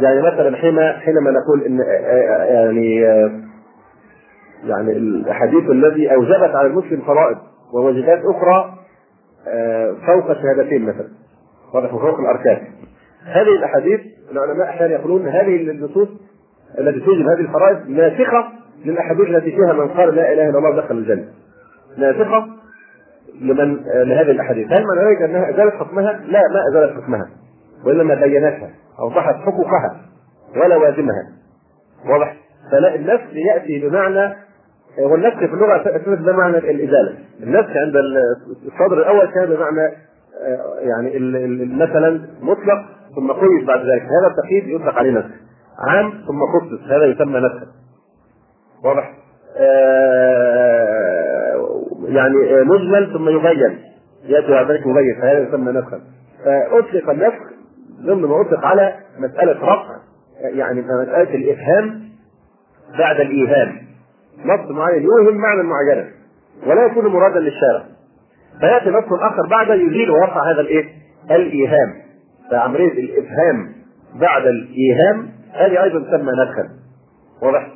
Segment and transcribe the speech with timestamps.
[0.00, 1.78] يعني مثلا حين حينما نقول إن
[2.48, 3.00] يعني
[4.64, 7.36] يعني الحديث الذي أوجبت على المسلم فرائض
[7.74, 8.74] وواجبات أخرى
[10.06, 11.08] فوق الشهادتين مثلا
[11.74, 12.58] واضح فوق الأركان.
[13.24, 14.00] هذه الأحاديث
[14.32, 16.08] العلماء أحيانا يقولون هذه النصوص
[16.78, 18.48] التي توجب هذه الفرائض ناسخة
[18.84, 21.24] للأحاديث التي فيها من قال لا إله إلا الله دخل الجنة.
[21.98, 22.46] ناسخة
[23.40, 24.66] لمن لهذه الأحاديث.
[24.66, 27.28] هل معنى ذلك أنها أزالت حكمها؟ لا ما أزالت حكمها
[27.86, 28.70] وإنما بينتها.
[29.00, 30.00] أوضحت حقوقها
[30.56, 31.28] ولوازمها
[32.06, 32.36] واضح؟
[32.72, 34.36] فلا النفس يأتي بمعنى
[34.98, 37.18] والنسخ في اللغة أساسا بمعنى الإزالة.
[37.42, 37.96] النسخ عند
[38.66, 39.92] الصدر الأول كان بمعنى
[40.78, 41.18] يعني
[41.76, 42.84] مثلا مطلق
[43.16, 44.02] ثم قيد بعد ذلك.
[44.02, 45.30] هذا التقييد يطلق عليه نسخ.
[45.88, 46.82] عام ثم خصص.
[46.90, 47.66] هذا يسمى نسخ.
[48.84, 49.12] واضح؟
[49.56, 50.90] آه
[52.08, 53.78] يعني مجمل ثم يبين
[54.24, 56.00] يأتي بعد ذلك مبين فهذا يسمى نسخا
[56.44, 57.49] فأطلق النسخ
[58.02, 59.96] ضمن ما اطلق على مسألة رفع
[60.42, 62.00] يعني مسألة الإفهام
[62.98, 63.76] بعد الإيهام
[64.44, 66.08] نص معين يوهم معنى معينا
[66.66, 67.84] ولا يكون مرادا للشارع
[68.60, 70.84] فيأتي نص آخر بعد يزيل ويرفع هذا الإيه؟
[71.30, 71.94] الإيهام
[72.50, 73.72] فعمليه الإفهام
[74.20, 76.68] بعد الإيهام هذه أيضا تسمى نسخا
[77.42, 77.66] واضح؟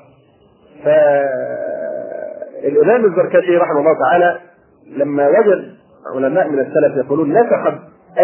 [2.63, 4.39] فالإمام الزركشي رحمه الله تعالى
[4.97, 5.75] لما وجد
[6.15, 7.75] علماء من السلف يقولون نسخت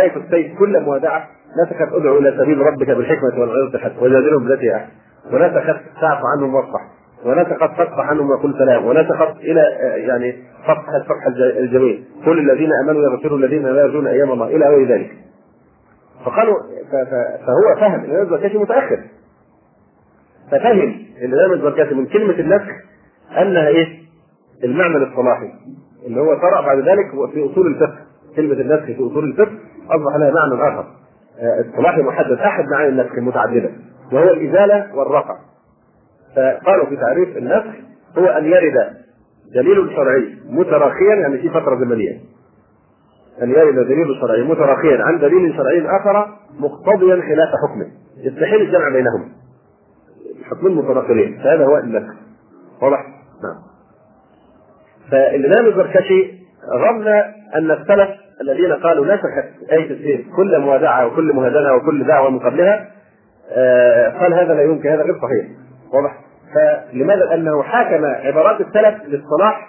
[0.02, 1.28] آية السيف كل موادعة
[1.62, 4.92] نسخت ادعو إلى سبيل ربك بالحكمة والعظة الحسنة وجادلهم بالتي أحسن.
[5.32, 6.80] ونسخت فاعف عنهم واصفح.
[7.24, 8.86] ونسخت فاصفح عنهم وقل سلام.
[8.86, 9.60] ونسخت إلى
[10.06, 10.32] يعني
[10.64, 11.26] فتح الفتح
[11.58, 12.04] الجميل.
[12.24, 15.10] كل الذين آمنوا يغفروا الذين لا يرجون أيام الله إلى غير ذلك.
[16.24, 16.54] فقالوا
[17.46, 18.04] فهو فهم.
[18.04, 19.00] الإمام الزركشي متأخر.
[20.50, 22.72] ففهم الإمام الزركشي من كلمة النسخ
[23.38, 24.00] أنها إيه؟
[24.64, 25.52] المعنى الاصطلاحي.
[26.06, 27.98] اللي هو طرأ بعد ذلك في أصول الفقه.
[28.36, 29.52] كلمة النسخ في أصول الفقه
[29.90, 30.86] أصبح لها معنى آخر.
[31.40, 33.70] اصطلاحي محدد أحد معاني النسخ المتعددة
[34.12, 35.36] وهو الإزالة والرفع.
[36.36, 37.76] فقالوا في تعريف النسخ
[38.18, 38.74] هو أن يرد
[39.54, 42.20] دليل شرعي متراخيا يعني في فترة زمنية.
[43.42, 46.26] أن يرد دليل شرعي متراخيا عن دليل شرعي آخر
[46.58, 47.86] مقتضيا خلاف حكمه
[48.16, 49.28] يستحيل الجمع بينهما
[50.50, 52.14] حكمين متناقضين فهذا هو النسخ
[52.82, 53.06] واضح؟
[53.42, 53.62] نعم.
[55.10, 57.08] فالإمام الزركشي ظن
[57.54, 62.90] أن السلف الذين قالوا نسخت آية السيف كل موادعة وكل مهادنة وكل دعوة من قبلها
[63.52, 65.46] آه قال هذا لا يمكن هذا غير صحيح
[65.92, 66.16] واضح؟
[66.54, 69.68] فلماذا؟ لأنه حاكم عبارات السلف للصلاح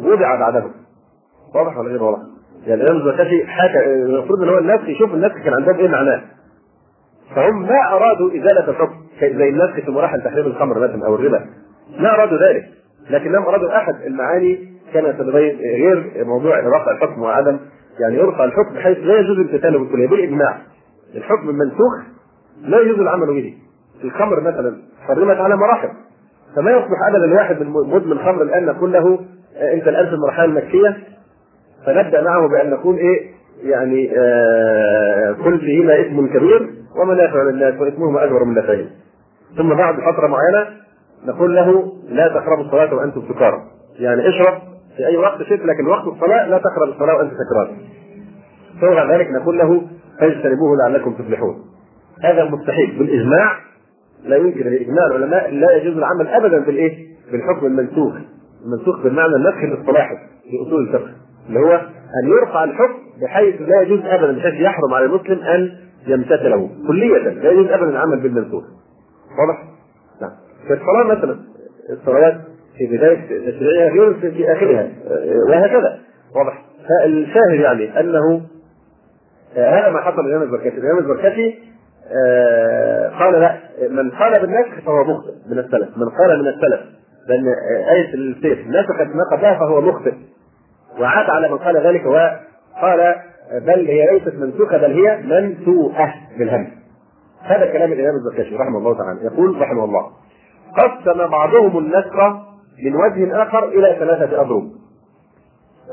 [0.00, 0.70] وضع بعدهم
[1.54, 2.22] واضح ولا غير واضح؟
[2.66, 6.22] يعني الإمام الزركشي حكى المفروض إن هو الناس يشوف الناس كان عندهم إيه معناه
[7.34, 11.46] فهم ما أرادوا إزالة الحكم زي الناس في مراحل تحريم الخمر مثلا أو الربا
[11.98, 12.64] ما أرادوا ذلك
[13.10, 17.58] لكنهم أرادوا أحد المعاني كما تبين غير موضوع رفع الحكم وعدم
[18.00, 20.58] يعني يرفع الحكم بحيث لا يجوز امتثاله بالكليه بالإجماع.
[21.14, 21.94] الحكم المنسوخ
[22.62, 23.54] لا يجوز العمل به.
[24.04, 24.76] الخمر مثلا
[25.06, 25.88] حرمت على مراحل.
[26.56, 29.18] فما يصبح ابدا واحد من مدمن خمر الآن نقول له
[29.72, 30.96] أنت الآن في المرحلة المكية.
[31.86, 33.30] فنبدأ معه بأن نقول إيه
[33.62, 36.70] يعني آه كل فيهما اسم كبير
[37.00, 38.86] ومنافع للناس واثمهما أكبر من نفعهم.
[39.56, 40.66] ثم بعد فترة معينة
[41.26, 43.62] نقول له لا تقربوا الصلاة وأنتم سكارى.
[43.98, 44.54] يعني اشرب
[44.98, 47.76] في أي وقت شئت لكن وقت الصلاة لا تقرب الصلاة وأنت سكران
[48.94, 49.82] بعد ذلك نقول له
[50.20, 51.56] فاجتنبوه لعلكم تفلحون.
[52.22, 52.98] هذا مستحيل.
[52.98, 53.58] بالإجماع
[54.24, 58.14] لا يمكن باجماع العلماء لا يجوز العمل ابدا بالإيه؟ بالحكم المنسوخ.
[58.64, 60.16] المنسوخ بالمعنى النسخ الاصطلاحي
[60.50, 61.10] في أصول الفقه
[61.48, 61.74] اللي هو
[62.22, 65.70] أن يرفع الحكم بحيث لا يجوز ابدا بحيث يحرم على المسلم أن
[66.06, 66.70] يمتثله.
[66.88, 68.64] كلية لا يجوز ابدا العمل بالمنسوخ.
[69.38, 69.62] واضح؟
[70.20, 70.30] نعم.
[70.66, 71.36] في الصلاة مثلا
[71.90, 72.40] الصلوات
[72.78, 74.88] في بداية تشريعها غير في آخرها.
[75.50, 75.98] وهكذا.
[76.36, 76.64] واضح.
[76.88, 78.40] فالشاهد يعني أنه
[79.56, 81.58] هذا ما حصل للإمام البركاتي الإمام البركاتي
[83.18, 83.56] قال لا
[83.90, 85.88] من قال بالنسخ فهو مخطئ من السلف.
[85.96, 86.80] من قال من السلف.
[87.28, 87.46] لأن
[87.96, 90.14] آية السيف نسخت ما قبلها فهو مخطئ.
[91.00, 93.14] وعاد على من قال ذلك وقال
[93.52, 96.66] بل هي ليست منسوخه بل هي منسوءه بالهمز
[97.42, 99.24] هذا كلام الامام الزركشي رحمه الله تعالى.
[99.24, 100.06] يقول رحمه الله
[100.76, 102.14] قسم بعضهم النسخ
[102.84, 104.70] من وجه آخر إلى ثلاثة اضرب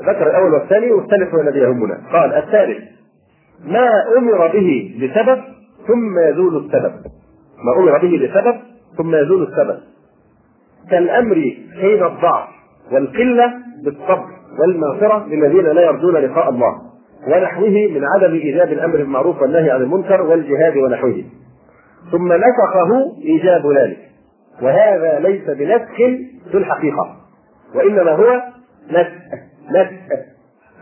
[0.02, 2.00] ذكر الأول والثاني والثالث هو الذي يهمنا.
[2.12, 2.78] قال الثالث
[3.64, 3.88] ما
[4.18, 5.42] أمر به لسبب
[5.86, 6.92] ثم يزول السبب.
[7.64, 8.56] ما أمر به لسبب
[8.96, 9.78] ثم يزول السبب.
[10.90, 11.34] كالأمر
[11.80, 12.48] حين الضعف
[12.92, 13.52] والقلة
[13.84, 14.26] بالصبر
[14.60, 16.80] والمغفرة للذين لا يرجون لقاء الله
[17.28, 21.24] ونحوه من عدم إيجاب الأمر بالمعروف والنهي عن المنكر والجهاد ونحوه.
[22.12, 23.98] ثم نسخه إيجاب ذلك.
[24.62, 27.16] وهذا ليس بنسخ في الحقيقة.
[27.74, 28.42] وإنما هو
[28.90, 29.12] نسخ
[29.70, 30.16] نسخ.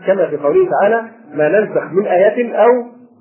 [0.07, 1.01] كما في قوله تعالى
[1.33, 2.69] ما ننسخ من آية أو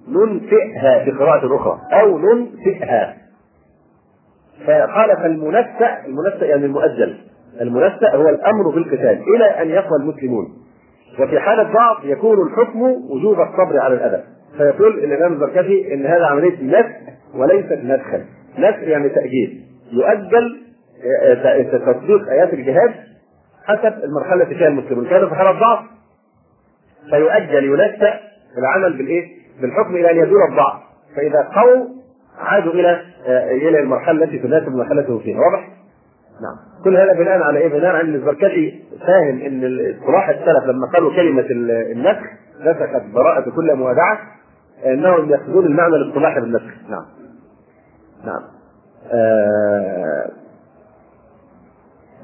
[0.09, 1.79] ننفئها في قراءة أخرى.
[1.93, 3.17] أو ننفئها
[4.67, 7.17] فقال فالمنسأ المنسأ يعني المؤجل.
[7.61, 10.47] المنسأ هو الأمر بالقتال إلى أن يقوى المسلمون.
[11.21, 14.25] وفي حالة ضعف يكون الحكم وجوب الصبر على الأذى.
[14.57, 16.91] فيقول الإمام الزركشي إن هذا عملية نسخ
[17.35, 18.25] وليست نسخا.
[18.59, 19.65] نسخ يعني تأجيل.
[19.93, 20.61] يؤجل
[21.87, 22.95] تطبيق آيات الجهاد
[23.65, 25.07] حسب المرحلة التي فيها المسلمون.
[25.09, 25.85] كانوا في حالة ضعف
[27.11, 28.21] فيؤجل ينسأ
[28.59, 29.29] العمل بالإيه؟
[29.61, 30.81] بالحكم إلى أن يزول الضعف.
[31.17, 31.87] فإذا قووا
[32.39, 35.39] عادوا إلى آه، إلى المرحلة التي تناسب مرحلته فيها.
[35.39, 35.69] واضح؟
[36.43, 36.85] نعم.
[36.85, 41.17] كل هذا بناء على إيه؟ بناء على أن الزركشي فاهم إن اصطلاح السلف لما قالوا
[41.17, 42.27] كلمة النسخ
[42.61, 44.19] نسخت براءة كل موادعة
[44.87, 47.05] إنهم يأخذون المعنى الاصطلاحي بالنسخ نعم.
[48.25, 48.43] نعم.
[49.13, 50.31] آه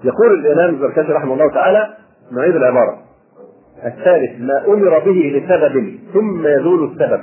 [0.05, 1.89] يقول الإمام الزركشي رحمه الله تعالى
[2.33, 2.99] نعيد العبارة.
[3.85, 7.21] الثالث ما أمر به لسبب ثم يزول السبب.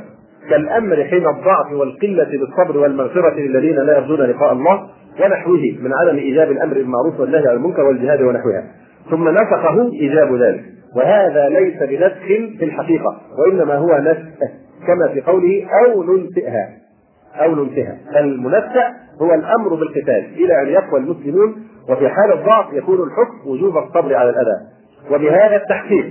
[0.49, 4.89] كالأمر حين الضعف والقلة بالصبر والمغفرة للذين لا يرجون لقاء الله
[5.21, 8.63] ونحوه من عدم إيجاب الأمر بالمعروف والنهي عن المنكر والجهاد ونحوها.
[9.09, 10.63] ثم نسخه إيجاب ذلك.
[10.95, 12.25] وهذا ليس بنسخ
[12.59, 14.51] في الحقيقة وإنما هو نسخ
[14.87, 16.69] كما في قوله أو ننسئها.
[17.35, 17.97] أو ننسئها.
[18.13, 21.55] فالمنسأ هو الأمر بالقتال إلى أن يقوى المسلمون
[21.89, 24.57] وفي حال الضعف يكون الحكم وجوب الصبر على الأذى.
[25.11, 26.05] وبهذا التحقيق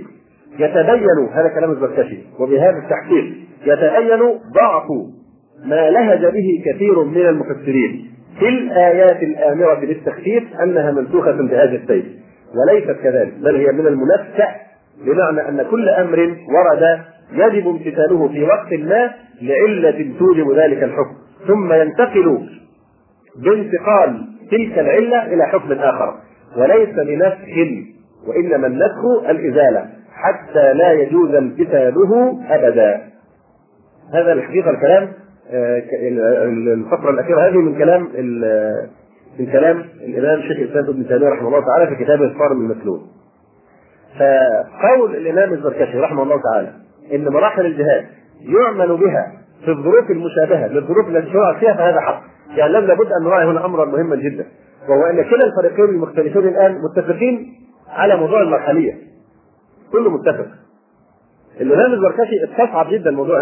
[0.59, 3.35] يتبين هذا كلام الزركشي وبهذا التحقيق
[3.67, 4.87] يتبين ضعف
[5.65, 12.05] ما لهج به كثير من المفسرين في الآيات الآمرة بالتخفيف أنها منسوخة بهذا السيف.
[12.55, 14.57] وليست كذلك بل هي من المنفع
[15.05, 16.19] بمعنى أن كل أمر
[16.49, 17.01] ورد
[17.33, 19.11] يجب امتثاله في وقت ما
[19.43, 21.15] لعلة توجب ذلك الحكم.
[21.47, 22.49] ثم ينتقل
[23.45, 26.15] بانتقال تلك العلة إلى حكم آخر
[26.57, 27.39] وليس بنسخ
[28.27, 33.01] وإنما النسخ الإزالة حتى لا يجوز امتثاله أبدا
[34.15, 35.09] هذا الحقيقة الكلام
[35.51, 35.83] آه،
[36.75, 38.03] الفقرة الأخيرة هذه من كلام
[39.39, 43.01] من كلام الإمام شيخ الإسلام ابن تيمية رحمه الله تعالى في كتابه الصارم المسلول.
[44.19, 46.73] فقول الإمام الزركشي رحمه الله تعالى
[47.15, 48.07] إن مراحل الجهاد
[48.41, 49.33] يعمل بها
[49.65, 52.23] في الظروف المشابهة للظروف التي شرعت فيها فهذا حق.
[52.57, 54.47] يعني لابد أن نراعي هنا أمرا مهما جدا
[54.89, 57.55] وهو أن كلا الفريقين المختلفين الآن متفقين
[57.89, 58.95] على موضوع المرحلية.
[59.93, 60.47] كله متفق.
[61.61, 63.41] الامام الزركشي استصعب جدا موضوع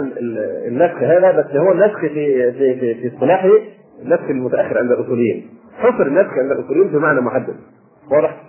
[0.69, 2.09] النسخ هذا بس هو النسخ في
[2.53, 3.49] في في, في اصطلاحه
[4.03, 5.49] النسخ المتأخر عند الأصوليين
[5.79, 7.55] حصر النسخ عند الأصوليين بمعنى محدد
[8.11, 8.43] واضح؟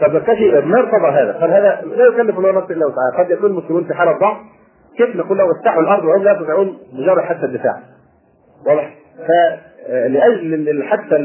[0.00, 3.84] فالزركشي ما ارتضى هذا قال هذا لا يكلف الله نفسا إلا وسعها قد يكون المسلمون
[3.84, 4.36] في حالة ضعف
[4.96, 7.82] كيف نقول لو استحوا الأرض وهم لا يستطيعون مجرد حتى الدفاع
[8.66, 8.94] واضح؟
[9.88, 11.16] فلاجل حتى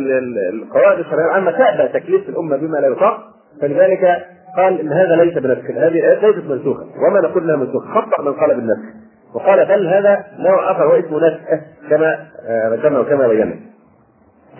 [0.54, 3.20] القواعد الشرعية العامة تأبى تكليف الأمة بما لا يطاق.
[3.62, 4.26] فلذلك
[4.58, 6.86] قال إن هذا ليس بنسخ هذه ليست منسوخة.
[7.08, 8.96] وما نقول انها منسوخه خطأ من قال بالنسخ
[9.36, 11.40] وقال بل هذا نوع آخر هو اسمه نسخ
[11.90, 12.18] كما
[12.48, 13.56] آه، ذكرنا وكما بينا.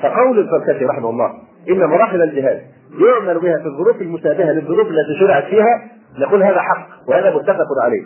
[0.02, 1.32] فقول الفركشي رحمه الله
[1.70, 2.62] إن مراحل الجهاد
[3.08, 5.82] يعمل بها في الظروف المشابهة للظروف التي شرعت فيها
[6.20, 8.04] نقول هذا حق وهذا متفق عليه.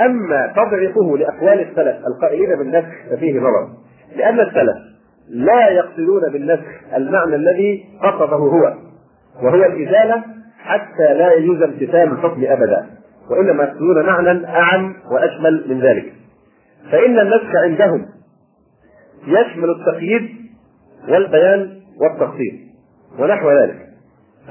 [0.00, 3.68] أما تضعيفه لأقوال السلف القائلين بالنسخ ففيه نظر
[4.16, 4.97] لأن السلف
[5.30, 6.66] لا يقصدون بالنسخ
[6.96, 8.74] المعنى الذي قصده هو
[9.42, 10.24] وهو الإزالة
[10.58, 12.86] حتى لا يجوز امتثال الحكم أبدا
[13.30, 16.12] وإنما يقصدون معنى أعم وأشمل من ذلك.
[16.92, 18.06] فإن النسخ عندهم
[19.26, 20.28] يشمل التقييد
[21.08, 22.60] والبيان والتفصيل
[23.18, 23.76] ونحو ذلك.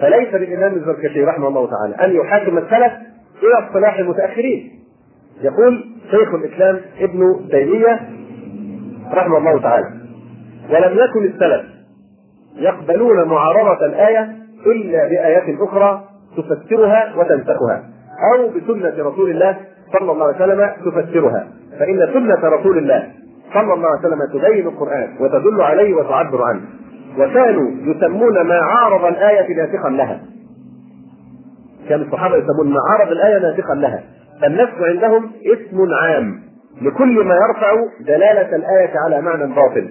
[0.02, 2.94] فليس للامام الزركشي رحمه الله تعالى أن يحاكم السلف
[3.44, 4.72] إلى اصطلاح المتأخرين.
[5.42, 8.00] يقول شيخ الإسلام ابن تيمية
[9.14, 10.07] رحمه الله تعالى
[10.70, 11.66] ولم يكن السلف
[12.56, 16.04] يقبلون معارضة الآية إلا بآيات أخرى
[16.38, 17.84] تفسرها وتنسخها
[18.34, 19.58] أو بسنة رسول الله
[20.00, 21.48] صلى الله عليه وسلم تفسرها
[21.80, 23.08] فإن سنة رسول الله
[23.54, 26.62] صلى الله عليه وسلم تبين القرآن وتدل عليه وتعبر عنه
[27.18, 30.20] وكانوا يسمون ما عارض الآية ناسخا لها.
[31.90, 34.04] كان الصحابة يسمون ما عارض الآية ناسخا لها.
[34.42, 36.40] فالنسخ عندهم اسم عام
[36.82, 39.90] لكل ما يرفع دلالة الآية على معنى باطل.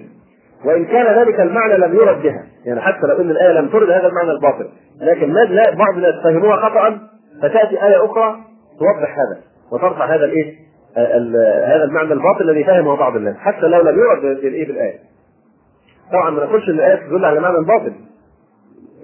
[0.65, 2.43] وإن كان ذلك المعنى لم يرد بها.
[2.65, 4.69] يعني حتى لو إن الآية لم ترد هذا المعنى الباطل.
[5.01, 6.99] لكن لا بعض الناس فهموها خطا
[7.41, 8.35] فتأتي آية أخرى
[8.79, 10.67] توضح هذا وترفع هذا الإيه؟
[11.65, 14.99] هذا المعنى الباطل الذي فهمه بعض الناس حتى لو لم يرد بالإيه؟ بالآية.
[16.11, 17.93] طبعا ما نقولش إن الآية تدل على معنى باطل.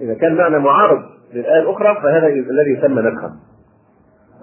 [0.00, 1.02] إذا كان معنى معارض
[1.34, 3.28] للآية الأخرى فهذا الذي يسمى نسخا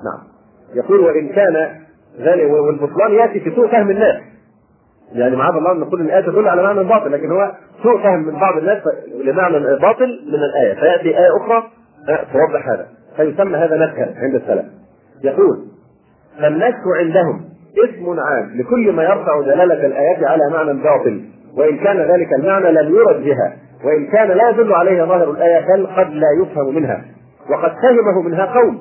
[0.04, 0.28] نعم.
[0.74, 1.82] يقول وإن كان
[2.20, 4.22] ذلك والبطلان يأتي في سوء فهم الناس.
[5.14, 7.52] يعني معاذ الله نقول ان الايه تدل على معنى باطل لكن هو
[7.84, 8.78] سوء فهم من بعض الناس
[9.24, 10.74] لمعنى باطل من الآية.
[10.74, 11.64] فيأتي آية أخرى
[12.08, 12.88] توضح هذا
[13.18, 14.66] فيسمى هذا نسخا عند السلف.
[15.24, 15.58] يقول
[16.42, 17.42] فالنسخ عندهم
[17.84, 21.22] اسم عام لكل ما يرفع دلالة الآيات على معنى باطل.
[21.58, 23.54] وإن كان ذلك المعنى لم يرد بها
[23.86, 27.02] وإن كان لا يدل عليه ظاهر الآية بل قد لا يفهم منها.
[27.50, 28.80] وقد فهمه منها قوم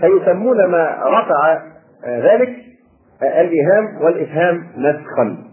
[0.00, 1.58] فيسمون ما رفع
[2.06, 2.50] ذلك
[3.22, 5.51] الإيهام والإفهام نسخا.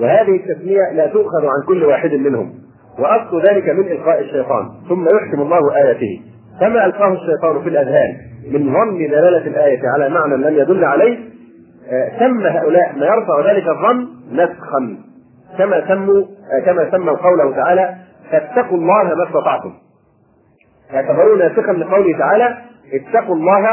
[0.00, 2.52] وهذه التسمية لا تؤخذ عن كل واحد منهم
[2.98, 6.20] وأصل ذلك من إلقاء الشيطان ثم يحكم الله آياته.
[6.60, 8.16] كما ألقاه الشيطان في الأذهان
[8.50, 11.18] من ظن دلالة الآية على معنى لم يدل عليه
[12.18, 14.96] سمى هؤلاء ما يرفع ذلك الظن نسخا.
[15.58, 16.24] كما سموا
[16.66, 17.94] كما سموا قوله تعالى
[18.30, 19.72] فاتقوا الله ما استطعتم
[20.92, 22.56] يعتبرون ناسخا لقوله تعالى
[22.92, 23.66] اتقوا الله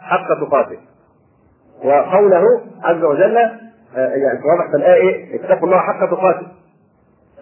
[0.00, 0.76] حق تقاته
[1.84, 2.44] وقوله
[2.84, 3.36] عز وجل
[3.96, 6.46] يعني واضح الآية اتقوا الله حق تقاته.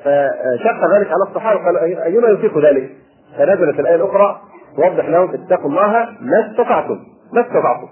[0.05, 2.91] فشق ذلك على الصحابة قال أينا يطيق ذلك؟
[3.39, 4.41] فنزلت الآية الأخرى
[4.77, 6.99] توضح لهم اتقوا الله ما استطعتم
[7.33, 7.89] ما استطعتم.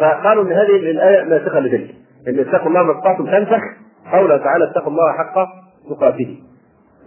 [0.00, 1.94] فقالوا إن هذه الايه ناسخه لتلك
[2.28, 3.62] إن اتقوا الله ما استطعتم تنسخ
[4.12, 5.34] قوله تعالى اتقوا الله حق
[5.90, 6.38] تقاته.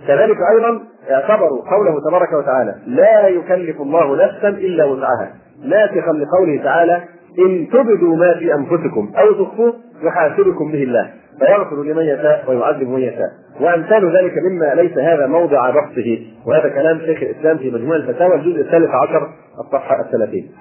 [0.07, 0.79] كذلك أيضا
[1.11, 5.33] اعتبروا قوله تبارك وتعالى لا يكلف الله نفسا إلا وسعها.
[5.63, 7.03] ناسخا لقوله تعالى
[7.39, 13.00] إن تبدوا ما في أنفسكم أو تخفوه يحاسبكم به الله فيغفر لمن يشاء ويعذب من
[13.00, 13.29] يشاء.
[13.62, 18.62] وأمثال ذلك مما ليس هذا موضع بحثه وهذا كلام شيخ الإسلام في مجموع الفتاوى الجزء
[18.62, 20.51] الثالث عشر الصفحة الثلاثين.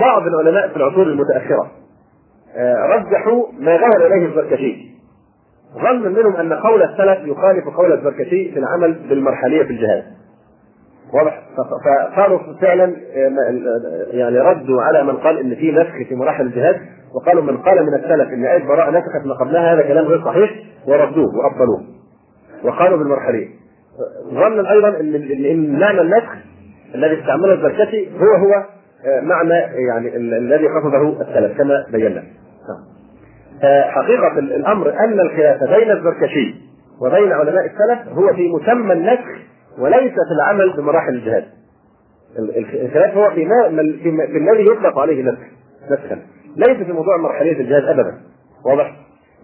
[0.00, 1.70] بعض العلماء في العصور المتأخرة
[2.96, 4.96] رجحوا ما ذهب إليه الزركشي.
[5.74, 10.04] ظنا منهم أن قول السلف يخالف قول الزركشي في العمل بالمرحلية في الجهاد.
[11.18, 11.42] واضح؟
[12.14, 12.96] فقالوا فعلا
[14.10, 16.80] يعني ردوا على من قال إن في نسخ في مراحل الجهاد
[17.14, 20.50] وقالوا من قال من السلف إن إيه براءة نسخت ما قبلها هذا كلام غير صحيح
[20.86, 21.82] وردوه وأبطلوه.
[22.64, 23.48] وقالوا بالمرحليه
[24.30, 26.32] ظنا أيضا إن إن معنى النسخ
[26.94, 28.64] الذي استعمله الزركشي هو هو
[29.22, 29.54] معنى
[29.88, 32.22] يعني الذي قصده السلف كما بينا.
[33.90, 36.54] حقيقة الأمر أن الخلاف بين الزركشي
[37.00, 39.28] وبين علماء السلف هو في مسمى النسخ
[39.78, 41.44] وليس في العمل بمراحل الجهاد.
[42.82, 43.68] الخلاف هو في, ما
[44.02, 45.22] في, الذي يطلق عليه
[45.90, 46.18] نسخا
[46.56, 48.14] ليس في موضوع مرحلية الجهاد أبدا.
[48.66, 48.96] واضح؟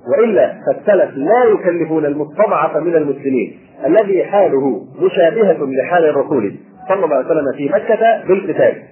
[0.08, 6.54] وإلا فالسلف لا يكلفون المستضعف من المسلمين الذي حاله مشابهة لحال الرسول
[6.88, 8.82] صلى الله عليه وسلم في مكة بالقتال.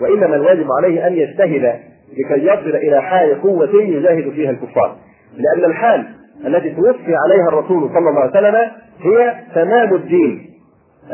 [0.00, 1.80] وإنما الواجب عليه أن يجتهد
[2.12, 4.96] لكي يصل إلى حال قوة يجاهد فيها الكفار.
[5.36, 6.06] لأن الحال
[6.46, 8.54] التي توفي عليها الرسول صلى الله عليه وسلم
[9.00, 10.48] هي تمام الدين.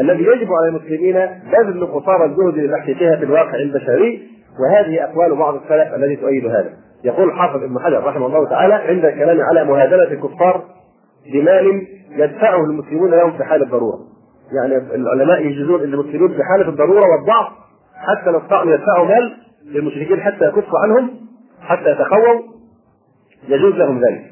[0.00, 1.14] الذي يجب على المسلمين
[1.52, 4.28] بذل قصارى الجهد لتحقيقها في الواقع البشري
[4.60, 6.70] وهذه أقوال بعض السلف التي تؤيد هذا.
[7.04, 10.62] يقول حافظ ابن حجر رحمه الله تعالى عند الكلام على مهادنه الكفار
[11.32, 13.98] بمال يدفعه المسلمون لهم في حال الضرورة.
[14.52, 17.46] يعني العلماء يجوزون إن المسلمين في حالة الضرورة والضعف
[17.94, 19.36] حتى لو استطاعوا يدفعوا مال
[19.66, 21.10] للمشركين حتى يكفوا عنهم
[21.60, 22.42] حتى يتقووا
[23.48, 24.22] يجوز لهم ذلك.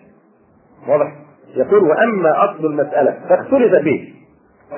[0.89, 1.13] واضح؟
[1.57, 4.12] يقول وأما أصل المسألة فاختلف فيه.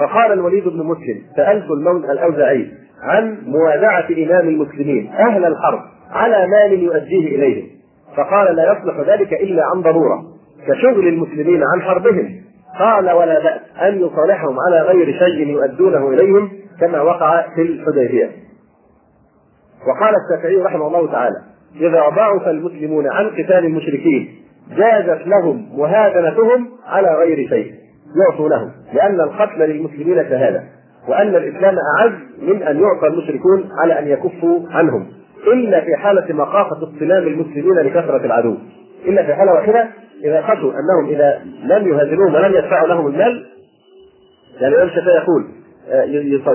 [0.01, 2.71] فقال الوليد بن مسلم سألت المولى الأوزاعي
[3.03, 7.69] عن موادعه إمام المسلمين أهل الحرب على مال يؤديه إليهم.
[8.17, 10.23] فقال لا يصلح ذلك إلا عن ضرورة
[10.69, 12.45] كشغل المسلمين عن حربهم.
[12.79, 18.31] قال ولا بأس أن يصالحهم على غير شيء يؤدونه إليهم كما وقع في الحديبية.
[19.89, 21.37] وقال الشافعي رحمه الله تعالى
[21.81, 24.29] إذا ضعف المسلمون عن قتال المشركين
[24.77, 27.84] جازت لهم مهادنتهم على غير شيء.
[28.15, 28.71] يعطوا لهم.
[28.93, 30.63] لأن القتل للمسلمين شهادة.
[31.09, 35.07] وأن الإسلام أعز من أن يعطى المشركون على أن يكفوا عنهم.
[35.53, 38.57] إلا في حالة مخافة اصطلام المسلمين لكثرة العدو.
[39.07, 39.89] إلا في حالة واحدة
[40.25, 43.47] إذا خشوا أنهم إذا لم يهاجموهم ولم يدفعوا لهم المال
[44.61, 45.47] يعني الإمام الشافعي يقول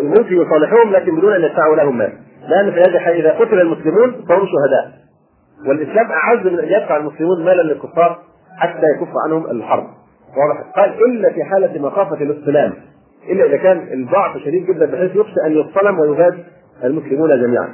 [0.04, 2.14] ممكن يصالحوهم لكن بدون أن يدفعوا لهم مال
[2.48, 4.92] لأن في هذه الحالة إذا قتل المسلمون فهم شهداء.
[5.68, 8.20] والإسلام أعز من أن يدفع المسلمون مالا للكفار
[8.58, 9.88] حتى يكف عنهم الحرب.
[10.38, 12.74] واضح؟ قال إلا في حالة مخافة الاصطلام
[13.30, 16.38] إلا إذا كان الضعف شديد جدا بحيث يخشى أن يصطلم ويهاد
[16.84, 17.70] المسلمون جميعا.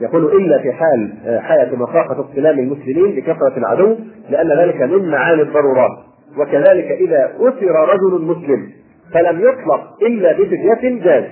[0.00, 3.96] يقول إلا في حال حالة مخافة اصطلام المسلمين لكثرة العدو
[4.30, 5.98] لأن ذلك من معاني الضرورات.
[6.38, 8.70] وكذلك إذا أسر رجل مسلم
[9.14, 11.24] فلم يطلق إلا بفدية جاز.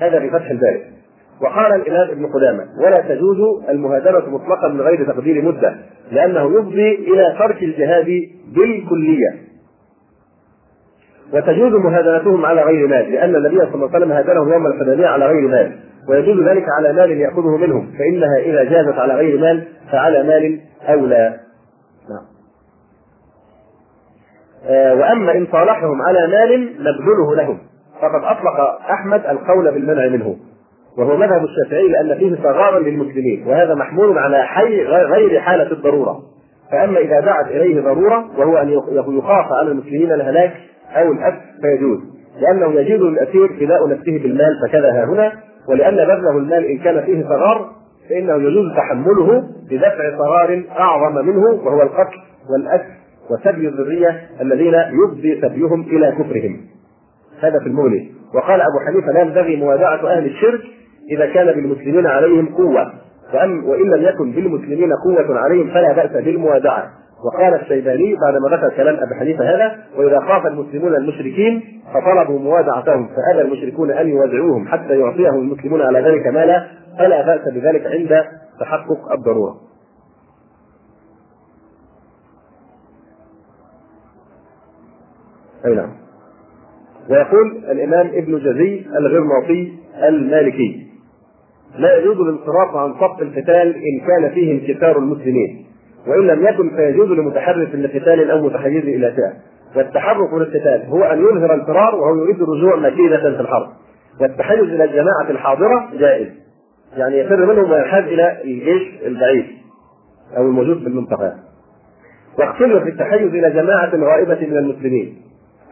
[0.00, 0.82] هذا بفتح الباري.
[1.42, 5.76] وقال الإمام ابن قدامة ولا تجوز المهادنه مطلقا من غير تقدير مدة
[6.12, 8.22] لأنه يفضي إلى ترك الجهاد
[8.54, 9.49] بالكلية.
[11.34, 15.26] وتجوز مهادنتهم على غير مال لأن النبي صلى الله عليه وسلم هادنهم يوم الحديبية على
[15.26, 15.72] غير مال
[16.08, 21.36] ويجوز ذلك على مال يأخذه منهم فإنها إذا جازت على غير مال فعلى مال أولى.
[22.10, 22.24] نعم.
[24.68, 27.58] آه وأما إن صالحهم على مال نبذله لهم
[28.02, 28.60] فقد أطلق
[28.90, 30.36] أحمد القول بالمنع منه
[30.98, 36.22] وهو مذهب الشافعي لأن فيه صغارا للمسلمين وهذا محمول على حي غير حالة الضرورة.
[36.72, 38.68] فأما إذا دعت إليه ضرورة وهو أن
[39.18, 40.52] يخاف على المسلمين الهلاك
[40.96, 41.98] أو الاسر فيجوز
[42.40, 45.32] لأنه يجوز للأسير فداء نفسه بالمال فكذا ها هنا.
[45.68, 47.70] ولأن بذله المال إن كان فيه صغار
[48.08, 52.16] فإنه يجوز تحمله بدفع صغار أعظم منه وهو القتل
[52.50, 52.90] والاسر
[53.30, 56.60] وسبي الذرية الذين يفضي سبيهم إلى كفرهم.
[57.40, 58.02] هذا في المولد
[58.34, 60.60] وقال أبو حنيفة لا ينبغي موادعه أهل الشرك
[61.10, 62.92] إذا كان بالمسلمين عليهم قوة.
[63.34, 66.90] وأن وإن لم يكن بالمسلمين قوة عليهم فلا بأس بالموادعة
[67.24, 73.40] وقال الشيباني بعدما ذكر كلام أبي حنيفة هذا وإذا خاف المسلمون المشركين فطلبوا موادعتهم فابى
[73.40, 76.66] المشركون أن يوادعوهم حتى يعطيهم المسلمون على ذلك مالا
[76.98, 78.24] فلا بأس بذلك عند
[78.60, 79.56] تحقق الضرورة.
[85.66, 85.90] أي نعم.
[87.10, 89.72] ويقول الإمام ابن جزي الغرناطي
[90.08, 90.86] المالكي
[91.78, 95.69] لا يجوز الانصراف عن صف القتال إن كان فيه انكسار المسلمين
[96.06, 99.32] وإن لم يكن فيجوز لمتحرك لقتال أو متحيز إلى فئه
[99.76, 103.68] والتحرك للقتال هو أن يظهر الفرار وهو يريد الرجوع مكيدة في الحرب.
[104.20, 106.28] والتحيز إلى الجماعة الحاضرة جائز.
[106.96, 109.46] يعني يفر منهم وينحاز إلى الجيش البعيد
[110.36, 111.34] أو الموجود في المنطقة.
[112.82, 115.16] في التحيز إلى جماعة غائبة من المسلمين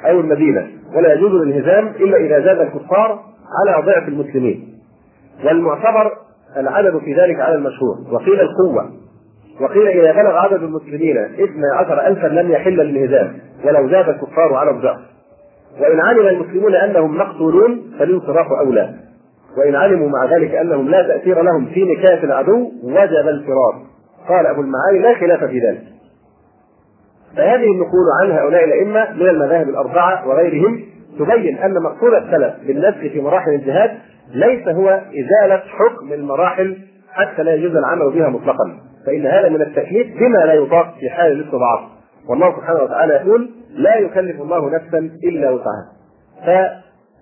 [0.05, 0.67] أو المدينة.
[0.97, 3.23] ولا يجوز الانهزام إلا إذا زاد الكفار
[3.61, 4.79] على ضعف المسلمين.
[5.45, 6.13] والمعتبر
[6.57, 7.97] العدد في ذلك على المشهور.
[8.13, 8.98] وقيل القوة.
[9.61, 13.33] وقيل إذا بلغ عدد المسلمين اثنى عشر ألفا لم يحل الانهزام
[13.65, 14.99] ولو زاد الكفار على الضعف.
[15.81, 18.95] وإن علم المسلمون أنهم مقتولون فالانصراف أولى.
[19.59, 23.75] وإن علموا مع ذلك أنهم لا تأثير لهم في نكاية العدو وجب الفرار
[24.29, 25.83] قال أبو المعالي لا خلاف في ذلك.
[27.37, 30.81] فهذه النقول عن هؤلاء الأئمة من المذاهب الأربعة وغيرهم
[31.19, 33.91] تبين أن مقصود السلف بالنسخ في مراحل الجهاد
[34.35, 36.77] ليس هو إزالة حكم المراحل
[37.13, 38.88] حتى لا يجوز العمل بها مطلقا.
[39.09, 41.81] فإن هذا من التكليف بما لا يطاق في حال الاستضعاف.
[42.31, 45.87] والله سبحانه وتعالى يقول لا يكلف الله نفسا إلا وسعها.
[46.47, 46.49] ف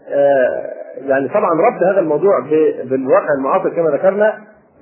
[0.08, 0.70] آه،
[1.06, 2.32] يعني طبعا ربط هذا الموضوع
[2.84, 4.34] بالواقع المعاصر كما ذكرنا.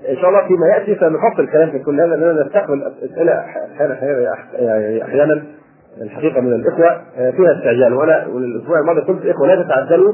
[0.09, 3.33] إن شاء الله فيما يأتي سنفصل الكلام في كل هذا لأننا نستقبل أسئلة
[5.03, 5.43] أحيانا
[6.01, 7.95] الحقيقة من الإخوة آه، فيها استعجال.
[7.95, 10.13] وأنا والاسبوع الماضي قلت الاخوه لا تتعجلوا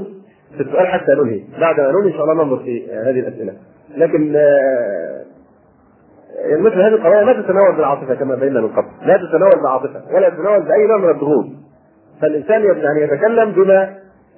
[0.57, 1.41] في السؤال حتى ننهي.
[1.61, 3.53] بعد ما ننهي إن شاء الله ننظر في هذه الأسئلة.
[3.97, 5.20] لكن آه،
[6.59, 8.89] مثل هذه القضايا لا تتناول بالعاطفة كما بينا من قبل.
[9.03, 11.47] لا تتناول بالعاطفة ولا تتناول بأي نوع من الضغوط
[12.21, 13.95] فالانسان يعني يتكلم بما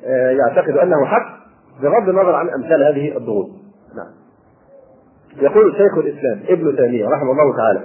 [0.06, 1.42] آه، يعتقد أنه حق
[1.82, 3.48] بغض النظر عن أمثال هذه الضغوط.
[3.96, 4.12] نعم.
[5.42, 7.80] يقول شيخ الإسلام ابن تيمية رحمه الله تعالى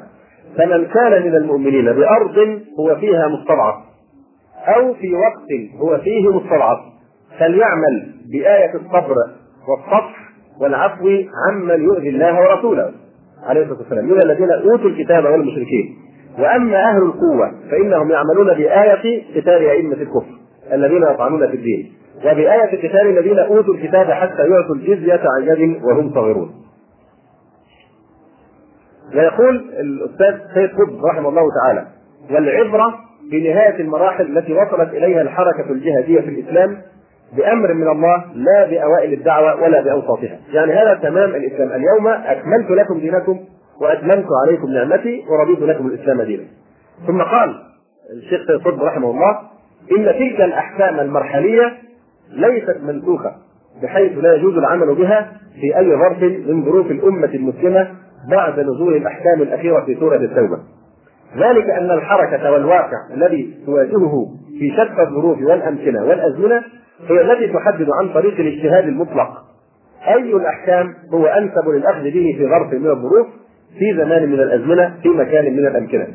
[0.58, 2.38] فمن كان من المؤمنين بأرض
[2.80, 3.76] هو فيها مستضعف
[4.68, 6.78] أو في وقت هو فيه مستضعف
[7.40, 9.16] فليعمل بآية الصبر
[9.68, 10.28] والصفح
[10.62, 11.10] والعفو
[11.50, 12.92] عمن يؤذي الله ورسوله.
[13.44, 14.06] عليه الصلاة والسلام.
[14.06, 15.96] من الذين أوتوا الكتاب والمشركين
[16.40, 20.38] وأما أهل القوة فإنهم يعملون بآية قتال أئمة الكفر
[20.74, 26.14] الذين يطعنون في الدين وبآية قتال الذين أوتوا الكتاب حتى يعطوا الجزية عن يد وهم
[26.14, 26.52] صغيرون
[29.16, 31.88] ويقول الأستاذ سيد قطب رحمه الله تعالى
[32.32, 32.94] والعبرة
[33.32, 36.78] بنهاية المراحل التي وصلت إليها الحركة الجهادية في الإسلام
[37.38, 43.00] بأمر من الله لا بأوائل الدعوة ولا بأوساطها، يعني هذا تمام الإسلام، اليوم أكملت لكم
[43.00, 43.40] دينكم
[43.82, 46.44] وأتممت عليكم نعمتي ورضيت لكم الإسلام دينا.
[47.08, 47.56] ثم قال
[48.14, 49.40] الشيخ سيد قطب رحمه الله:
[49.92, 51.74] إن تلك الأحكام المرحلية
[52.32, 53.36] ليست منسوخه
[53.84, 57.88] بحيث لا يجوز العمل بها في أي ظرف من ظروف الأمة المسلمة
[58.32, 60.58] بعد نزول الأحكام الأخيرة في سورة التوبة.
[61.38, 64.26] ذلك أن الحركة والواقع الذي تواجهه
[64.60, 66.64] في شتى الظروف والأمكنة والأزمنة
[67.10, 69.30] هي التي تحدد عن طريق الاجتهاد المطلق.
[70.08, 73.28] أي الأحكام هو أنسب للأخذ به في ظرف من الظروف
[73.80, 76.08] في زمان من الأزمنة في مكان من الأمكنة.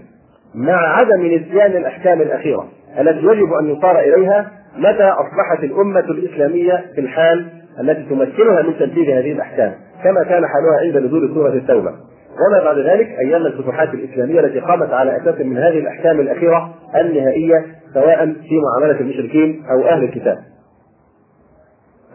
[0.54, 2.68] مع عدم نسيان الأحكام الأخيرة
[3.00, 7.46] التي يجب أن يصار إليها متى أصبحت الأمة الإسلامية في الحال
[7.80, 9.72] التي تمكنها من تنفيذ هذه الأحكام؟
[10.04, 11.92] كما كان حالها عند نزول سورة التوبة.
[12.32, 17.64] وما بعد ذلك أيام الفتوحات الإسلامية التي قامت على أساس من هذه الأحكام الأخيرة النهائية
[17.94, 20.38] سواء في معاملة المشركين أو أهل الكتاب.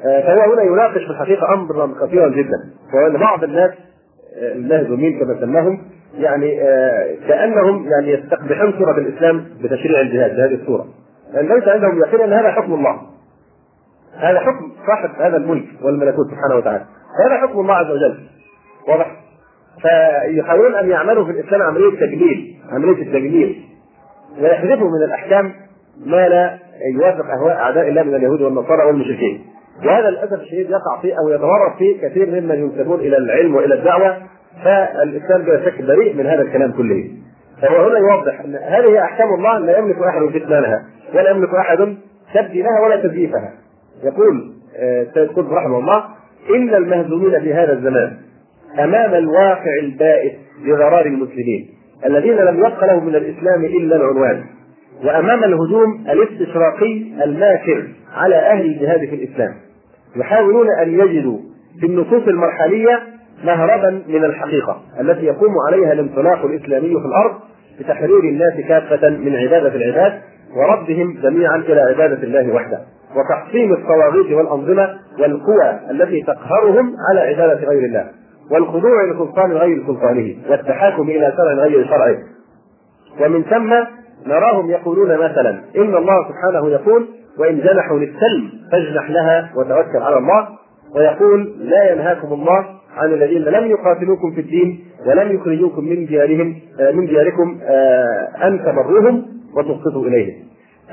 [0.04, 2.70] فهو هنا يناقش في الحقيقة امرا خطيرا جدا.
[2.94, 3.72] وان بعض الناس
[4.38, 5.82] آه، المهزومين كما سماهم
[6.18, 10.86] يعني آه، كأنهم يعني يستقبحون صورة الإسلام بتشريع الجهاد بهذه الصورة.
[11.34, 13.02] لأن ليس عندهم يقين أن هذا حكم الله.
[14.18, 16.86] هذا حكم صاحب هذا الملك والملكوت سبحانه وتعالى.
[17.26, 18.18] هذا حكم الله عز وجل.
[18.88, 19.12] واضح؟
[19.82, 23.64] فيحاولون أن يعملوا في الإسلام عملية تجليل عملية التجليل.
[24.42, 25.54] ويحذفوا من الأحكام
[26.06, 26.58] ما لا
[26.94, 29.57] يوافق أهواء أعداء الله من اليهود والنصارى والمشركين.
[29.86, 34.18] وهذا للاسف الشديد يقع فيه أو يتورط فيه كثير ممن ينسبون إلى العلم وإلى الدعوة
[34.64, 37.10] فالاسلام بلا شك بريء من هذا الكلام كله.
[37.62, 41.98] فهو هنا يوضح أن هذه أحكام الله لا يملك أحد كتمانها ولا يملك أحد
[42.34, 43.54] تبديلها ولا تزييفها.
[44.04, 44.54] يقول
[45.14, 46.04] سيد قطب رحمه الله
[46.56, 48.18] إن المهزومين في هذا الزمان
[48.80, 50.34] أمام الواقع البائس
[50.66, 51.70] لضرار المسلمين
[52.06, 54.44] الذين لم يبق لهم من الإسلام إلا العنوان
[55.04, 59.54] وأمام الهجوم الاستشراقي الماكر على أهل الجهاد في الإسلام
[60.16, 61.38] يحاولون أن يجدوا
[61.80, 63.00] في النصوص المرحلية
[63.46, 67.32] مهربا من الحقيقة التي يقوم عليها الانطلاق الإسلامي في الأرض
[67.80, 70.22] بتحرير الناس كافة من عبادة العباد
[70.56, 72.80] وردهم جميعا إلى عبادة الله وحده
[73.16, 74.90] وتحطيم الطواغيت والأنظمة
[75.20, 78.06] والقوى التي تقهرهم على عبادة غير الله
[78.52, 82.18] والخضوع لسلطان غير سلطانه والتحاكم إلى شرع غير شرعه.
[83.22, 83.74] ومن ثم
[84.30, 87.08] نراهم يقولون مثلا إن الله سبحانه يقول
[87.40, 90.48] وإن جنحوا للسلم فاجنح لها وتوكل على الله
[90.96, 92.66] ويقول لا ينهاكم الله
[92.98, 96.56] عن الذين لم يقاتلوكم في الدين ولم يخرجوكم من ديارهم
[96.94, 97.60] من دياركم
[98.44, 99.26] أن تبروهم
[99.58, 100.34] وتقسطوا إليهم.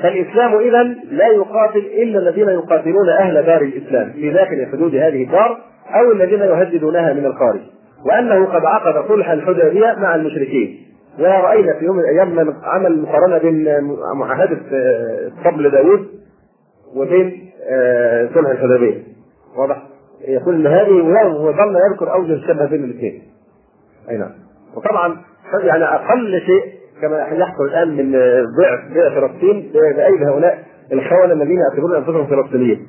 [0.03, 5.59] فالإسلام اذا لا يقاتل إلا الذين يقاتلون أهل دار الإسلام في داخل حدود هذه الدار
[5.95, 7.61] أو الذين يهددونها من الخارج.
[8.07, 10.81] وأنه قد عقد صلح الحديبية مع المشركين
[11.19, 13.69] ورأينا في يوم من الأيام عمل مقارنة بين
[14.15, 14.59] معاهدة
[15.45, 16.07] طبل داوود
[16.97, 17.51] وبين
[18.35, 19.03] صلح الحديبية
[19.57, 19.83] واضح؟
[20.29, 21.03] يقول ان هذه
[21.41, 23.23] وظل يذكر اوجه الشبه بين الاثنين.
[24.11, 24.31] أي نعم.
[24.77, 25.17] وطبعا
[25.63, 28.13] يعني أقل شيء كما يحصل الآن من
[28.61, 32.87] ضعف بيع فلسطين بايدي هؤلاء الخونه الذين يعتبرون أنفسهم فلسطينيين.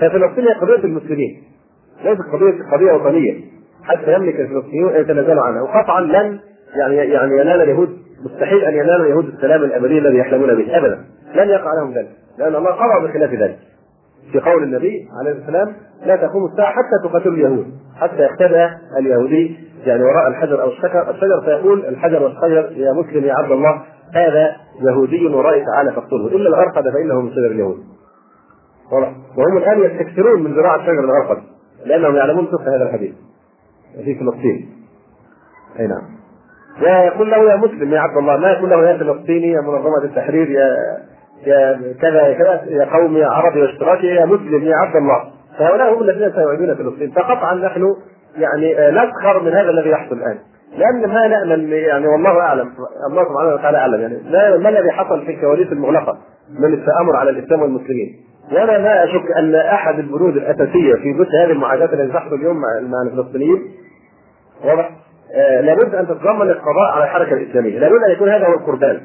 [0.00, 1.42] ففلسطين هي قضية المسلمين.
[2.04, 3.40] ليست قضية قضية وطنية
[3.84, 6.38] حتى يملك الفلسطينيون ان يتنازلوا عنها وقطعا لن
[6.76, 11.48] يعني يعني ينال اليهود مستحيل أن ينال اليهود السلام الأبدي الذي يحلمون به ابدا لن
[11.48, 13.58] يقع لهم ذلك لأن الله قضى بخلاف ذلك.
[14.32, 15.72] في قول النبي عليه السلام
[16.06, 17.66] لا تقوم الساعة حتى تقاتلوا اليهود.
[17.96, 18.68] حتى يختبئ
[18.98, 23.82] اليهودي يعني وراء الحجر أو الشجر الشجر فيقول الحجر والشجر يا مسلم يا عبد الله
[24.14, 27.78] هذا يهودي ورائي تعالى فاقتله إلا الغرقد فإنه من شجر اليهود.
[29.36, 31.42] وهم الآن يستكثرون من زراعة شجر الغرقد
[31.86, 33.14] لأنهم يعلمون سوء هذا الحديث.
[34.04, 34.68] في فلسطين.
[35.80, 36.02] أي نعم.
[36.82, 40.50] ويقول له يا مسلم يا عبد الله ما يقول له يا فلسطيني يا منظمة التحرير
[40.50, 40.76] يا
[41.46, 45.24] يا كذا يا كذا يا قوم يا عربي واشتراكي يا مسلم يا عبد الله.
[45.58, 47.84] فهؤلاء هم الذين سيعيدون فلسطين فقطعا نحن
[48.36, 50.38] يعني نسخر من هذا الذي يحصل الآن.
[50.78, 52.70] لأن ما نأمل يعني والله أعلم
[53.10, 54.18] الله سبحانه وتعالى أعلم يعني
[54.58, 56.18] ما الذي حصل في الكواليس المغلقة
[56.58, 58.16] من التامر على الإسلام والمسلمين.
[58.52, 63.02] وأنا لا أشك أن أحد البنود الأساسية في مثل هذه المعاداه التي تحصل اليوم مع
[63.06, 63.62] الفلسطينيين
[64.64, 64.90] واضح؟
[65.36, 69.00] آه لابد أن تتضمن القضاء على الحركة الإسلامية، لابد أن يكون هذا هو القربان.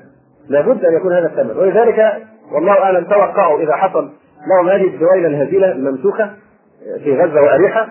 [0.49, 2.13] لابد أن يكون هذا الثمن، ولذلك
[2.51, 4.09] والله أعلم توقعوا إذا حصل
[4.47, 6.29] لهم هذه الدويله الهزيلة الممسوخة
[7.03, 7.88] في غزة وأريحة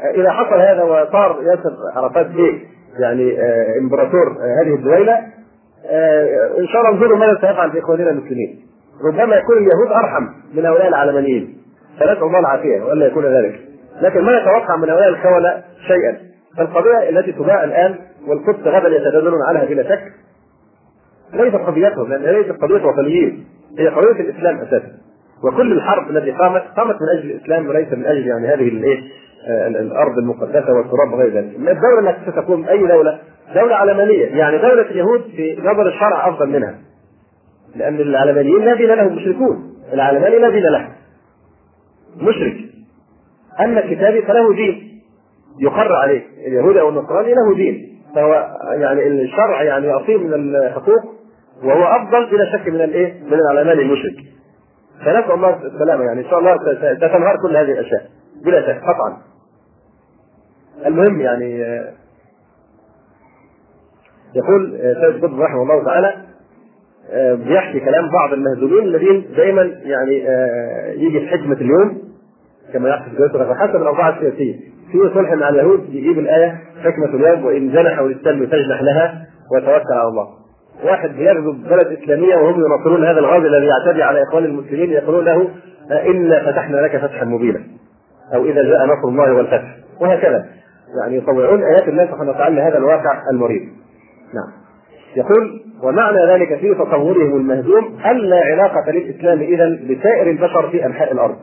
[0.00, 2.58] آه إذا حصل هذا وصار ياسر عرفات بيه
[2.98, 5.18] يعني آه إمبراطور هذه الدويلة
[6.58, 8.66] إن شاء الله انظروا ماذا سيفعل في إخواننا المسلمين.
[9.04, 11.58] ربما يكون اليهود أرحم من هؤلاء العلمانيين.
[12.00, 13.60] فنسأل الله العافية والا يكون ذلك.
[14.00, 16.18] لكن ما نتوقع من هؤلاء الخونه شيئا
[16.56, 17.94] فالقضية التي تباع الآن
[18.28, 20.02] والقدس غدا يتدللون عنها بلا شك
[21.32, 23.44] ليست قضيتهم لأن ليست قضية وطنيين
[23.78, 24.92] هي قضية الإسلام أساسا.
[25.44, 29.00] وكل الحرب التي قامت قامت من أجل الإسلام وليس من أجل يعني هذه الإيه
[29.66, 31.54] الأرض المقدسة والتراب وغير ذلك.
[31.56, 33.18] الدولة التي ستقوم أي دولة؟
[33.54, 34.26] دولة علمانية.
[34.26, 36.74] يعني دولة اليهود في نظر الشرع أفضل منها.
[37.76, 39.74] لأن العلمانيين لا دين لهم مشركون.
[39.92, 40.88] العلماني لا دين له
[42.20, 42.56] مشرك.
[43.60, 45.02] أما الكتابي فله دين.
[45.60, 46.22] يقر عليه.
[46.46, 48.02] اليهودي أو النصراني له دين.
[48.14, 51.15] فهو يعني الشرع يعني يعطيه من الحقوق.
[51.62, 54.16] وهو أفضل بلا شك من الإيه؟ من العلمان المشرك.
[55.00, 56.56] فنسأل الله السلامة يعني إن شاء الله
[56.96, 58.02] ستنهار كل هذه الأشياء
[58.44, 59.16] بلا شك قطعا.
[60.86, 61.60] المهم يعني
[64.34, 66.14] يقول سيد قطب رحمه الله تعالى
[67.44, 70.14] بيحكي كلام بعض المهزومين الذين دائما يعني
[71.02, 72.02] يجي في حكمة اليوم
[72.72, 74.54] كما يحدث في جزيره حسب الاوضاع السياسيه
[74.92, 80.08] في صلح مع اليهود يجيب الآية حكمة اليوم وإن جنحوا للسلم فاجنح لها وتوكل على
[80.08, 80.28] الله.
[80.84, 85.48] واحد بيغزو بلد إسلامية وهم ينصرون هذا الغازي الذي يعتدي على إخوان المسلمين يقولون له
[85.90, 87.60] إنا فتحنا لك فتحا مبينا.
[88.34, 90.46] أو إذا جاء نصر الله والفتح وهكذا.
[91.00, 93.62] يعني يطوعون آيات الله سبحانه وتعالى هذا الواقع المريب.
[94.34, 94.52] نعم.
[95.16, 101.36] يقول ومعنى ذلك في تصورهم المهزوم الا علاقة للإسلام اذا بسائر البشر في أنحاء الأرض.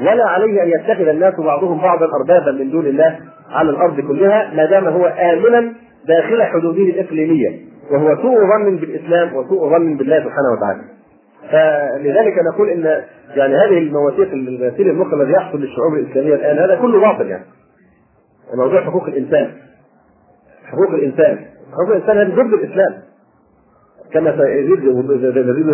[0.00, 3.18] ولا عليه أن يتخذ الناس بعضهم بعضا اربابا من دون الله
[3.50, 5.72] على الأرض كلها ما دام هو امنا
[6.08, 10.82] داخل حدوده الإقليمية وهو سوء ظن بالإسلام وسوء ظن بالله سبحانه وتعالى.
[11.50, 13.02] فلذلك نقول إن
[13.36, 17.44] يعني هذه المواثيق الغسيل المخ الذي يحصل للشعوب الإسلامية الآن هذا كله باطل يعني.
[18.56, 19.50] موضوع حقوق الإنسان.
[20.64, 21.38] حقوق الإنسان.
[21.72, 22.94] حقوق الإنسان هذه ضد الإسلام.
[24.12, 24.84] كما سيزيد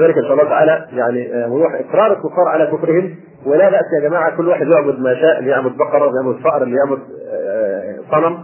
[0.03, 3.15] ذلك إن شاء الله تعالى يعني وضوح إقرار الكفار على كفرهم.
[3.47, 6.63] ولا بأس يا جماعة كل واحد يعبد ما شاء اللي يعبد بقرة اللي يعبد فأر
[6.63, 8.39] اللي يعبد آه، صنم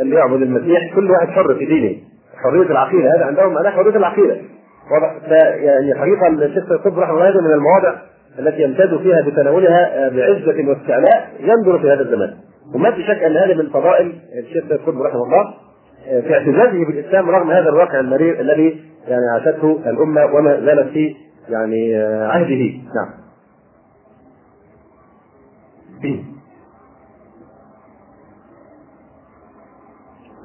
[0.00, 0.94] اللي يعبد المسيح.
[0.94, 1.96] كل واحد حر في دينه.
[2.42, 4.36] حرية العقيدة هذا عندهم معناه حرية العقيدة.
[5.30, 7.94] يعني حقيقة الشيخ سيد رحمه الله من المواضع
[8.38, 12.34] التي يمتاز فيها بتناولها آه، بعزة واستعلاء ينظر في هذا الزمان.
[12.74, 15.54] وما في شك أن هذه من فضائل الشيخ سيد رحمه الله
[16.08, 21.16] آه، في اعتزازه بالإسلام رغم هذا الواقع المرير الذي يعني عاشته الأمة وما زالت في
[21.48, 22.72] يعني عهده.
[22.94, 23.26] نعم.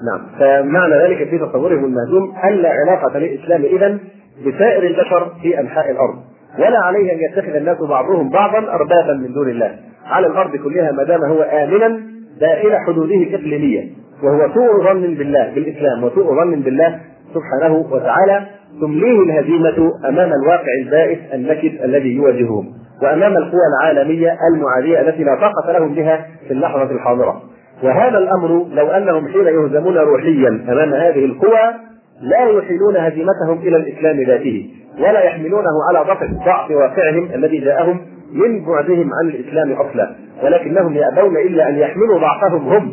[0.06, 0.28] نعم.
[0.40, 3.98] فمعنى ذلك في تصورهم المهزوم أن لا علاقة للإسلام اذا
[4.46, 6.16] بسائر البشر في أنحاء الأرض.
[6.60, 9.76] ولا عليه أن يتخذ الناس بعضهم بعضا اربابا من دون الله.
[10.06, 12.02] على الأرض كلها ما دام هو امنا
[12.40, 13.90] داخل حدوده الاقليميه
[14.24, 17.00] وهو سوء ظن بالله بالإسلام وسوء ظن بالله
[17.34, 18.46] سبحانه وتعالى
[18.82, 22.74] تمليه الهزيمة أمام الواقع البائس النكد الذي يواجههم.
[23.04, 27.42] وأمام القوى العالمية المعادية التي لا طاقة لهم بها في اللحظة الحاضرة.
[27.84, 31.74] وهذا الأمر لو أنهم حين يهزمون روحيا أمام هذه القوى
[32.22, 38.02] لا يحيلون هزيمتهم إلى الإسلام ذاته ولا يحملونه على ضغط ضعف واقعهم الذي جاءهم
[38.34, 42.92] من بعدهم عن الإسلام أصلا ولكنهم يأبون إلا أن يحملوا ضعفهم هم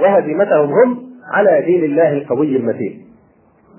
[0.00, 0.98] وهزيمتهم هم
[1.34, 3.04] على دين الله القوي المتين.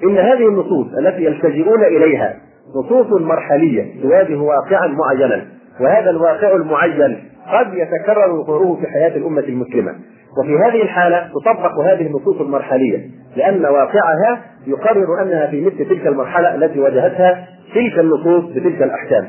[0.03, 2.35] إن هذه النصوص التي يلتجئون إليها
[2.75, 5.45] نصوص مرحلية تواجه واقعا معينا
[5.81, 7.17] وهذا الواقع المعين
[7.51, 9.95] قد يتكرر وقوعه في حياة الأمة المسلمة.
[10.37, 16.55] وفي هذه الحالة تطبق هذه النصوص المرحلية لأن واقعها يقرر أنها في مثل تلك المرحلة
[16.55, 19.27] التي واجهتها تلك النصوص بتلك الأحكام.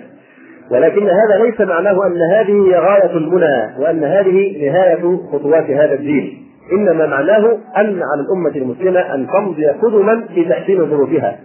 [0.71, 6.47] ولكن هذا ليس معناه أن هذه هي غاية المنى وأن هذه نهاية خطوات هذا الدين.
[6.73, 11.39] إنما معناه أن على الأمة المسلمة أن تمضي قدما في تحسين ظروفها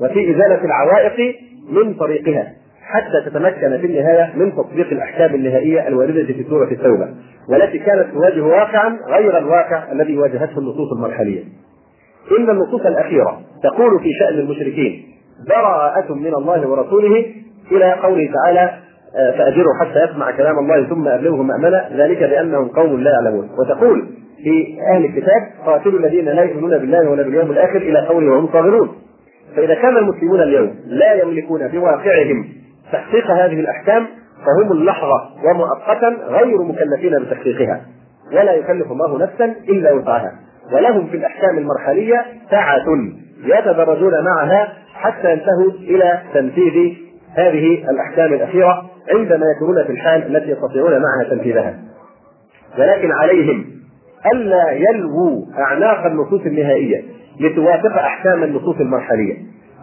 [0.00, 1.36] وفي إزالة العوائق
[1.70, 2.46] من طريقها.
[2.94, 7.08] حتى تتمكن في النهاية من تطبيق الأحكام النهائية الواردة في سورة التوبة
[7.48, 11.44] والتي كانت تواجه واقعا غير الواقع الذي واجهته النصوص المرحلية.
[12.38, 15.02] إن النصوص الأخيرة تقول في شأن المشركين
[15.48, 17.26] براءة من الله ورسوله
[17.72, 18.70] إلى قوله تعالى
[19.16, 24.08] آه، فاجروا حتى يسمع كلام الله ثم أبلغه مامنا ذلك بأنهم قوم لا يعلمون وتقول
[24.42, 28.88] في أهل الكتاب قاتلوا الذين لا يؤمنون بالله ولا باليوم الآخر إلى قوله وهم صاغرون
[29.56, 32.48] فإذا كان المسلمون اليوم لا يملكون بواقعهم
[32.92, 34.06] تحقيق هذه الأحكام
[34.46, 37.80] فهم اللحظة ومؤقتا غير مكلفين بتحقيقها
[38.32, 40.32] ولا يكلف الله نفسا إلا وسعها.
[40.72, 42.84] ولهم في الأحكام المرحلية سعه
[43.44, 46.94] يتدرجون معها حتى ينتهوا إلى تنفيذ
[47.34, 51.74] هذه الأحكام الأخيرة عندما يكونون في الحال التي يستطيعون معها تنفيذها.
[52.78, 53.64] ولكن عليهم
[54.34, 57.02] ألا يلووا أعناق النصوص النهائية
[57.40, 59.36] لتوافق أحكام النصوص المرحلية.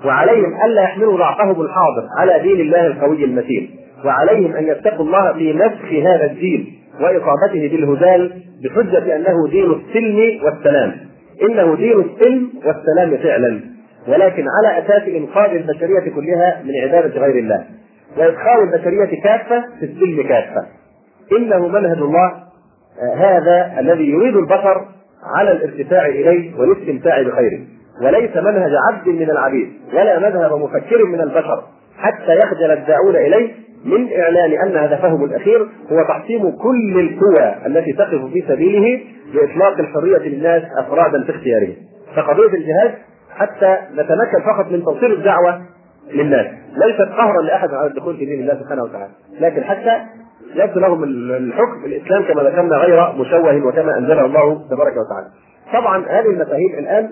[0.06, 3.70] وعليهم الا يحملوا ضعفهم الحاضر على دين الله القوي المتين.
[4.06, 10.96] وعليهم أن يتقوا الله في نسخ هذا الدين واصابته بالهدال بحجة أنه دين السلم والسلام.
[11.50, 13.62] إنه دين السلم والسلام فعلا.
[14.08, 17.66] ولكن على أساس إنقاذ البشرية كلها من عبادة غير الله.
[18.18, 20.66] وإدخال البشرية كافة في السلم كافة.
[21.38, 22.46] إنه منهج الله
[23.02, 24.86] آه، هذا الذي يريد البشر
[25.36, 27.60] على الارتفاع إليه والاستمتاع بخيره.
[28.02, 31.64] وليس منهج عبد من العبيد ولا مذهب مفكر من البشر
[31.98, 33.52] حتى يخجل الداعون إليه
[33.86, 39.02] من إعلان أن هدفهم الأخير هو تحطيم كل القوى التي تقف في سبيله
[39.34, 41.76] لإطلاق الحرية للناس أفرادا في اختيارهم.
[42.16, 42.92] فقضية الجهاد
[43.36, 45.62] حتى نتمكن فقط من توصيل الدعوة
[46.14, 50.02] للناس، ليست قهرا لأحد على الدخول في دين الله سبحانه وتعالى، لكن حتى
[50.56, 55.28] يبدو لهم الحكم الاسلام كما ذكرنا غير مشوه وكما أنزله الله تبارك وتعالى.
[55.74, 57.10] طبعا هذه المفاهيم الآن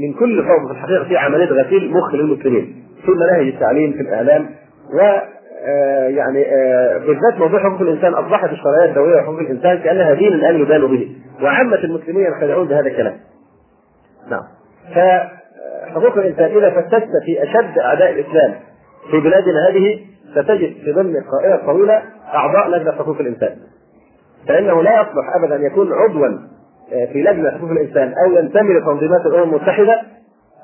[0.00, 4.46] من كل فوضى في الحقيقة في عملية غسيل مخ للمسلمين في مناهج التعليم في الإعلام
[4.94, 5.00] و
[5.68, 10.60] آه، يعني آه، بالذات موضوع حقوق الإنسان أصبحت الشرعية الدوليه لحقوق الإنسان كأنها دين الان
[10.60, 11.08] يبان به
[11.42, 13.16] وعامة المسلمين ينخدعون بهذا الكلام.
[14.30, 14.42] نعم.
[14.94, 18.54] فحقوق الإنسان إذا فتشت في أشد أعداء الإسلام
[19.10, 22.02] في بلادنا هذه ستجد في ضمن القائله الطويله
[22.34, 23.56] أعضاء لجنة حقوق الإنسان.
[24.48, 26.28] فإنه لا يصلح ابدا أن يكون عضوا
[27.12, 30.02] في لجنة حقوق الإنسان أو ينتمي لتنظيمات الأمم المتحدة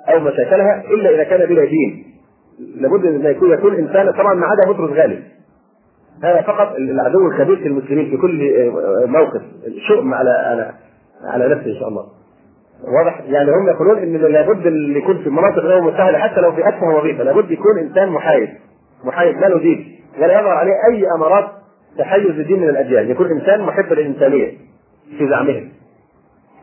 [0.08, 2.04] أو مشاكلها إلا إذا كان بلا دين.
[2.76, 5.22] لابد أن يكون يكون إنسان طبعا ما عدا بطرس غالب
[6.24, 8.70] هذا فقط العدو الخبيث للمسلمين في كل
[9.06, 9.42] موقف.
[9.88, 10.72] شؤم على على
[11.24, 12.06] على نفسه إن شاء الله.
[12.98, 16.68] واضح؟ يعني هم يقولون إن لابد اللي يكون في مناطق الأمم المتحدة حتى لو في
[16.68, 18.48] ادنى وظيفة لابد يكون إنسان محايد.
[19.04, 21.44] محايد لا له دين ولا يظهر عليه أي أمارات
[21.98, 23.11] تحيز الدين من الأديان.
[23.11, 24.52] يكون إنسان محب للإنسانية
[25.18, 25.68] في زعمهم.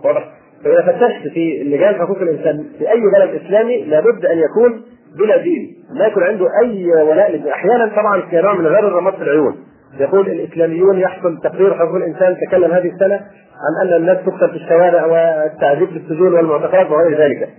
[0.03, 0.23] واضح؟
[0.63, 4.81] فإذا فتشت في لجان حقوق الإنسان في أي بلد إسلامي لابد أن يكون
[5.17, 5.75] بلا دين.
[5.99, 9.55] ما يكون عنده أي ولاء أحيانا طبعا كنوع من غير الرماد في العيون.
[9.99, 13.15] يقول الإسلاميون يحصل تقرير حقوق الإنسان تكلم هذه السنة
[13.59, 17.49] عن أن الناس تقتل في الشوارع والتعذيب في السجون والمعتقلات وغير ذلك.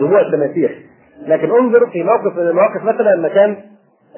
[0.00, 0.72] دموع التماسيح
[1.26, 3.56] لكن انظر في موقف من المواقف مثلا لما كان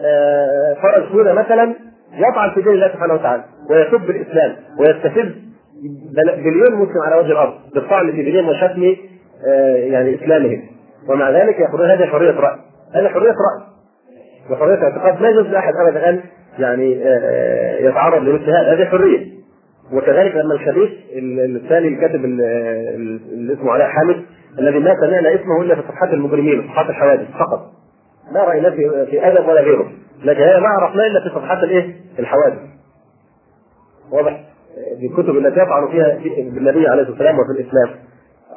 [0.04, 1.74] آه، فرج سودة مثلا
[2.14, 5.32] يطعن في دين الله سبحانه وتعالى ويسب الإسلام ويستفز
[6.36, 7.54] بليون مسلم على وجه الأرض.
[7.74, 8.96] بالطعن في دينهم وشتم
[9.46, 10.62] آه، يعني إسلامهم.
[11.08, 12.58] ومع ذلك يقولون هذه حرية رأي.
[12.94, 13.68] هذه حرية رأي.
[14.50, 16.20] وحرية اعتقاد لا يجوز لأحد أبدا أن
[16.58, 18.72] يعني آه، يتعرض لمثل هذا.
[18.72, 19.38] هذه حرية.
[19.92, 24.22] وكذلك لما الخبيث الثاني الكاتب اللي اسمه علاء حامد
[24.58, 27.60] الذي ما سمعنا اسمه إلا في صفحات المجرمين صفحات الحوادث فقط.
[28.32, 29.90] ما رايناه في في أدب ولا غيره.
[30.24, 32.58] لكن هذا ما عرفناه إلا في صفحات الإيه؟ الحوادث.
[34.12, 34.47] واضح؟
[35.00, 36.18] في الكتب التي يطعن فيها
[36.50, 37.88] بالنبي عليه الصلاة والسلام وفي الإسلام.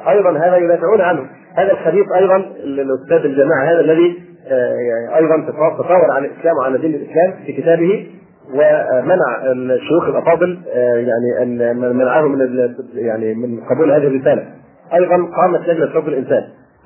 [0.07, 1.25] أيضا هذا يدافعون عنه.
[1.55, 6.95] هذا الخبيث أيضا الاستاذ الجماعة هذا الذي آه، يعني أيضا تطاول عن الإسلام وعن دين
[6.95, 8.07] الإسلام في كتابه
[8.53, 14.45] ومنع الشيوخ الأفاضل آه، يعني أن منعهم من يعني من قبول هذه الرسالة.
[14.93, 16.43] أيضا قامت لجنة حقوق الإنسان.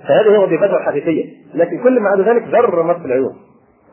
[0.07, 1.25] فهذه هي وظيفتها الحقيقية.
[1.55, 3.33] لكن كل ما عدا ذلك ذر مس العيون.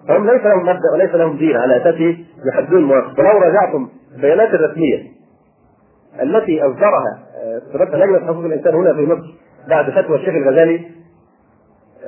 [0.08, 4.98] فهم ليس لهم مبدأ وليس لهم دين على أساسه يحددون المواقف ولو راجعتم البيانات الرسميه
[6.20, 7.18] التي أصدرها
[7.68, 9.34] استردت آه، لجنه حقوق الإنسان هنا في مصر
[9.68, 10.80] بعد فتوى الشيخ الغزالي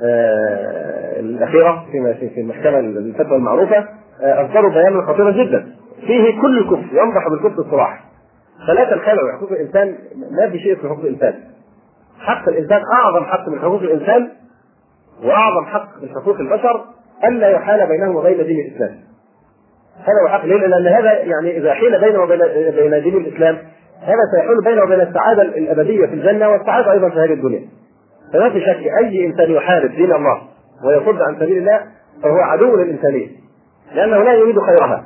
[0.03, 3.77] آه، الأخيرة في في المحكمه الفتوى المعروفة
[4.21, 5.67] آه، أصدروا بيانا خطيرا جدا.
[6.07, 7.99] فيه كل الكفر ينضح بالكفر الصراحة.
[8.67, 9.95] فلا تنخلعوا حقوق الإنسان
[10.31, 11.33] ما في شيء في حقوق الإنسان.
[12.19, 14.29] حق الإنسان أعظم حق من حقوق الإنسان
[15.23, 16.85] وأعظم حق من حقوق البشر
[17.23, 18.99] ألا يحال بينه وبين دين الإسلام.
[19.99, 22.39] هذا هو حق؟ لأن هذا يعني إذا حيل بينه وبين
[22.71, 23.57] بين دين الإسلام
[24.01, 27.61] هذا سيحول بينه وبين السعادة الأبدية في الجنة والسعادة أيضا في هذه الدنيا.
[28.33, 30.41] فما في شك أي إنسان يحارب دين الله
[30.85, 31.81] ويصد عن سبيل الله
[32.23, 33.27] فهو عدو للإنسانية.
[33.95, 35.05] لأنه لا يريد خيرها.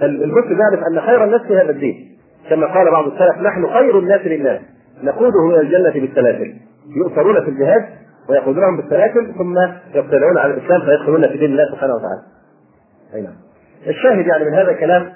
[0.00, 2.18] فالكفر يعرف أن خير الناس في هذا الدين.
[2.50, 4.60] كما قال بعض السلف نحن خير الناس لله
[5.02, 6.54] نقودهم إلى الجنة بالسلاسل.
[6.96, 7.84] يؤثرون في الجهاد
[8.28, 9.58] ويقودونهم بالسلاسل ثم
[9.94, 12.22] يقتلعون على الإسلام فيدخلون في دين الله سبحانه وتعالى.
[13.14, 13.34] أي نعم.
[13.86, 15.12] الشاهد يعني من هذا الكلام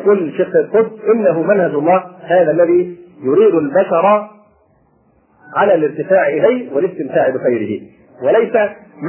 [0.00, 4.28] يقول الشيخ القدس إنه منهج الله هذا الذي يريد البشر
[5.56, 7.80] على الارتفاع إليه والاستمتاع بخيره
[8.22, 8.52] وليس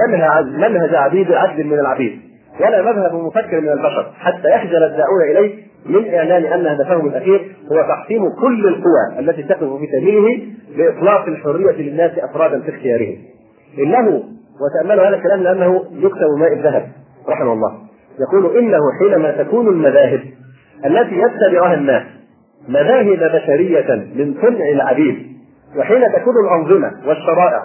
[0.08, 2.20] منهج منهج عبيد عبد من العبيد
[2.60, 7.82] ولا مذهب مفكر من البشر حتى يخجل الداعون إليه من إعلان أن هدفهم الأخير هو
[7.82, 13.18] تحطيم كل القوى التي تقف في سبيله لإطلاق الحرية للناس افرادا في اختيارهم.
[13.78, 14.24] إنه
[14.62, 16.88] وتاملوا هذا الكلام لأنه يكتب ماء الذهب
[17.30, 17.89] رحمه الله
[18.20, 20.22] يقول إنه حينما تكون المذاهب
[20.86, 22.04] التي يتبعها الناس
[22.68, 25.28] مذاهب بشرية من صنع العبيد
[25.78, 27.64] وحين تكون الأنظمة والشرائع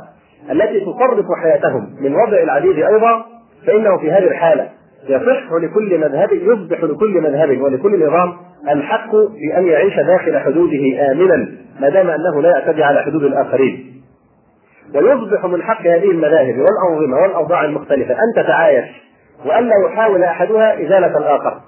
[0.51, 3.25] التي تصرف حياتهم من وضع العبيد أيضا
[3.67, 4.69] فإنه في هذه الحالة
[5.09, 8.33] يصح لكل مذهب يصبح لكل مذهب ولكل نظام
[8.71, 11.49] الحق في أن يعيش داخل حدوده امنا
[11.81, 14.03] ما دام أنه لا يعتدي على حدود الآخرين.
[14.95, 18.85] ويصبح من حق هذه المذاهب والأنظمة والأوضاع المختلفة أن تتعايش
[19.45, 21.61] والا يحاول أحدها إزالة الآخر.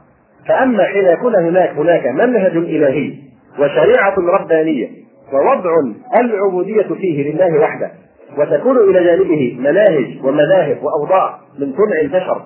[0.48, 3.12] فأما حين يكون هناك هناك منهج إلهي
[3.58, 4.88] وشريعة ربانية
[5.32, 5.70] ووضع
[6.20, 7.90] العبودية فيه لله وحده
[8.38, 12.42] وتكون إلى جانبه مناهج ومذاهب وأوضاع من صنع البشر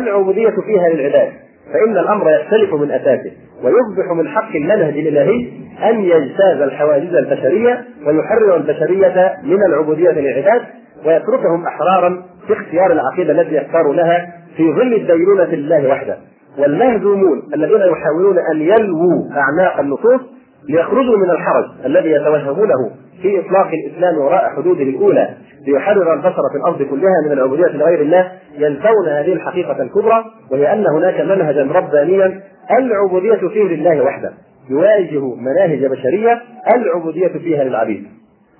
[0.00, 1.32] العبودية فيها للعباد.
[1.72, 5.48] فإن الأمر يختلف من أساسه ويصبح من حق المنهج الإلهي
[5.90, 10.62] أن يجتاز الحواجز البشرية ويحرر البشرية من العبودية للعباد
[11.06, 16.16] ويتركهم أحرارا في اختيار العقيدة التي يختار لها في ظل الدينونة لله وحده.
[16.58, 20.20] والمهزومون الذين يحاولون أن يلووا أعناق النصوص
[20.68, 22.90] ليخرجوا من الحرج الذي يتوهمونه
[23.22, 25.30] في إطلاق الإسلام وراء حدوده الأولى
[25.66, 30.86] ليحرر البشر في الأرض كلها من العبودية لغير الله ينسون هذه الحقيقة الكبرى وهي أن
[30.86, 32.40] هناك منهجا ربانيا
[32.78, 34.32] العبودية فيه لله وحده.
[34.70, 36.42] يواجه مناهج بشرية
[36.76, 38.04] العبودية فيها للعبيد.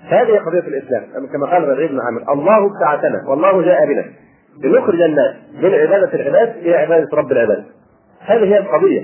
[0.08, 1.02] هذه قضية الإسلام.
[1.32, 4.04] كما قال ربيع بن عامر الله ابتعثنا والله جاء بنا.
[4.64, 7.64] لنخرج الناس من عبادة العباد إلى عبادة رب العباد.
[8.20, 9.02] هذه هي القضية.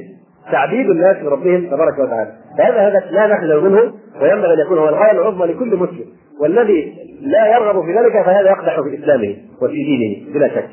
[0.53, 2.33] تعبيد الناس لربهم تبارك وتعالى.
[2.59, 3.93] فهذا هدف لا نخجل منه
[4.23, 6.05] وينبغي أن يكون هو الغاية العظمى لكل مسلم.
[6.41, 10.69] والذي لا يرغب في ذلك فهذا يقدح في إسلامه وفي دينه بلا شك.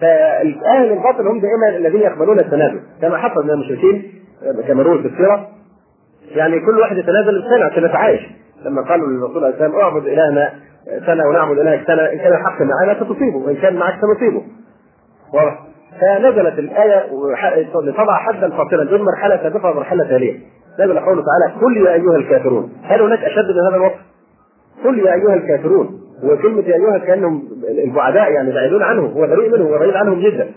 [0.00, 4.12] فأهل الباطل هم دائما الذين يقبلون التنازل كما حصل من المشركين
[4.68, 5.48] كما روي في السيرة
[6.34, 8.20] يعني كل واحد يتنازل سنة عشان يتعايش
[8.64, 10.52] لما قالوا للرسول عليه السلام اعبد إلهنا
[11.06, 14.42] سنة ونعبد الهك سنة إن كان الحق معنا فتصيبه وإن كان معك سنصيبه.
[15.34, 15.58] واضح.
[16.00, 17.06] فنزلت الآية
[17.82, 20.38] لتضع حدا فاصلا بين مرحلة سابقة ومرحلة تالية
[20.80, 22.72] نزل قوله تعالى قل يا أيها الكافرون.
[22.82, 24.00] هل هناك أشد من هذا الوصف؟
[24.84, 26.00] قل يا أيها الكافرون.
[26.24, 27.42] وكلمة يا أيها كأنهم
[27.84, 30.48] البعداء يعني بعيدون عنه هو بريء منهم وبعيد عنهم جدا.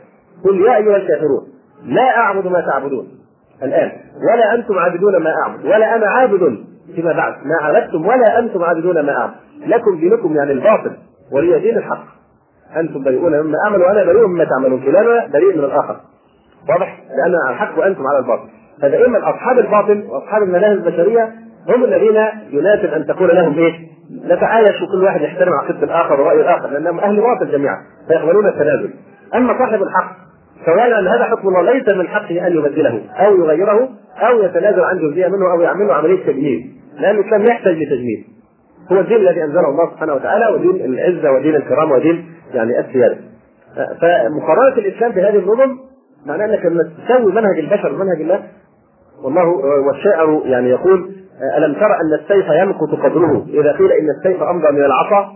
[0.45, 1.47] قل يا أيها الكافرون
[1.85, 3.07] لا أعبد ما تعبدون.
[3.63, 3.91] الآن
[4.33, 5.65] ولا أنتم عابدون ما أعبد.
[5.65, 6.57] ولا أنا عابد
[6.95, 7.33] فيما بعد.
[7.33, 9.33] ما عبدتم ولا أنتم عابدون ما أعبد.
[9.65, 10.91] لكم دينكم يعني الباطل
[11.31, 12.03] ولي دين الحق.
[12.75, 14.79] أنتم بريئون مما أعمل وأنا بريء مما تعملون.
[14.79, 15.95] كلانا بريء من الآخر.
[16.69, 18.49] واضح؟ على الحق وأنتم على الباطل.
[18.81, 21.31] فدائما أصحاب الباطل وأصحاب المناهج البشرية
[21.69, 23.73] هم الذين يناسب أن تقول لهم إيه؟
[24.25, 28.93] نتعايش وكل واحد يحترم عقيدة الآخر ورأي الآخر لأنهم أهل باطل جميعا فيقبلون التنازل.
[29.35, 30.15] أما صاحب الحق
[30.65, 34.97] سواء أن هذا حكم الله ليس من حقه أن يبدله أو يغيره أو يتنازل عن
[34.97, 36.71] جزئية منه أو يعمل عملية تجميل.
[36.99, 38.25] لأن الاسلام يحتاج لتجميل
[38.91, 43.17] هو الدين الذي أنزله الله سبحانه وتعالى ودين العزة ودين الكرامة ودين يعني السياده
[43.75, 45.77] فمقارنة الإسلام بهذه النظم
[46.25, 48.43] معناه أنك لما تساوي منهج البشر بمنهج الله
[49.23, 49.45] والله
[49.87, 51.15] والشاعر يعني يقول
[51.57, 55.33] ألم تر أن السيف يمكث قدره؟ إذا قيل إن السيف أمضى من العصا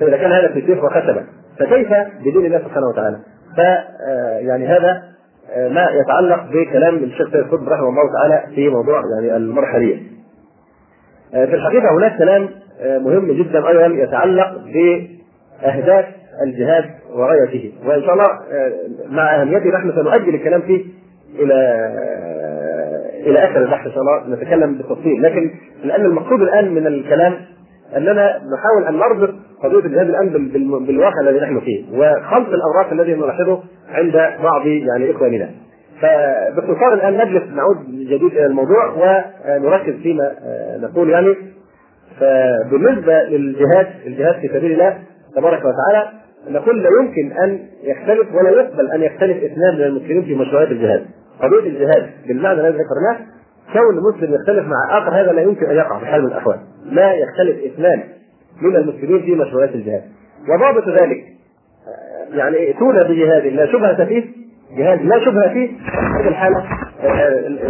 [0.00, 1.24] فإذا كان هذا في سيف وخشبه
[1.58, 1.88] فكيف
[2.20, 3.16] بدين الله سبحانه وتعالى؟
[3.56, 5.02] ف آه، يعني هذا
[5.52, 10.13] آه، ما يتعلق بكلام الشيخ سيد رحمه الله تعالى في موضوع يعني المرحلية.
[11.34, 12.48] آه، في الحقيقة هناك كلام
[12.84, 14.52] مهم جدا أيضا يتعلق
[15.62, 16.04] بأهداف
[16.42, 18.26] الجهاد وغايته وإن شاء الله
[19.10, 20.84] مع اهميته نحن سنؤجل الكلام فيه
[21.38, 21.54] إلى
[23.26, 25.50] إلى آخر البحث إن شاء الله نتكلم بالتفصيل لكن
[25.84, 27.34] لأن المقصود الآن من الكلام
[27.96, 30.48] أننا نحاول أن نربط قضية الجهاد الآن
[30.86, 34.12] بالواقع الذي نحن فيه وخلط الأوراق الذي نلاحظه عند
[34.42, 35.50] بعض يعني إخواننا.
[36.00, 38.94] فباختصار الآن نجلس نعود جديد إلى الموضوع
[39.48, 40.34] ونركز فيما
[40.82, 41.34] نقول يعني
[42.20, 44.98] فبالنسبة للجهاد الجهاد في سبيل الله
[45.36, 46.08] تبارك وتعالى
[46.48, 51.06] نقول لا يمكن أن يختلف ولا يقبل أن يختلف اثنان من المسلمين في مشروعات الجهاد.
[51.40, 53.26] قضية الجهاد بالمعنى الذي ذكرناه
[53.72, 56.56] كون مسلم يختلف مع آخر هذا لا يمكن أن يقع في حال من الأحوال.
[56.84, 58.02] لا يختلف اثنان
[58.62, 60.02] من المسلمين في مشروعات الجهاد
[60.48, 61.24] وضابط ذلك
[62.32, 64.24] يعني ائتونا بجهاد لا شبهة فيه
[64.76, 65.70] جهاد لا شبهة فيه
[66.20, 66.64] هذه الحالة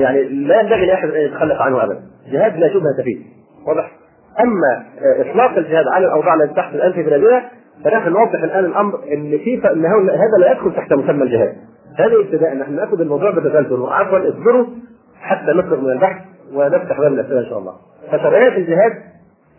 [0.00, 2.00] يعني لا ينبغي لأحد أن يتخلف عنه ابدا.
[2.32, 3.18] جهاد لا شبهة فيه.
[3.66, 3.90] واضح.
[4.40, 4.84] أما
[5.20, 7.42] إطلاق الجهاد على الأوضاع التي تحت الان في بلادنا
[7.84, 11.52] فنحن نوضح الآن الأمر إن في انه هذا لا يدخل تحت مسمى الجهاد
[11.98, 12.54] هذه ابتداء.
[12.54, 14.66] نحن نأخذ الموضوع بتسلسل وعفوا اصبروا
[15.20, 16.22] حتى نخرج من البحث
[16.54, 17.72] ونفتح باب الأسئلة إن شاء الله.
[18.12, 18.92] فشرعية الجهاد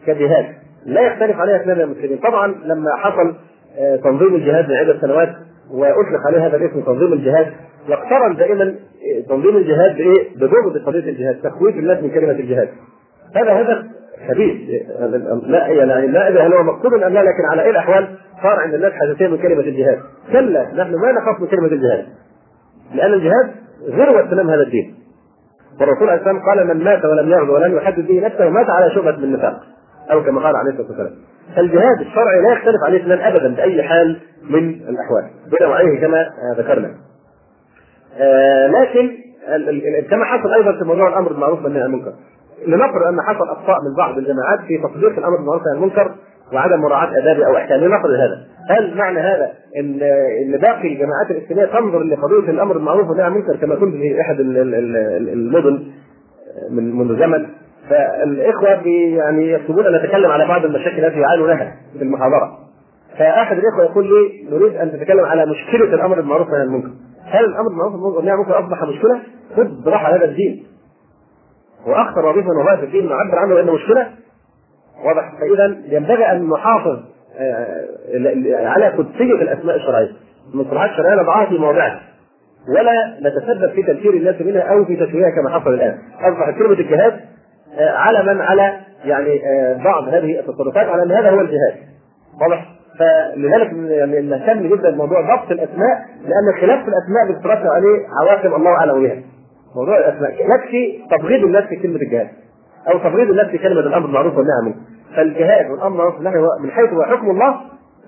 [0.07, 0.45] كجهاد
[0.85, 3.35] لا يختلف عليها اثنان المسلمين طبعا لما حصل
[3.79, 5.29] آه، تنظيم الجهاد من عده سنوات
[5.73, 7.53] وأطلق عليه هذا الاسم تنظيم الجهاد
[7.87, 12.69] يقترن دائما آه، تنظيم الجهاد بإيه؟ ببغض قضيه الجهاد، تخويف الناس من كلمة الجهاد.
[13.35, 13.85] هذا هدف
[14.29, 14.83] خبيث
[15.43, 18.07] لا يعني لا اذا هل هو مقصود ام لا لكن على اي الأحوال
[18.43, 19.99] صار عند الناس حساسيه من كلمة الجهاد.
[20.31, 22.05] كلا نحن ما نخاف من كلمة الجهاد.
[22.93, 23.51] لأن الجهاد
[23.89, 24.95] ذروه سلام هذا الدين.
[25.81, 29.17] والرسول عليه السلام قال من مات ولم يغزو ولم يحدد به نفسه مات على شبهة
[29.17, 29.61] من النفاق.
[30.11, 31.13] أو كما قال عليه الصلاة والسلام
[31.55, 34.19] فالجهاد الشرعي لا يختلف عليه اثنان ابدا بأي حال
[34.49, 35.29] من الأحوال.
[35.59, 36.91] بنوعيه كما ذكرنا.
[38.19, 39.11] آه لكن
[40.09, 42.13] كما حصل أيضا في موضوع الأمر بالمعروف والنهي عن المنكر.
[42.67, 46.15] لنفرض أن حصل أخطاء من بعض الجماعات في تطبيق الأمر بالمعروف والنهي عن المنكر
[46.53, 49.99] وعدم مراعاة آدابه أو أحكامه لنفرض هذا، هل معنى هذا أن
[50.45, 54.39] أن باقي الجماعات الإسلامية تنظر لقضية الأمر بالمعروف والنهي عن المنكر كما كنت في أحد
[54.39, 55.83] المدن
[56.71, 57.45] من منذ زمن؟
[57.89, 62.57] فالإخوة يعني يكتبون أن نتكلم على بعض المشاكل التي يعانوا لها في المحاضرة.
[63.17, 66.89] فأحد الإخوة يقول لي نريد أن تتكلم على مشكلة الأمر بالمعروف عن المنكر.
[67.23, 69.19] هل الأمر بالمعروف والنهي عن المنكر أصبح مشكلة؟
[69.55, 70.65] خذ براحة هذا الدين.
[71.87, 74.07] وأخطر وظيفه من وظائف الدين نعبر عنه بانه مشكلة.
[75.05, 76.99] واضح؟ فإذا ينبغي أن نحافظ
[77.37, 77.85] آه،
[78.67, 80.11] على قدسيه الأسماء الشرعية.
[80.53, 82.01] المصطلحات الشرعية نضعها في مواضعها
[82.69, 85.97] ولا نتسبب في تنفير الناس منها أو في تشويهها كما حصل الآن.
[86.19, 87.34] اصبحت كلمة الجهاد
[87.79, 88.73] علما على
[89.05, 91.75] يعني آه، بعض هذه التصرفات على أن هذا هو الجهاد.
[92.41, 92.65] واضح؟
[92.99, 98.71] فلذلك يعني نهتم جدا بموضوع ضبط الأسماء لأن خلاف في الأسماء بتترتب عليه عواقب الله
[98.71, 99.21] أعلم بها.
[99.75, 102.27] موضوع الأسماء يكفي تبغيض الناس في كلمة الجهاد
[102.91, 104.75] أو تبغيض الناس في كلمة الأمر بالمعروف والنهي عن
[105.15, 107.61] فالجهاد والأمر بالمعروف والنهي من حيث هو حكم الله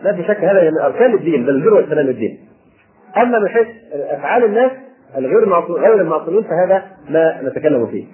[0.03, 2.37] لا في شك هذا من أركان الدين بل ذروه سلام الدين.
[3.17, 4.71] أما من حيث أفعال الناس
[5.17, 8.05] الغير غير المعصومين فهذا ما نتكلم فيه.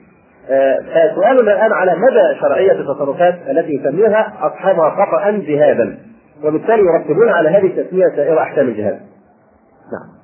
[0.94, 5.98] فسؤالنا الآن على مدى شرعية التصرفات التي يسميها اصحابها خطأ جهادا
[6.44, 9.00] وبالتالي يرتبون على هذه التسمية سائر أحكام الجهاد.
[9.94, 10.24] نعم.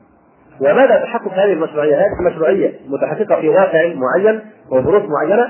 [0.62, 4.40] ومدى تحقق هذه المشروعية؟ هذه المشروعية متحققة في واقع معين
[4.72, 5.48] وظروف معينة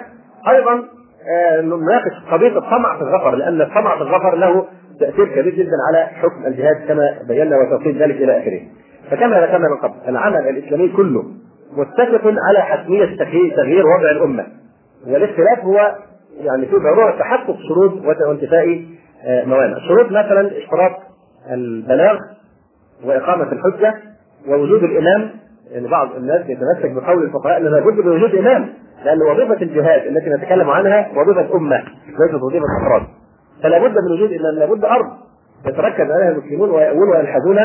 [0.49, 0.83] أيضا
[1.29, 4.65] آه، نناقش قضية الطمع في الظفر لأن الطمع في الظفر له
[4.99, 8.61] تأثير كبير جدا على حكم الجهاد كما بينا وتوصيل ذلك إلى آخره.
[9.11, 11.23] فكما ذكرنا من قبل العمل الإسلامي كله
[11.77, 13.17] متفق على حتمية
[13.55, 14.45] تغيير وضع الأمة.
[15.07, 15.95] والاختلاف هو
[16.41, 18.85] يعني في ضروره تحقق شروط وانتفاء
[19.25, 19.77] آه، موانع.
[19.87, 20.91] شروط مثلا اشتراط
[21.51, 22.17] البلاغ
[23.05, 23.95] وإقامة الحجة
[24.47, 25.29] ووجود الإمام
[25.71, 28.69] يعني بعض الناس يتمسك بقول الفقهاء ان لابد من وجود إمام
[29.05, 33.07] لأن وظيفة الجهاد التي نتكلم عنها وظيفة امه ليست وظيفة افراد
[33.63, 35.05] فلا بد من وجود إمام لابد أرض
[35.65, 37.57] يتركز عليها المسلمون ويأوون ويلحدون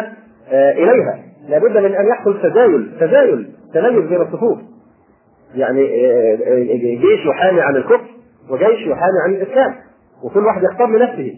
[0.53, 1.19] آه، إليها
[1.49, 4.59] لابد من أن يحصل تزايل تزايل تميز بين الصفوف.
[5.55, 6.65] يعني آه، آه،
[6.97, 8.07] جيش يحامي عن الكفر
[8.51, 9.75] وجيش يحامي عن الإسلام.
[10.25, 11.33] وكل واحد يختار لنفسه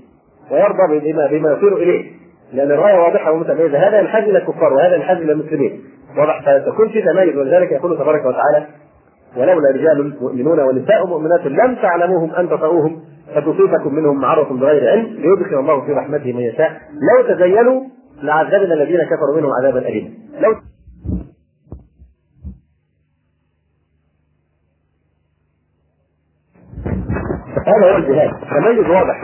[0.50, 2.16] ويرضى بما بما يصير إليه.
[2.52, 5.80] لأن الرايه واضحه ومتميزه هذا ينحاز إلى الكفار وهذا ينحاز إلى المسلمين
[6.18, 8.66] واضح فتكون في تميز ولذلك يقول تبارك وتعالى
[9.36, 13.00] ولولا رجال مؤمنون ونساء مؤمنات لم تعلموهم أن تطؤوهم
[13.34, 16.72] فتصيبكم منهم معرة بغير علم ليدخل الله في رحمته من يشاء.
[16.92, 17.80] لو تزينوا
[18.22, 20.10] لعذبنا الذين كفروا منهم عذابا اليما.
[20.40, 20.54] لو
[27.66, 28.30] هذا هو الجهاد.
[28.50, 29.16] تميز واضح.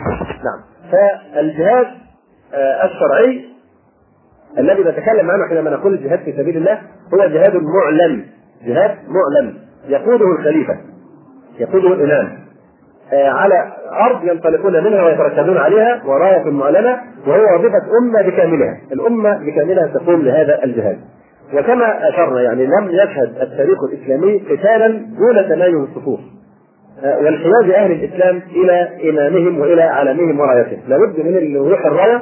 [0.43, 0.63] نعم.
[0.91, 1.87] فالجهاد
[2.53, 3.45] آه، الشرعي
[4.57, 6.81] الذي نتكلم عنه حينما نقول الجهاد في سبيل الله
[7.13, 8.25] هو جهاد معلن
[8.65, 10.77] جهاد معلن يقوده الخليفة.
[11.59, 12.42] يقوده الإمام.
[13.15, 13.73] على
[14.05, 16.97] أرض ينطلقون منها ويتركزون عليها وراية معلنة
[17.27, 18.77] وهي وظيفة أمة بكاملها.
[18.91, 20.97] الأمة بكاملها تقوم لهذا الجهاد.
[21.53, 26.19] وكما أشرنا يعني لم يشهد التاريخ الإسلامي قتالا دون تمايز الصفوف.
[27.03, 30.79] آه، وانحياز أهل الإسلام إلى إمامهم وإلى علمهم ورايتهم.
[30.87, 32.21] لابد من الروح الراية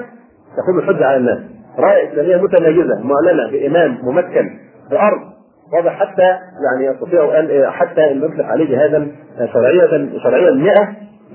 [0.57, 1.39] تكون الحجة على الناس.
[1.79, 4.49] راية إسلامية متميزة معلنة بإمام ممكن
[4.91, 5.30] بأرض
[5.74, 6.22] واضح حتى
[6.65, 9.07] يعني يستطيع ان حتى أن يطلق عليه جهازا
[9.53, 10.74] شرعيا شرعيا 100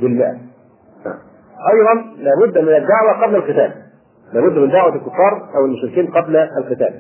[0.01, 0.37] بالمئة.
[1.73, 3.73] أيضا لابد من الدعوة قبل القتال.
[4.33, 6.95] لابد من دعوة الكفار أو المشركين قبل القتال.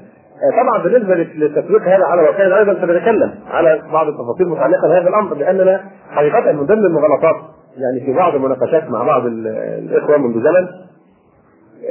[0.62, 5.80] طبعا بالنسبة للتطبيق هذا على واقعنا أيضا سنتكلم على بعض التفاصيل المتعلقه بهذا الأمر لأننا
[6.10, 7.36] حقيقة من ضمن المغالطات
[7.76, 10.68] يعني في بعض المناقشات مع بعض الإخوة منذ زمن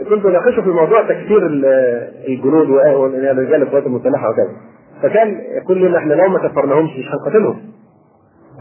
[0.10, 1.48] كنت أناقشه في موضوع تكفير
[2.28, 4.52] الجنود ورجال القوات المسلحة وكذا
[5.04, 7.62] فكان يقول لنا إحنا لو ما كفرناهمش مش هنقاتلهم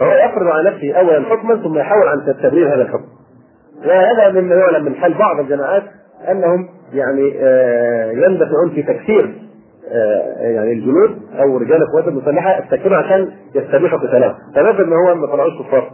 [0.01, 3.05] فهو يفرض على نفسه اولا حكما ثم يحاول عن تبرير هذا الحكم
[3.87, 5.83] وهذا مما يعلم من حال بعض الجماعات
[6.31, 9.35] أنهم يعني آه، يندفعون في تكفير
[9.93, 15.27] آه، يعني الجنود أو رجال القوات المسلحة التكفير عشان يستبيحوا قتالهم فنفذ ان هو ما
[15.27, 15.91] طلعوش كفار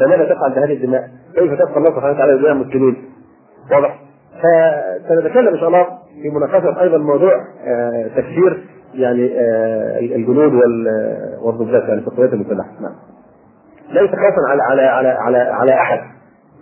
[0.00, 2.96] فماذا تفعل بهذه الدماء؟ كيف تبقى الله سبحانه وتعالى بدماء المسلمين؟
[3.72, 3.98] واضح؟
[4.42, 5.86] فسنتكلم إن شاء الله
[6.22, 7.34] في مناقشة أيضا موضوع
[7.66, 8.64] آه، تكفير
[8.94, 10.52] يعني آه، الجنود
[11.42, 12.94] والضباط يعني في القوات المسلحه نعم.
[13.90, 16.00] ليس خوفا على على على على على أحد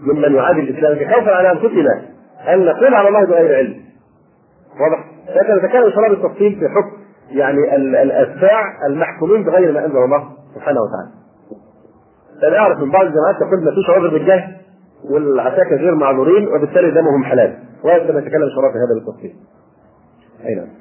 [0.03, 2.03] ممن يعادي الإسلام خوفا على أنفسنا
[2.49, 3.75] أن نقول على الله بغير علم.
[4.81, 5.05] واضح؟
[5.37, 7.01] لكن نتكلم ان شاء الله بالتفصيل في حكم
[7.31, 11.11] يعني الأتباع المحكومين بغير ما أنزل الله سبحانه وتعالى.
[12.49, 14.57] أنا أعرف من بعض الجماعات تقول ما فيش عذر بالجهل
[15.11, 17.59] والعساكر غير معذورين وبالتالي دمهم حلال.
[17.85, 19.35] وسنتكلم ان شاء الله في هذا بالتفصيل.
[20.45, 20.80] أي نعم.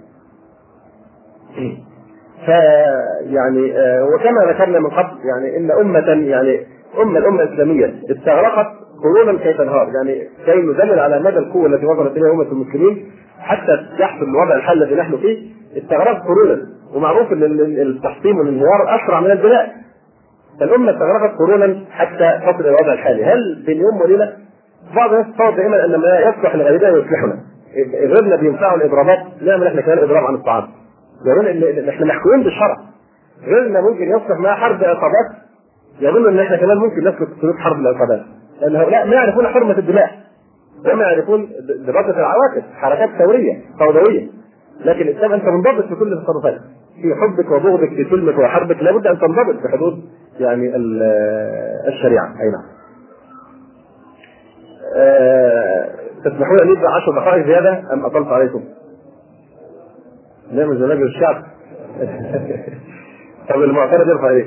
[2.45, 6.66] فيعني آه، وكما ذكرنا من قبل يعني إن أمة يعني
[7.02, 8.68] امه الأمة الإسلامية استغرقت
[9.04, 13.86] قرونا كي تنهار يعني كي ندلل على مدى القوة التي وصلت إليها أمة المسلمين حتى
[14.00, 16.62] يحصل الوضع الحال الذي نحن فيه استغرقت قرونا.
[16.95, 17.43] ومعروف إن
[17.82, 19.72] التحطيم والانهيار أسرع من البناء.
[20.60, 23.26] فالأمة استغرقت قرونا حتى تصل إلى الوضع الحالي.
[23.26, 24.34] هل بين يوم وليلة؟
[24.95, 27.39] بعض الناس تصور دائما أن ما يصلح لغيرنا يصلحنا.
[27.93, 30.64] غيرنا بينفعوا الإضرابات نعمل إحنا كمان اضراب عن الطعام.
[31.28, 32.78] إن إحنا محكومين بالشرع.
[33.43, 35.30] غيرنا ممكن يصلح معاه حرب عصابات
[35.99, 38.22] يظن إن إحنا كمان ممكن نسلك سلوك حرب العصابات.
[38.61, 40.09] لأن هؤلاء ما يعرفون حرمة الدماء.
[40.86, 41.49] وما يعرفون
[41.88, 44.28] دراسه العواقب حركات ثورية فوضوية.
[44.86, 46.61] لكن الاسلام أنت منضبط في كل تصرفاتك
[47.01, 50.03] في حبك وبغضك في سلمك وحربك لابد أن تنضبط بحدود
[50.39, 50.76] يعني
[51.88, 52.26] الشريعة.
[52.26, 52.63] أي نعم.
[54.95, 55.89] أه
[56.26, 58.63] تسمحون لي 10 دقائق زيادة أم أطلت عليكم؟
[60.52, 61.43] نعمل زواج الشعب
[63.50, 64.45] طب المعترض يرفع إيه؟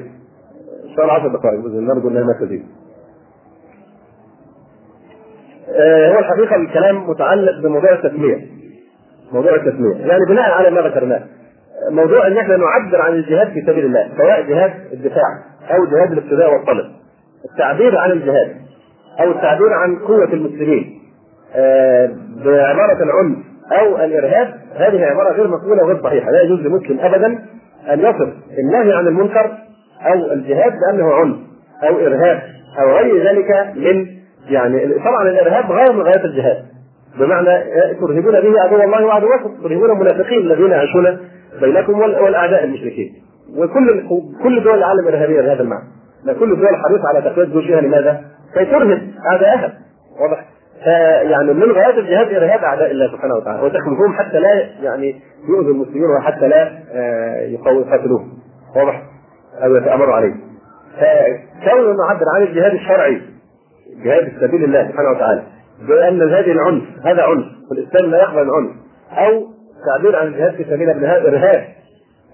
[0.99, 2.63] الله 10 دقائق بإذن الله نرجو انها ما تزيد.
[5.77, 8.47] آه هو الحقيقة الكلام متعلق بموضوع التسمية.
[9.33, 11.23] موضوع التسمية، يعني بناء على ما ذكرناه.
[11.91, 16.53] موضوع إن إحنا نعبر عن الجهاد في سبيل الله، سواء جهاد الدفاع أو جهاد الابتداء
[16.53, 16.87] والطلب.
[17.53, 18.57] التعبير عن الجهاد
[19.21, 21.01] أو التعبير عن قوة المسلمين
[21.55, 22.11] آه
[22.45, 23.39] بعبارة العنف
[23.81, 26.31] أو الإرهاب هذه عبارة غير مقبولة وغير صحيحة.
[26.31, 27.27] لا يجوز لمسلم ابدا
[27.93, 29.51] أن يصف النهي عن المنكر
[30.03, 31.37] أو الجهاد بانه عنف
[31.89, 32.43] أو إرهاب
[32.81, 34.07] أو غير ذلك من
[34.51, 36.63] يعني طبعا الإرهاب غاية من غايات الجهاد.
[37.19, 37.65] بمعنى
[38.01, 41.19] ترهبون به عدو الله وعدوكم ترهبون المنافقين الذين يعيشون
[41.61, 43.13] بينكم والأعداء المشركين.
[43.57, 44.03] وكل
[44.43, 45.85] كل دول العالم إرهابية بهذا المعنى.
[46.25, 47.81] كل الدول حريصة على تقوية جيوشها.
[47.81, 48.21] لماذا؟
[48.55, 49.01] كي ترهب
[49.31, 49.73] أعداءها.
[50.21, 50.45] واضح؟
[51.23, 56.11] يعني من غايات الجهاد ارهاب أعداء الله سبحانه وتعالى وتخويفهم حتى لا يعني يؤذوا المسلمين
[56.19, 58.33] وحتى لا آه، يقاتلوهم.
[58.77, 59.03] واضح؟
[59.65, 60.35] أو يتامروا عليه.
[60.97, 63.23] فكون نعبر عن الجهاد الشرعي
[64.05, 65.43] جهاد في سبيل الله سبحانه وتعالى
[65.89, 68.71] بأن هذه العنف هذا عنف والإسلام لا يقبل العنف
[69.13, 69.47] أو
[69.87, 71.65] تعبير عن الجهاد في سبيل الله إرهاب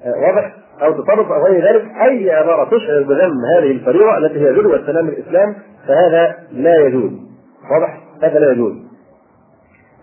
[0.05, 4.53] آه، واضح؟ أو تطرف أو غير ذلك أي عبارة تشعر بذم هذه الفريضة التي هي
[4.53, 5.55] ذروه سلام الاسلام
[5.89, 7.13] فهذا لا يجوز.
[7.71, 8.73] واضح؟ هذا لا يجوز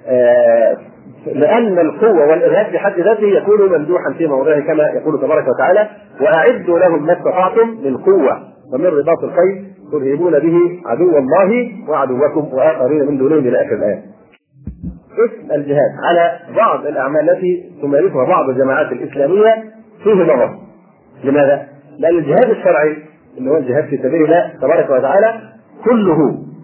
[0.08, 0.78] آه
[1.26, 5.90] لأن القوة والإرهاب بحد ذاته يكون ممدوحا في موضعه كما يقول تبارك وتعالى
[6.22, 8.42] وأعدوا لهم ما استطعتم من قوة
[8.74, 14.04] ومن رباط الخيل ترهبون به عدو الله وعدوكم وآخرين من دونهم إلى آخر الآية.
[15.14, 19.64] اسم الجهاد على بعض الأعمال التي تمارسها بعض الجماعات الإسلامية
[20.04, 20.56] فيه نظر.
[21.24, 21.68] لماذا؟
[22.00, 22.98] لأن الجهاد الشرعي
[23.38, 25.42] اللي هو الجهاد في سبيل الله تبارك وتعالى
[25.86, 26.18] كله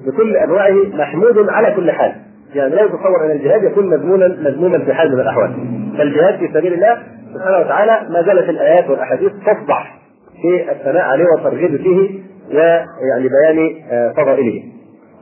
[0.08, 2.16] بكل أنواعه محمود على كل حال.
[2.56, 5.54] يعني لا يتصور أن الجهاد يكون مذموما مذموما في حال من الأحوال.
[5.98, 6.98] فالجهاد في سبيل الله
[7.34, 9.98] سبحانه وتعالى ما زالت الآيات والأحاديث تصدح
[10.42, 14.64] في الثناء عليه والترغيب فيه ويعني بيان آه، فضائله.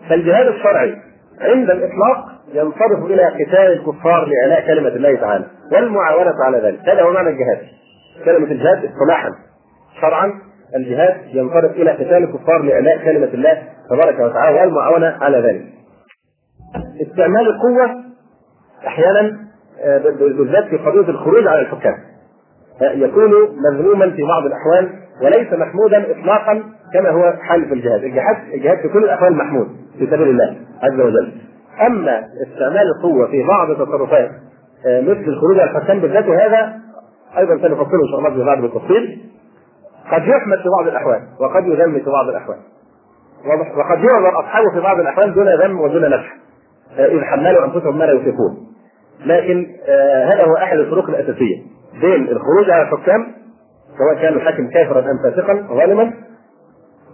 [0.09, 0.95] فالجهاد الشرعي
[1.41, 6.89] عند الإطلاق ينصرف إلى قتال الكفار لإعلاء كلمة الله تعالى والمعاونة على ذلك.
[6.89, 7.59] هذا هو معنى الجهاد.
[8.25, 9.29] كلمة الجهاد اصطلاحا
[10.01, 15.65] شرعا الجهاد ينصرف إلى قتال الكفار لإعلاء كلمة الله تبارك وتعالى والمعاونة على ذلك.
[17.01, 18.03] استعمال القوة
[18.87, 19.39] أحيانا
[19.83, 19.97] آه،
[20.37, 21.95] بالذات في قضية الخروج على الحكام
[22.81, 23.31] آه، يكون
[23.71, 24.89] مذموما في بعض الأحوال
[25.23, 26.63] وليس محمودا اطلاقا
[26.93, 29.67] كما هو حال في الجهاد، الجهاد الجهاد في كل الأحوال محمود
[29.99, 31.31] في سبيل الله عز وجل.
[31.87, 34.29] أما استعمال القوة في بعض التصرفات
[34.87, 36.79] آه، مثل الخروج على الحكام بالذات وهذا
[37.37, 39.21] أيضا سنفصله إن شاء الله في بعض بالتفصيل
[40.11, 42.57] قد يحمد في بعض الأحوال وقد يذم في بعض الأحوال.
[43.45, 46.31] واضح؟ وقد يعذر أصحابه في بعض الأحوال دون ذم ودون نفع.
[46.97, 48.69] آه، إذ حملوا أنفسهم ما لا يطيقون
[49.25, 51.57] لكن آه هذا هو أحد الفروق الأساسية.
[52.01, 53.27] بين الخروج على الحكام
[53.97, 56.13] سواء كان الحاكم كافرا أم فاسقا ظالما.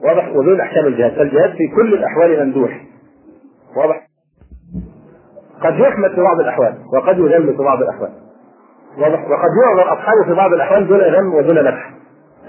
[0.04, 1.12] واضح؟ وبين أحكام الجهاد.
[1.12, 2.82] فالجهاد في كل الأحوال ممدوح.
[3.78, 4.08] واضح؟
[5.62, 8.12] قد يحمد في بعض الأحوال وقد يذم في بعض الأحوال.
[8.98, 11.96] واضح؟ وقد يعذر أصحابه في بعض الأحوال دون ذم ودون نفع.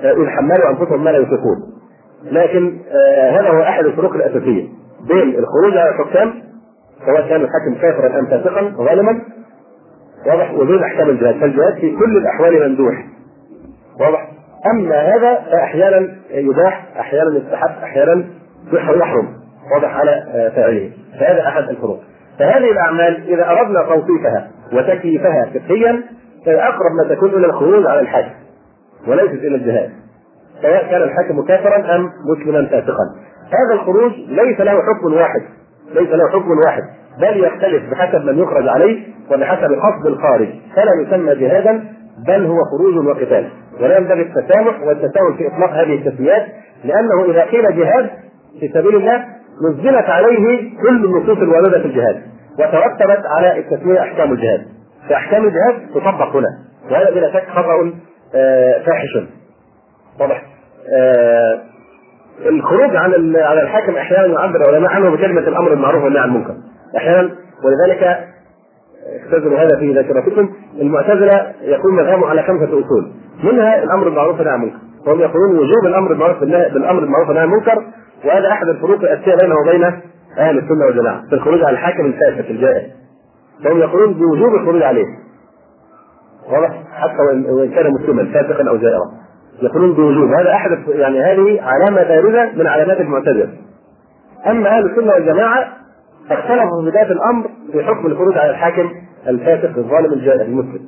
[0.03, 1.77] إذ حملوا أنفسهم ما لا يطيقون
[2.25, 4.69] لكن آه، هذا هو أحد الفروق الأساسية
[5.09, 6.35] بين الخروج على الحكام
[7.07, 9.23] سواء كان الحاكم كافرا أم فاسقا ظالما.
[10.27, 11.41] واضح؟ وبين أحكام الجهاد.
[11.41, 13.05] فالجهاد في كل الأحوال ممدوح.
[14.01, 14.29] واضح؟
[14.67, 18.25] أما هذا فأحيانا يباح أحيانا يستحب أحيانا
[18.73, 19.29] يحرم
[19.75, 20.91] واضح على آه، فاعله.
[21.21, 22.01] فهذا أحد الفروق.
[22.39, 26.03] فهذه الأعمال إذا أردنا توصيفها وتكييفها فقهيا
[26.47, 28.46] فأقرب ما تكون إلى الخروج على الحاكم.
[29.07, 29.91] وليست إلى الجهاد.
[30.63, 33.05] سواء كان الحاكم كافرا أم مسلما فاسقا.
[33.47, 35.43] هذا الخروج ليس له حكم واحد.
[35.95, 36.83] ليس له حكم واحد.
[37.21, 40.49] بل يختلف بحسب من يخرج عليه وبحسب قصد الخارج.
[40.77, 41.85] فلا يسمى جهادا
[42.27, 43.49] بل هو خروج وقتال.
[43.81, 46.47] ولا ينبغي التسامح والتساهل في إطلاق هذه التسميات
[46.85, 48.11] لأنه إذا قيل جهاد
[48.61, 49.25] في سبيل الله
[49.71, 52.23] نزلت عليه كل النصوص الواردة في الجهاد.
[52.59, 54.67] وترتبت على التسمية أحكام الجهاد.
[55.09, 56.49] فأحكام الجهاد تطبق هنا.
[56.91, 57.93] وهذا بلا شك خطأ
[58.87, 59.29] فاحش.
[60.21, 60.43] واضح.
[60.97, 61.61] آه،
[62.47, 66.55] الخروج عن على الحاكم أحيانا يعبر العلماء عنه بكلمة الأمر بالمعروف والنهي عن المنكر.
[66.97, 67.31] أحيانا
[67.65, 68.19] ولذلك
[69.23, 70.49] اختزلوا هذا في ذاكرتكم.
[70.81, 73.13] المعتزلة يكون مذهبهم على خمسة أصول.
[73.45, 74.79] منها الأمر بالمعروف والنهي عن المنكر.
[75.07, 77.85] وهم يقولون وجوب الأمر بالمعروف بالأمر بالمعروف والنهي عن المنكر
[78.25, 79.85] وهذا أحد الفروق الأساسية بينه وبين
[80.39, 82.91] أهل السنة والجماعة في الخروج على الحاكم الفاسق الجائر.
[83.65, 85.07] فهم يقولون بوجوب الخروج عليه.
[86.51, 89.11] واضح؟ حتى وان كان مسلما فاسقا أو جائرا.
[89.63, 93.49] يقولون بوجوب هذا أحد يعني هذه علامة بارزة من علامات المعتزلة.
[94.47, 95.69] أما أهل السنة والجماعة
[96.31, 98.91] اختلفوا في بداية الأمر في حكم الخروج على الحاكم
[99.29, 100.81] الفاسق الظالم الجائر المسلم.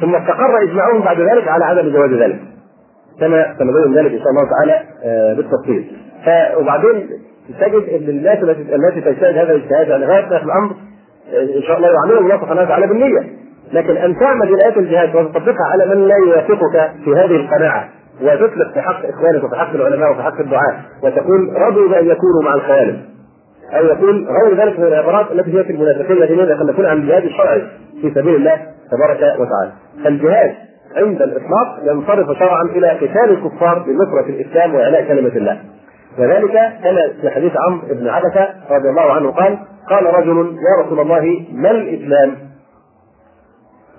[0.00, 2.40] ثم استقر إجماعهم بعد ذلك على عدم جواز ذلك.
[3.20, 5.92] كما سنبين ذلك إن شاء الله تعالى آه، بالتفصيل.
[6.56, 7.08] وبعدين
[7.60, 10.74] تجد إن الناس التي تجتهد هذا الاجتهاد يعني غاية في الأمر
[11.34, 13.43] آه، إن شاء الله يعاملهم الله سبحانه وتعالى بالنية.
[13.72, 17.88] لكن أن تعمل الايات الجهاد وتطبقها على من لا يوافقك في هذه القناعة
[18.22, 22.54] وتطلق في حق إخوانك وفي حق العلماء وفي حق الدعاة وتقول رضوا بأن يكونوا مع
[22.54, 22.96] الخوالف
[23.72, 27.62] أو يقول غير ذلك من العبارات التي هي في المنافقين الذين يتخلفون عن الجهاد الشرعي
[28.02, 28.56] في سبيل الله
[28.92, 29.72] تبارك وتعالى.
[30.04, 30.54] فالجهاد
[30.96, 35.58] عند الإطلاق ينصرف شرعا إلى قتال الكفار بنصرة الإسلام وإعلاء كلمة الله.
[36.18, 36.52] وذلك
[36.82, 39.58] كما في حديث عمرو بن عبسة رضي الله عنه قال
[39.90, 42.34] قال رجل يا رسول الله ما الإسلام؟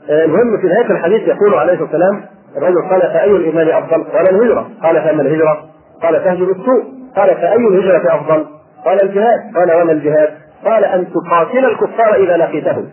[0.10, 2.22] المهم في نهاية الحديث يقول عليه الصلاة والسلام
[2.58, 5.66] الرجل قال فأي الإيمان أفضل؟ قال الهجرة قال فأما الهجرة؟
[6.03, 6.84] قال تهجر السوء
[7.16, 8.45] قال فأي الهجرة أفضل؟
[8.86, 10.30] قال الجهاد قال وما الجهاد؟
[10.66, 12.86] قال أن تقاتل الكفار إذا لقيتهم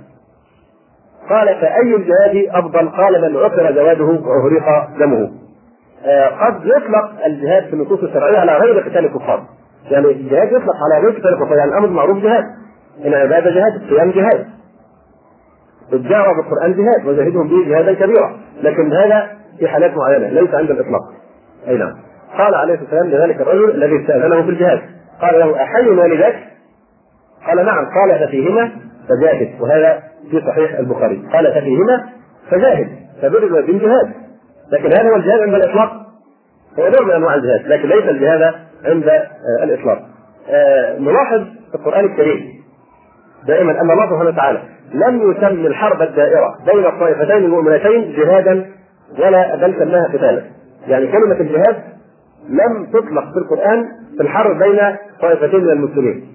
[1.30, 5.30] قال فأي الجهاد أفضل؟ قال من عثر جواده واهرق دمه
[6.04, 9.42] آه، قد يطلق الجهاد في النصوص الشرعية على غير قتال الكفار
[9.90, 12.44] يعني الجهاد يطلق على غير قتال الكفار يعني الأمر معروف جهاد
[13.04, 14.46] العباده جهاد الصيام جهاد
[15.92, 18.36] الدعوه بالقران جهاد وجاهدهم به جهادا كبيرا.
[18.62, 21.02] لكن هذا في حالات معينة ليس عند الإطلاق.
[21.68, 21.92] أي نعم.
[22.38, 24.80] قال عليه الصلاة والسلام لذلك الرجل الذي استأذنه في الجهاد.
[25.20, 26.34] قال له احي والداك؟
[27.46, 27.86] قال نعم.
[27.86, 28.70] قال ففيهما
[29.08, 29.60] فجاهد.
[29.60, 31.22] وهذا في صحيح البخاري.
[31.32, 32.08] قال ففيهما
[32.50, 32.88] فجاهد.
[33.22, 34.12] فبر بالجهاد.
[34.72, 35.92] لكن هذا هو الجهاد عند الإطلاق.
[36.78, 39.98] هو نوع من أنواع الجهاد لكن ليس الجهاد عند آه، الإطلاق.
[40.50, 42.61] آه، نلاحظ في القرآن الكريم
[43.46, 44.62] دائما أن الله سبحانه وتعالى
[44.94, 48.66] لم يسمي الحرب الدائرة بين الطائفتين المؤمنتين جهادا
[49.18, 50.42] ولا بل سماها قتالا.
[50.88, 51.76] يعني كلمة الجهاد
[52.48, 53.86] لم تطلق في القرآن
[54.16, 54.78] في الحرب بين
[55.20, 56.26] طائفتين من المسلمين.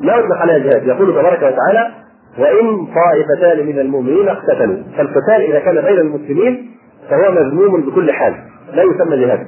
[0.00, 1.90] لا يطلق عليها جهاد يقول تبارك وتعالى
[2.38, 4.76] وإن طائفتان من المؤمنين اقتتلوا.
[4.96, 6.70] فالقتال إذا كان بين المسلمين
[7.10, 8.34] فهو مذموم بكل حال.
[8.72, 9.46] لا يسمى جهاد.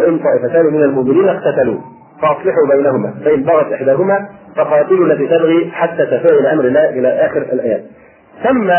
[0.00, 1.80] وإن طائفتان من المؤمنين اقتتلوا.
[2.22, 7.38] فاصلحوا بينهما فإن بغت إحداهما فقاتلوا التي تبغي حتى تفاء إلى أمر الله إلى آخر
[7.38, 7.82] الآيات.
[8.44, 8.70] ثم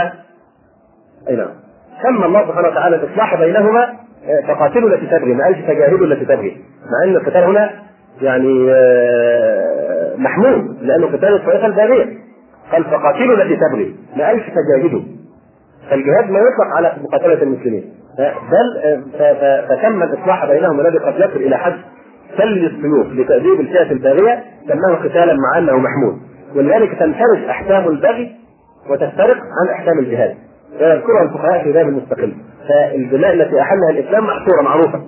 [1.29, 1.49] أي نعم.
[2.03, 3.83] ثم الله سبحانه وتعالى الاصلاح بينهما
[4.27, 6.57] آه، فقاتلوا التي تبغي ما قالش تجاهدوا التي تبغي
[6.91, 7.69] مع أن القتال هنا
[8.21, 12.05] يعني آه، محمود لأنه قتال الطائفه الباغيه
[12.71, 15.01] قال فقاتلوا التي تبغي ما قالش تجاهدوا
[15.89, 17.93] فالجهاد ما يطلق على مقاتلة المسلمين.
[18.51, 19.01] بل
[19.69, 21.73] فتم الإصلاح بينهم الذي قد يصل إلى حد
[22.37, 26.19] سل السيوف لتأديب الفئة الباغية سماه قتالا مع أنه محمود.
[26.55, 28.35] ولذلك تنفرج أحكام البغي
[28.89, 30.35] وتفترق عن أحكام الجهاد.
[30.81, 32.33] ويذكرها الفقهاء في باب المستقل.
[32.69, 35.01] فالبناء التي أحلها الإسلام محصورة معروفة.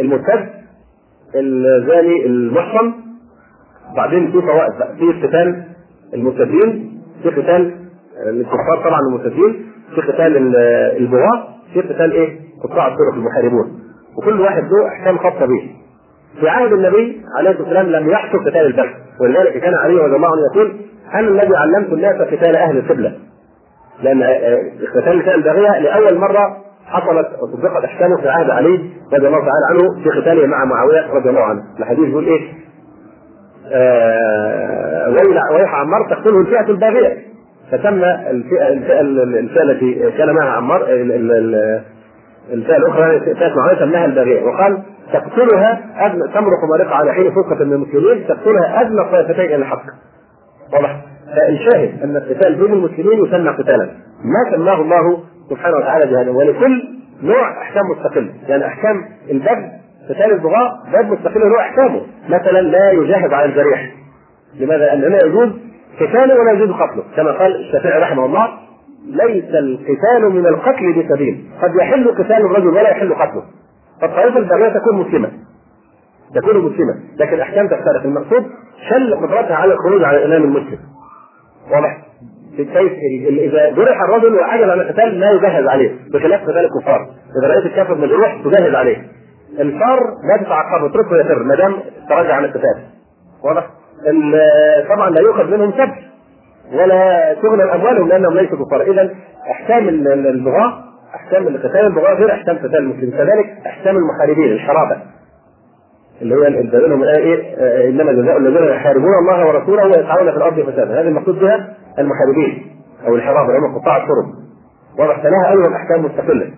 [0.00, 0.48] المرتد
[1.34, 2.92] الزاني المحصن.
[3.96, 5.64] بعدين في طوائف في قتال
[6.14, 7.74] المرتدين في قتال
[8.26, 10.56] الكفار طبعا المرتدين في قتال
[10.96, 13.80] البغاة في قتال إيه؟ قطاع الطرق المحاربون.
[14.18, 15.70] وكل واحد له أحكام خاصة به.
[16.40, 20.28] في عهد النبي عليه الصلاة والسلام لم يحصل قتال البغي ولذلك كان علي رضي الله
[20.28, 20.76] عنه يقول
[21.14, 23.12] أنا الذي علمت الناس قتال أهل القبلة.
[24.02, 24.62] لأن آه،
[24.96, 26.56] قتال الفئه الباغيه لأول مرة
[26.86, 28.80] حصلت وطبقت أحكامه في عهد علي
[29.12, 31.62] رضي الله تعالى عنه في قتاله مع معاوية رضي الله عنه.
[31.80, 32.40] الحديث يقول إيه؟
[33.72, 35.10] آه
[35.52, 37.16] ويح عمار تقتله الفئة الباغيه
[37.72, 40.86] فتم الفئه الفئة, التي كان معها عمار
[42.52, 44.82] الفئة الأخرى فئة معاويه سماها الباغيه وقال
[45.12, 49.82] تقتلها أدنى تمرق مارقة على حين فرقة من المسلمين تقتلها أدنى طائفتين إلى الحق.
[50.72, 51.00] واضح؟
[51.36, 53.90] فالشاهد أن القتال بين المسلمين يسمى قتالا.
[54.24, 55.18] ما سماه الله
[55.50, 56.82] سبحانه وتعالى جهادا ولكل
[57.22, 59.70] نوع أحكام مستقلة يعني أحكام البغي
[60.08, 62.00] قتال البغاء باب مستقل له أحكامه.
[62.28, 63.92] مثلا لا يجاهد على الجريح
[64.60, 65.48] لماذا؟ لأن لا يجوز
[66.00, 68.48] قتاله ولا يجوز قتله كما قال الشافعي رحمه الله.
[69.06, 71.44] ليس القتال من القتل بسبيل.
[71.62, 73.42] قد يحل قتال الرجل ولا يحل قتله.
[74.00, 75.30] فالطائفه الباغيه تكون مسلمة.
[76.34, 76.94] تكون مسلمة.
[77.18, 78.04] لكن الأحكام تختلف.
[78.04, 78.46] المقصود
[78.90, 80.78] شل قدرتها على الخروج على الإمام المسلم.
[81.72, 81.98] واضح؟
[82.56, 82.92] كيف؟
[83.28, 85.96] إذا جرح الرجل وعجل عن القتال لا يجهز عليه.
[86.12, 87.06] بخلاف قتال الكفار.
[87.40, 88.96] إذا رأيت الكافر مجروح تجهز عليه.
[89.60, 91.76] الفار لا تتعقبه اتركه يفر ما دام
[92.08, 92.82] تراجع عن القتال.
[93.44, 93.66] واضح؟
[94.88, 95.94] طبعا لا يؤخذ منهم سبت
[96.72, 99.14] ولا تغنى أموالهم لأنهم ليسوا كفار اذا
[99.50, 103.10] أحكام البغاه أحكام قتال البغاة غير أحكام قتال المسلمين.
[103.10, 104.96] كذلك أحكام المحاربين الحرابة.
[106.22, 110.60] اللي هو الدليل من إيه آه، إنما جزاء الذين يحاربون الله ورسوله ويسعون في الأرض
[110.60, 111.00] فسادا.
[111.00, 112.66] هذه المقصود بها المحاربين
[113.06, 114.26] أو الحرابة اللي هم قطاع الطرق
[114.98, 116.50] واضح لها أيضا أحكام مستقلة.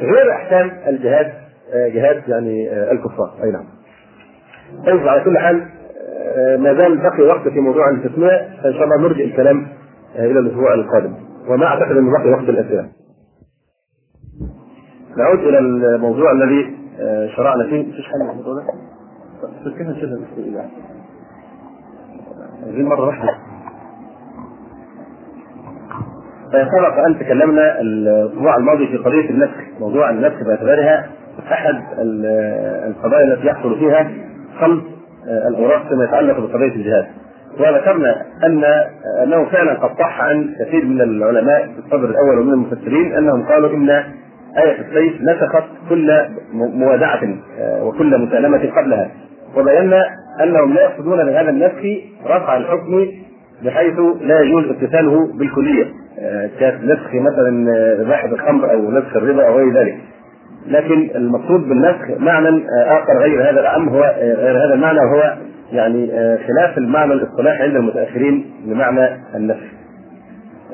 [0.00, 1.32] غير أحكام الجهاد
[1.74, 3.30] آه، جهاد يعني آه، الكفار.
[3.44, 3.64] أي نعم.
[4.86, 5.68] طيب على كل حال
[6.58, 9.66] ما زال بقي وقت في موضوع التسميه فإن شاء الله نرجع الكلام
[10.16, 11.14] إلى الأسبوع القادم
[11.48, 12.88] وما أعتقد انه بقي وقت الأسئلة
[15.16, 20.68] نعود إلى الموضوع الذي آه، شرعنا فيه مفيش الموضوع ده؟ كيف نشيلها بالاستئذان؟
[22.66, 23.34] عايزين مره واحدة
[26.52, 31.06] سبق أن تكلمنا الأسبوع الماضي في قضية النسخ، موضوع النسخ باعتبارها
[31.52, 31.82] أحد
[32.88, 34.10] القضايا التي يحصل فيها
[34.60, 35.01] خلط آه،
[35.48, 37.06] الاوراق فيما يتعلق بقضية الجهاد.
[37.60, 38.64] وذكرنا أن
[39.22, 43.70] أنه فعلا قد صح عن كثير من العلماء في الصدر الأول ومن المفسرين أنهم قالوا
[43.70, 43.90] إن
[44.58, 46.12] آية السيف نسخت كل
[46.52, 47.20] موادعة
[47.60, 49.10] آه، وكل مسالمة قبلها.
[49.56, 50.06] وبينا
[50.42, 53.06] أنهم لا يقصدون بهذا النسخ رفع الحكم
[53.64, 55.84] بحيث لا يجوز امتثاله بالكلية.
[56.18, 59.94] آه، كنسخ مثلا اباحه الخمر أو نسخ الربا أو غير ذلك.
[60.66, 65.34] لكن المقصود بالنسخ معنى آخر غير هذا العام هو غير هذا المعنى وهو
[65.72, 66.08] يعني
[66.48, 69.82] خلاف المعنى الاصطلاحي عند المتأخرين لمعنى النسخ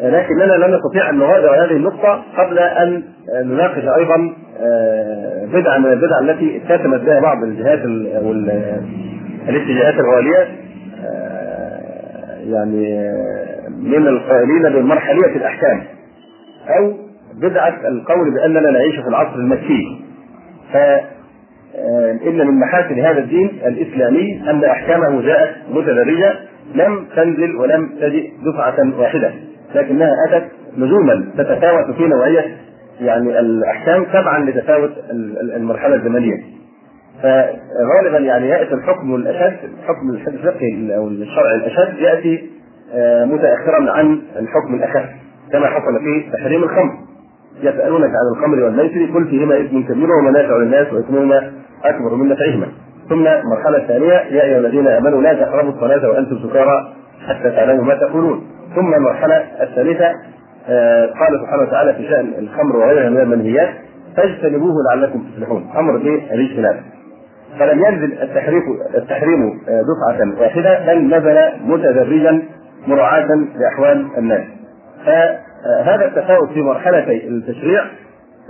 [0.03, 3.03] لكننا لن نستطيع أن نغادر هذه النقطة قبل أن
[3.45, 7.78] نناقش أيضا آه، بدعة من البدع التي اتسمت بها بعض الجهات
[9.49, 10.49] الاتجاهات الغالية
[11.05, 11.78] آه،
[12.47, 13.12] يعني
[13.82, 15.82] من القائلين بمرحلية الأحكام
[16.68, 17.07] أو
[17.43, 20.01] بدعه القول باننا نعيش في العصر المكي
[20.72, 20.76] ف
[21.76, 26.34] آه، من محاسن هذا الدين الإسلامي أن أحكامه جاءت متدرجة
[26.74, 29.30] لم تنزل ولم تجئ دفعة واحدة
[29.74, 30.45] لكنها أتت
[30.76, 32.57] نجوما تتفاوت في نوعية
[33.01, 34.91] يعني الأحكام تبعا لتفاوت
[35.57, 36.43] المرحلة الزمنية.
[37.22, 42.51] فغالبا يعني يأتي الحكم الأشد حكم الفقهي أو الشرعي الأشد يأتي
[42.95, 45.05] آه، متاخرا عن الحكم الأخف
[45.53, 46.95] كما حصل في تحريم الخمر.
[47.62, 51.50] يسألونك عن الخمر والميسر قل فيهما إثم كبير ومنافع للناس وإثمهما
[51.84, 52.66] أكبر من نفعهما.
[53.09, 56.92] ثم المرحلة الثانية يا أيها الذين آمنوا لا تقربوا الصلاة وأنتم سكارى
[57.28, 58.42] حتى تعلموا ما تقولون.
[58.76, 60.12] ثم المرحلة الثالثة
[60.70, 63.68] آه، قال سبحانه وتعالى في شأن الخمر وغيرها من المنهيات
[64.16, 65.70] فاجتنبوه لعلكم تفلحون.
[65.76, 66.80] أمر بالاجتناب
[67.59, 68.62] فلم ينزل التحريم
[68.94, 72.42] التحريم آه، دفعة واحدة بل نزل متدرجا
[72.86, 73.28] مراعاة
[73.61, 74.42] لأحوال الناس.
[75.68, 77.82] فهذا التفاوت في مرحلتي التشريع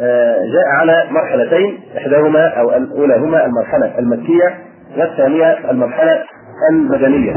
[0.00, 4.58] آه، جاء على مرحلتين إحداهما أو الاولى المرحلة المكية
[4.98, 6.24] والثانية المرحلة
[6.72, 7.34] المدنية.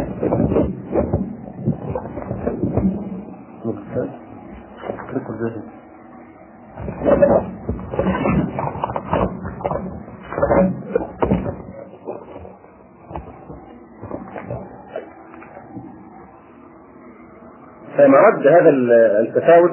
[18.12, 18.70] فمرد هذا
[19.20, 19.72] التفاوت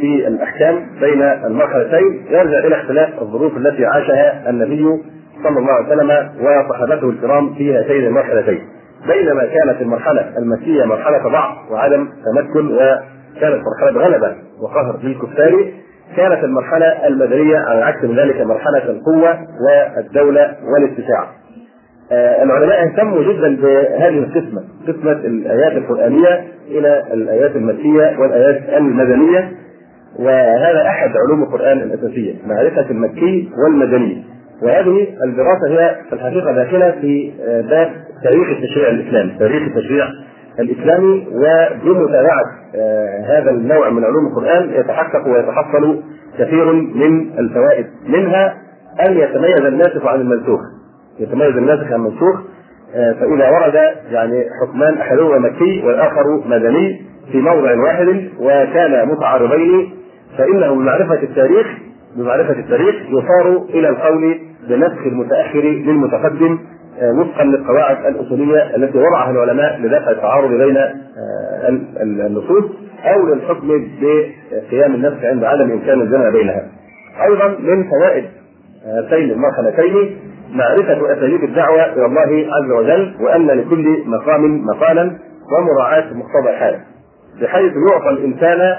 [0.00, 4.84] في الأحكام بين المرحلتين يرجع إلى اختلاف الظروف التي عاشها النبي
[5.44, 6.10] صلى الله عليه وسلم
[6.40, 8.60] وصحابته الكرام في هاتين المرحلتين
[9.06, 15.72] بينما كانت المرحلة المكية مرحلة ضعف وعدم تمكن وكانت مرحلة غلبة وقهر للكفار
[16.16, 21.28] كانت المرحلة المدنية على من ذلك مرحلة القوة والدولة والاتساع.
[22.12, 29.52] آه العلماء اهتموا جدا بهذه القسمة، قسمة الآيات القرآنية إلى الآيات المكيه والآيات المدنية
[30.18, 34.24] وهذا أحد علوم القرآن الأساسية، معرفة المكي والمدني.
[34.62, 37.90] وهذه الدراسة هي في الحقيقة داخلة في آه، باب
[38.24, 40.06] تاريخ التشريع الإسلامي، تاريخ التشريع
[40.60, 42.44] الإسلامي وبمتابعة
[42.76, 46.02] آه، هذا النوع من علوم القرآن يتحقق ويتحصل
[46.38, 48.54] كثير من الفوائد منها
[49.08, 50.60] أن يتميز الناسخ عن المنسوخ
[51.20, 52.40] يتميز الناسخ عن المنسوخ
[52.94, 53.74] آه، فإذا ورد
[54.10, 57.02] يعني حكمان أحدهما مكي والآخر مدني
[57.32, 59.90] في موضع واحد وكان متعارضين
[60.38, 61.66] فإنه بمعرفة التاريخ
[62.16, 64.38] بمعرفة التاريخ يصار إلى القول
[64.68, 66.58] بنسخ المتأخر للمتقدم
[67.00, 71.68] آه، وفقا للقواعد الأصولية التي وضعها العلماء لدفع التعارض بين آه،
[72.02, 72.64] النصوص
[73.04, 73.68] أو للحكم
[74.00, 76.66] بقيام النسخ عند عدم إمكان الجمع بينها.
[77.22, 78.24] أيضا من فوائد
[78.86, 80.16] هاتين المرحلتين
[80.52, 85.18] معرفة أساليب الدعوة إلى الله عز وجل وأن لكل مقام مقالا
[85.58, 86.80] ومراعاة مقتضى الحال
[87.42, 88.76] بحيث يعطى الإنسان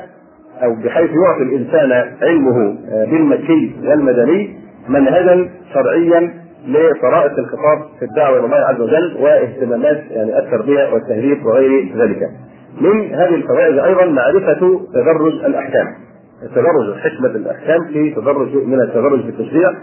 [0.64, 1.92] أو بحيث يعطي الإنسان
[2.22, 4.58] علمه آه، بالمكي والمدني
[4.90, 6.34] منهجا شرعيا
[6.68, 12.20] لطرائق الخطاب في الدعوة إلى الله عز وجل واهتمامات يعني التربية والتهذيب وغير ذلك.
[12.82, 15.88] من هذه الفوائد أيضا معرفة تدرج الأحكام.
[16.56, 19.74] تدرج حكمة الأحكام في تدرج من التدرج في التشريع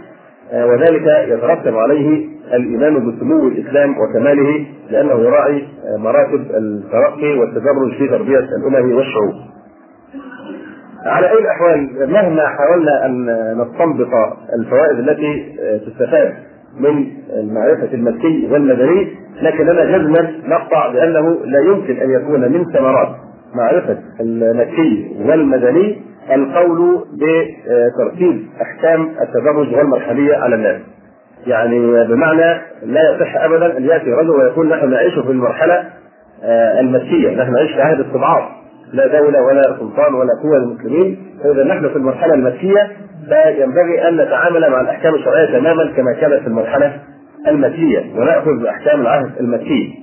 [0.53, 8.39] وذلك يترتب عليه الإيمان بسمو الاسلام وكماله لأنه يراعي آه، مراتب الترقي والتدرج في تربية
[8.39, 9.35] الأمم والشعوب.
[11.07, 13.27] على أي الأحوال مهما حاولنا أن
[13.59, 14.09] نستنبط
[14.59, 15.45] الفوائد التي
[15.87, 16.33] تستفاد
[16.81, 17.07] من
[17.41, 19.09] المعرفة المكي والمدني
[19.43, 23.09] لكننا جزما نقطع بأنه لا يمكن أن يكون من ثمرات
[23.55, 30.81] معرفة المكي والمدني القول بترتيب أحكام التدرج والمرحلية على الناس.
[31.47, 35.85] يعني بمعنى لا يصح ابدا أن يأتي رجل ويقول نحن نعيش في المرحلة
[36.81, 38.43] المكيه، نحن نعيش في عهد استضعاف
[38.93, 41.27] لا دولة ولا سلطان ولا قوة للمسلمين.
[41.43, 42.91] فإذا نحن في المرحلة المكية
[43.29, 46.93] فينبغي أن نتعامل مع الأحكام الشرعية تماما كما كانت في المرحلة
[47.49, 49.95] المكية ونأخذ بأحكام العهد المكي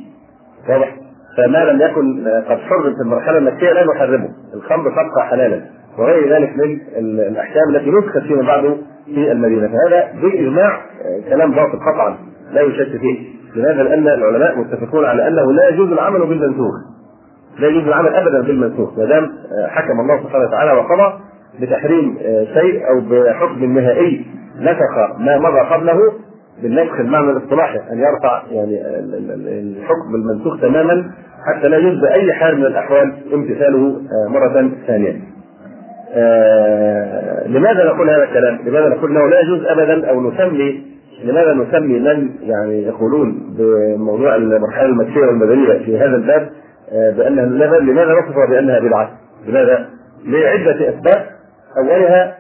[0.70, 0.96] واضح؟
[1.38, 4.30] فما لم يكن قد حرم في المرحلة المكية لا نحرمه.
[4.56, 5.62] الخمر تبقى حلالا.
[5.98, 10.82] وغير ذلك من الأحكام التي نسخت فيما بعد في المدينة فهذا بالإجماع
[11.30, 12.18] كلام باطل قطعا
[12.52, 16.74] لا يشك فيه لماذا؟ لأن العلماء متفقون على أنه لا يجوز العمل بالمنسوخ
[17.60, 19.30] لا يجوز العمل ابدا بالمنسوخ ما دام
[19.68, 21.14] حكم الله سبحانه وتعالى وقضى
[21.62, 22.18] بتحريم
[22.54, 24.26] شيء أو بحكم نهائي
[24.60, 25.98] نسخ ما مضى قبله
[26.62, 28.82] بالنسخ المعنى الاصطلاحي أن يرفع يعني
[29.60, 31.12] الحكم المنسوخ تماما
[31.48, 35.22] حتى لا يجوز باي حال من الأحوال امتثاله مرة ثانية.
[36.16, 40.84] آه لماذا نقول هذا الكلام؟ لماذا نقول إنه لا يجوز ابدا أو نسمي
[41.24, 46.50] لماذا نسمي من يعني يقولون بموضوع المرحلة المكية والمدنية في هذا الباب
[46.92, 49.12] آه بانها لماذا نصفها بأنها بدعة؟
[49.48, 49.86] لماذا؟
[50.26, 51.26] لعدة أسباب
[51.78, 52.36] أولها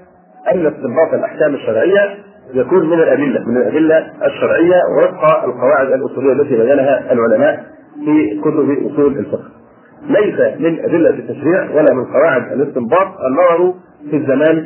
[0.53, 2.15] أن استنباط الأحكام الشرعية
[2.53, 7.63] يكون من الأدلة من الأدلة الشرعية وفق القواعد الأصولية التي بينها العلماء
[8.05, 9.58] في كتب أصول الفقه.
[10.07, 13.73] ليس من أدلة التشريع ولا من قواعد الاستنباط النظر
[14.09, 14.65] في الزمان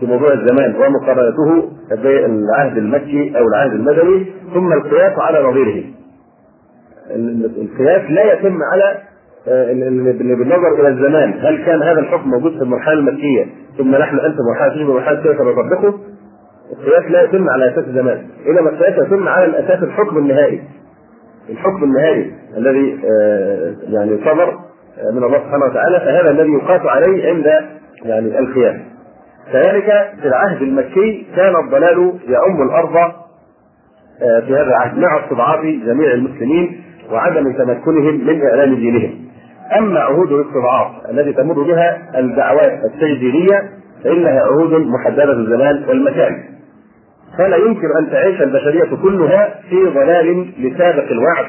[0.00, 5.84] في موضوع الزمان ومقارنته بالعهد المكي أو العهد المدني ثم القياس على نظيره.
[7.62, 8.98] القياس لا يتم على
[10.38, 11.34] بالنظر إلى الزمان.
[11.40, 13.46] هل كان هذا الحكم موجود في المرحلة المكية؟
[13.78, 15.94] ثم نحن أنت مرحلة تجربه مرحلة كيف نطبقه؟
[16.72, 18.26] القياس لا يتم على أساس الزمان.
[18.46, 20.62] انما القياس يتم على الاساس الحكم النهائي.
[21.50, 22.98] الحكم النهائي الذي
[23.88, 24.58] يعني صدر
[25.12, 27.46] من الله سبحانه وتعالى فهذا الذي يقاس عليه عند
[28.04, 28.76] يعني القياس
[29.52, 33.12] كذلك في العهد المكي كان الضلال يعم الأرض
[34.18, 36.82] في هذا العهد مع استضعاف جميع المسلمين
[37.12, 39.14] وعدم تمكنهم من إعلان دينهم.
[39.78, 43.70] أما عهود الاستضعاف التي تمر بها الدعوات التجديدية
[44.04, 46.44] فإنها عهود محددة الزمان والمكان.
[47.38, 51.46] فلا يمكن أن تعيش البشرية كلها في ضلال لسابق الوعد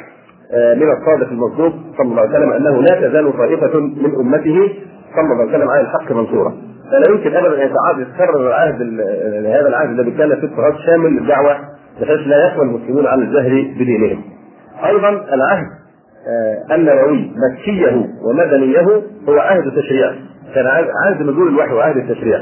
[0.54, 4.70] من الصادق المصدوق صلى الله عليه وسلم أنه لا تزال طائفة من أمته
[5.16, 6.54] صلى الله عليه وسلم على الحق منصورا.
[6.91, 8.82] فلا يمكن ابدا أن يتكرر العهد
[9.45, 11.58] هذا العهد الذي كان في اضطهاد شامل للدعوة
[12.02, 14.22] بحيث لا يقوى المسلمون على الجهر بدينهم.
[14.86, 15.68] أيضا العهد
[16.72, 18.82] النبوي مكية ومدنية
[19.30, 20.12] هو عهد تشريع
[20.56, 20.68] كان
[21.06, 22.39] عهد نزول الوحي وعهد التشريع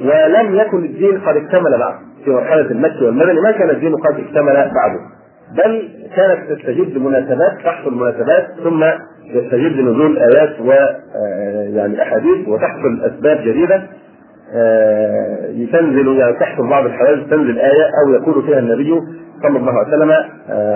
[0.00, 1.94] ولم يكن الدين قد اكتمل بعد
[2.24, 5.00] في مرحلة المكي والمدني ما كان الدين قد اكتمل بعده
[5.54, 8.84] بل كانت تستجد مناسبات تحصل مناسبات ثم
[9.24, 10.72] يستجد نزول آيات و
[11.76, 13.82] يعني أحاديث وتحصل أسباب جديدة
[15.72, 19.00] تنزل يعني تحصل بعض الحوادث تنزل آية أو يقول فيها النبي
[19.42, 20.12] صلى الله عليه وسلم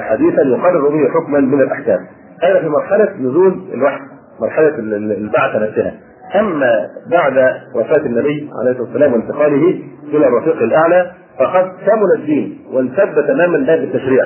[0.00, 1.98] حديثا يقرر به حكما من الأحكام.
[2.42, 4.00] هذا في مرحلة نزول الوحي،
[4.40, 5.94] مرحلة البعثة نفسها.
[6.40, 9.80] أما بعد وفاة النبي عليه الصلاة والسلام وانتقاله
[10.14, 14.24] إلى الرفيق الأعلى فقد كمل الدين وانسد تماما باب التشريع.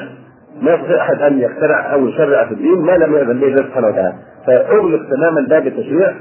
[0.63, 3.87] ما يستطيع أحد أن يخترع أو يشرع في الدين ما لم ياذن به الله سبحانه
[3.89, 4.13] وتعالى.
[4.47, 6.13] فأغلق تماما باب التشريع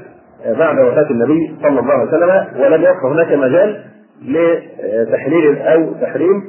[0.58, 3.76] بعد وفاة النبي صلى الله عليه وسلم ولم يبقى هناك مجال
[4.28, 6.42] لتحليل أو تحريم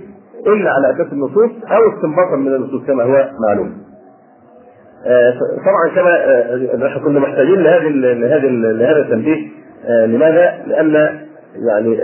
[0.47, 3.71] إلا على أساس النصوص أو استنباطا من النصوص كما هو معلوم.
[5.65, 9.47] طبعا كما نحن كنا محتاجين لهذه لهذه لهذا التنبيه
[10.05, 10.93] لماذا؟ لأن
[11.69, 11.97] يعني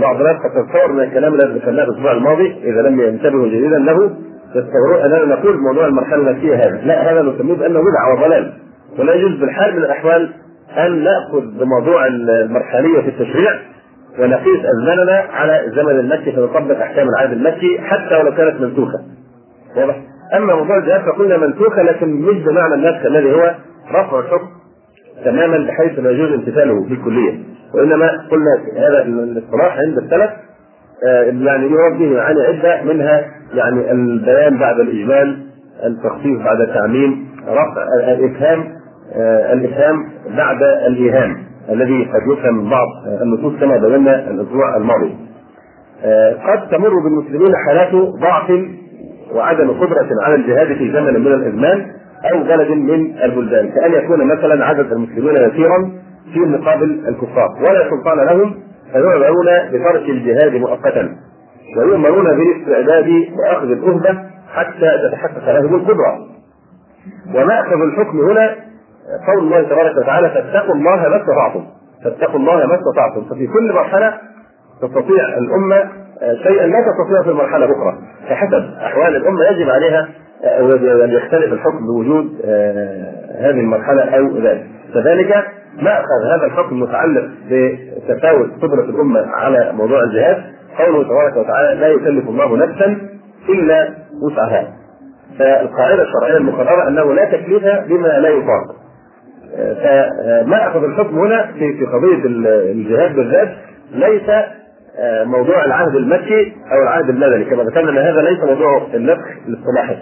[0.00, 4.10] بعض الناس قد تتصور من الكلام الذي ذكرناه الأسبوع الماضي إذا لم ينتبهوا جيدا له
[4.54, 8.52] يتصورون اننا نقول موضوع المرحلة النفسية هذا، لا هذا نسميه بأنه بدعة وضلال
[8.98, 10.32] ولا يجوز بالحال من الأحوال
[10.76, 13.52] أن نأخذ بموضوع المرحلية في التشريع
[14.18, 18.98] ونقيس أزماننا على الزمن المكي فنطبق أحكام العهد المكي حتى ولو كانت منسوخة.
[19.76, 19.96] واضح؟
[20.36, 23.54] أما موضوع الجهاد فقلنا منسوخة لكن مش بمعنى النسخ الذي هو
[23.90, 24.46] رفع الحكم
[25.24, 27.38] تماما بحيث لا يجوز امتثاله بالكليه
[27.74, 30.30] وإنما قلنا هذا الاصطلاح عند السلف
[31.46, 33.24] يعني يراد به معاني عدة منها
[33.54, 35.42] يعني البيان بعد الإجمال
[35.84, 37.82] التخصيص بعد التعميم رفع
[38.12, 38.64] الإفهام
[39.52, 39.96] الإفهام
[40.36, 41.36] بعد الإيهام
[41.70, 42.88] الذي قد يفهم بعض
[43.22, 45.16] النصوص كما بينا الأسبوع الماضي.
[46.48, 48.50] قد تمر بالمسلمين حالات ضعف
[49.34, 51.86] وعدم قدرة على الجهاد في زمن من الإزمان
[52.32, 55.90] أو بلد من البلدان كأن يكون مثلا عدد المسلمين يسيرا
[56.34, 58.54] في مقابل الكفار ولا سلطان لهم
[58.92, 61.16] فيعمرون بترك الجهاد مؤقتا
[61.78, 63.08] ويؤمرون بالاستعداد
[63.38, 64.18] وأخذ الأهبة
[64.54, 66.18] حتى تتحقق لهم القدرة.
[67.34, 68.54] ومأخذ الحكم هنا
[69.26, 71.66] قول الله تبارك وتعالى فاتقوا الله ما استطعتم
[72.04, 73.24] فاتقوا الله ما استطعتم.
[73.30, 74.14] ففي كل مرحلة
[74.82, 75.88] تستطيع الأمة
[76.42, 80.08] شيئا لا تستطيع في المرحلة الأخرى فحسب أحوال الأمة يجب عليها
[81.04, 82.40] أن يختلف الحكم بوجود
[83.40, 84.66] هذه المرحلة أو ذلك.
[84.94, 85.44] كذلك
[85.82, 90.42] مأخذ هذا الحكم المتعلق بتفاوت قدرة الأمة على موضوع الجهاد.
[90.78, 92.96] قوله تبارك وتعالى لا يكلف الله نفسا
[93.48, 93.88] إلا
[94.22, 94.68] وسعها.
[95.38, 98.76] فالقاعدة الشرعية المقررة أنه لا تكليف بما لا يطاق.
[99.56, 102.24] فما أخذ الحكم هنا في قضية
[102.72, 103.48] الجهاد بالذات
[103.92, 104.30] ليس
[105.24, 107.44] موضوع العهد المكي أو العهد المدني.
[107.44, 109.96] كما ذكرنا أن هذا ليس موضوع النسخ الاصطلاحي.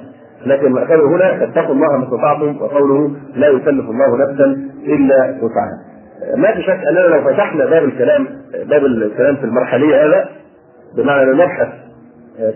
[0.46, 5.94] لكن مأخذه هنا فاتقوا الله ما استطعتم وقوله لا يكلف الله نفسا إلا وسعها.
[6.36, 8.26] ما في شك أننا لو فتحنا باب الكلام
[8.68, 10.28] باب الكلام في المرحلية هذا
[10.96, 11.68] بمعنى نبحث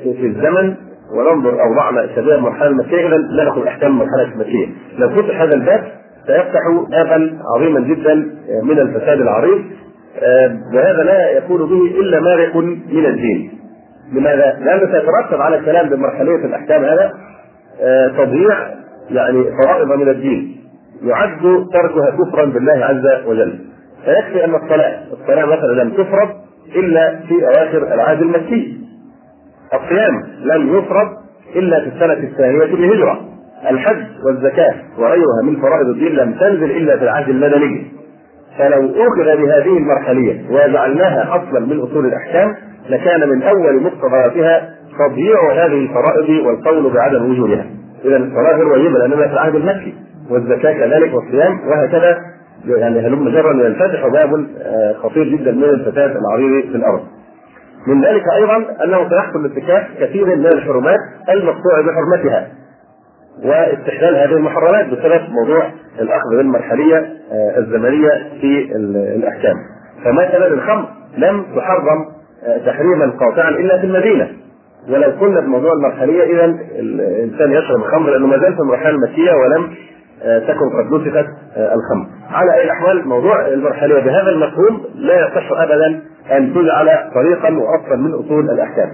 [0.02, 0.74] في, في الزمن
[1.12, 4.66] وننظر أوضاعنا شباب المرحله المكيه اذا لا ناخذ أحكام المرحله المكيه.
[4.98, 5.84] لو فتح هذا الباب
[6.26, 6.60] سيفتح
[6.90, 8.14] بابا عظيما جدا
[8.62, 9.64] من الفساد العريض
[10.74, 12.56] وهذا لا يكون به إلا مارق
[12.92, 13.50] من الدين.
[14.12, 17.12] لماذا؟ لأنه سيترتب على الكلام بمرحلية الأحكام هذا
[18.18, 18.54] تضييع
[19.10, 20.58] يعني فرائض من الدين
[21.02, 23.58] يعد تركها كفرا بالله عز وجل.
[24.04, 26.28] فيكفي أن الصلاة الصلاة مثلا لم تفرض
[26.76, 28.78] إلا في أواخر العهد المكي.
[29.74, 31.08] الصيام لم يفرض
[31.56, 33.20] إلا في السنة الثانية للهجره
[33.70, 37.86] الحج والزكاة وغيرها من فرائض الدين لم تنزل إلا في العهد المدني.
[38.58, 42.54] فلو اخذ بهذه المرحلية وجعلناها أصلا من أصول الأحكام
[42.88, 47.66] لكان من أول مقتضياتها تضييع هذه الفرائض والقول بعدم وجودها.
[48.04, 49.94] اذا الصلاة غير لأنها في العهد المكي.
[50.30, 52.18] والزكاة كذلك والصيام وهكذا
[52.66, 54.46] يعني هلم جرا ينفتح باب
[55.02, 57.00] خطير جدا من الفساد العريض في الأرض.
[57.86, 60.98] من ذلك أيضا أنه سيحصل ارتكاب كثير من الحرمات
[61.28, 62.48] المقطوع بحرمتها
[63.44, 65.70] واستحلال هذه المحرمات بسبب موضوع
[66.00, 67.06] الأخذ بالمرحلية
[67.56, 68.10] الزمنية
[68.40, 68.72] في
[69.16, 69.54] الأحكام.
[70.04, 72.06] فمثلا الخمر لم تحرم
[72.66, 74.28] تحريما قاطعا إلا في المدينة
[74.88, 76.44] ولو كنا بموضوع المرحلية اذا
[76.78, 79.70] الإنسان يشرب الخمر لأنه ما زال في المرحلة المكية ولم
[80.22, 82.06] تكن قد نسخت الخمر.
[82.30, 86.00] على أي الاحوال موضوع المرحلية بهذا المفهوم لا يصح ابدا
[86.32, 88.90] أن تجعل طريقا واصلا من أصول الأحكام.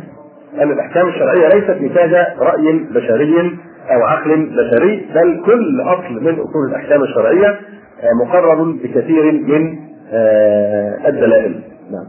[0.63, 3.59] ان الأحكام الشرعية ليست نتاج رأي بشري
[3.91, 7.57] أو عقل بشري بل كل أصل من أصول الأحكام الشرعية
[8.25, 9.79] مقرر بكثير من
[11.07, 11.61] الدلائل.
[11.91, 12.07] نعم.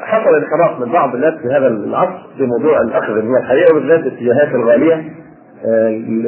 [0.00, 4.48] حصل انحراف من بعض الناس في هذا العصر في موضوع الأخذ من الحقيقة وبالذات الاتجاهات
[4.54, 5.04] الغاليه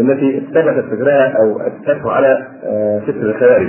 [0.01, 2.47] التي اثبتت فكرها أو اثبته على
[3.07, 3.69] فكر الخوارج.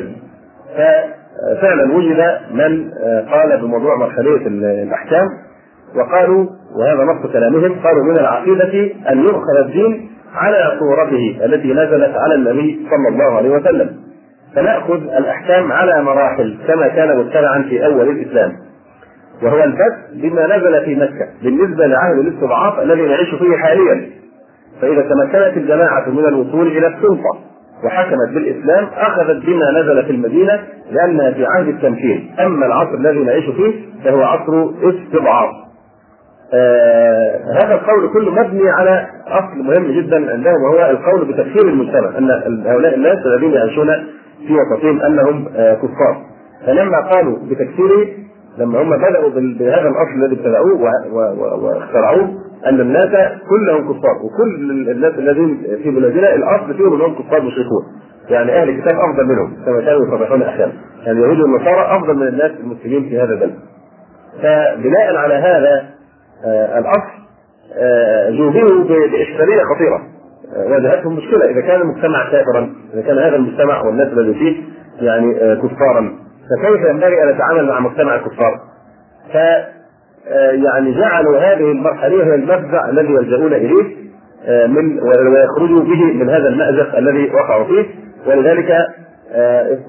[0.77, 2.91] ففعلا وجد من
[3.31, 4.47] قال بموضوع مرحلية
[4.83, 5.27] الأحكام
[5.95, 6.45] وقالوا
[6.79, 12.87] وهذا نص كلامهم قالوا من العقيدة أن يؤخذ الدين على صورته التي نزلت على النبي
[12.89, 13.89] صلى الله عليه وسلم.
[14.55, 18.51] فنأخذ الأحكام على مراحل كما كان متبعا في أول الإسلام.
[19.43, 24.20] وهو البدء بما نزل في مكة بالنسبة لعهد الاستضعاف الذي نعيش فيه حاليا.
[24.81, 27.39] فإذا تمكنت الجماعة من الوصول إلى السلطة
[27.85, 30.59] وحكمت بالإسلام أخذت بما نزل في المدينة
[30.91, 32.31] لأنها في عهد التمكين.
[32.39, 33.73] أما العصر الذي نعيش فيه
[34.03, 35.49] فهو عصر استضعاف
[36.53, 42.63] آه هذا القول كله مبني على أصل مهم جدا عندهم وهو القول بتكفير المجتمع أن
[42.67, 43.87] هؤلاء الناس الذين يعيشون
[44.47, 46.17] في وسطهم أنهم آه كفار.
[46.67, 48.07] فلما قالوا بتكفيره
[48.57, 50.81] لما هم بدأوا بهذا الأصل الذي ابتدعوه
[51.63, 52.29] واخترعوه
[52.69, 53.09] أن الناس
[53.49, 57.83] كلهم كفار وكل الناس الذين في بلادنا الأصل فيهم أنهم كفار مشركون.
[58.29, 60.73] يعني أهل الكتاب أفضل منهم كما كانوا يصرحون أحيانا.
[61.05, 63.55] يعني اليهود والنصارى أفضل من الناس المسلمين في هذا البلد.
[64.41, 65.83] فبناء على هذا
[66.45, 67.21] آه الأصل
[67.77, 70.01] آه جوبلوا بإشكالية خطيرة.
[70.69, 71.45] واجهتهم مشكلة.
[71.45, 74.63] إذا كان المجتمع كافرا إذا كان هذا المجتمع والناس الذي فيه
[75.05, 76.15] يعني آه كفارا
[76.49, 78.59] فكيف ينبغي أن نتعامل مع مجتمع الكفار؟
[80.25, 80.31] ف
[80.65, 84.01] يعني جعلوا هذه المرحلة هي المفزع الذي يلجؤون إليه
[84.67, 87.85] من ويخرجوا به من هذا المأزق الذي وقعوا فيه.
[88.27, 88.71] ولذلك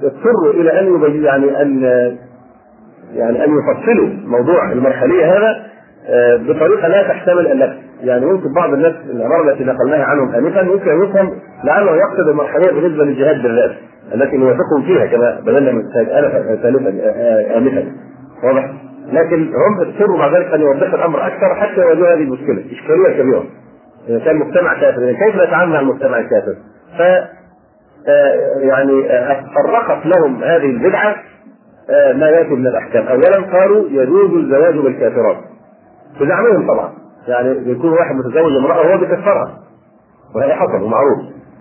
[0.03, 1.83] اضطروا إلى أن يبين يعني أن
[3.14, 5.62] يعني أن يفصلوا موضوع المرحليه هذا
[6.37, 11.30] بطريقة لا تحتمل اللبس يعني يمكن بعض الناس العباره التي نقلناها عنهم انفا يمكن يفهم
[11.64, 13.71] لعله يقصد المرحليه بالنسبة للجهاد بالذات
[14.14, 15.83] التي نوافقهم فيها كما بدلنا من
[16.63, 16.88] ثالثا
[17.57, 17.84] انفا.
[18.45, 18.71] واضح؟
[19.07, 23.45] لكن هم اضطروا مع ذلك أن يوضحوا الأمر أكثر حتى يواجهوا هذه المشكلة، إشكالية كبيرة.
[24.08, 26.57] إذا كان مجتمع كافر، كيف نتعامل مع المجتمع الكافر؟
[26.99, 27.00] ف
[28.57, 29.03] يعني
[29.54, 31.16] فرقت لهم هذه البدعة
[31.88, 35.37] ما يأتي من الأحكام، اولا قالوا يجوز الزواج بالكافرات.
[36.20, 36.92] بزعمهم طبعا،
[37.29, 39.58] يعني يكون واحد متزوج امرأة وهو بكفرها.
[40.34, 41.18] وهذا حصل ومعروف.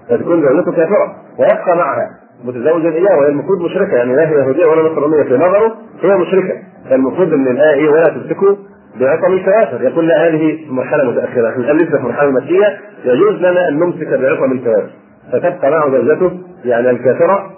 [0.10, 2.10] فتكون زوجته كافرة ويبقى معها
[2.46, 6.54] متزوجا اياها وهي المفروض مشركة يعني لا هي يهودية ولا نصرانية في نظره هي مشركة.
[6.90, 8.56] فالمفروض إن الآية إيه ولا تمسكوا
[9.00, 9.84] بعصم الكوافر.
[9.84, 11.50] يقول لا هذه مرحلة متأخرة.
[11.50, 14.90] إحنا الآن لسه في مرحلة مكيه يجوز لنا أن نمسك بعصم الكوافر.
[15.32, 16.32] فتبقى معه زوجته
[16.66, 17.52] يعني الكافرة.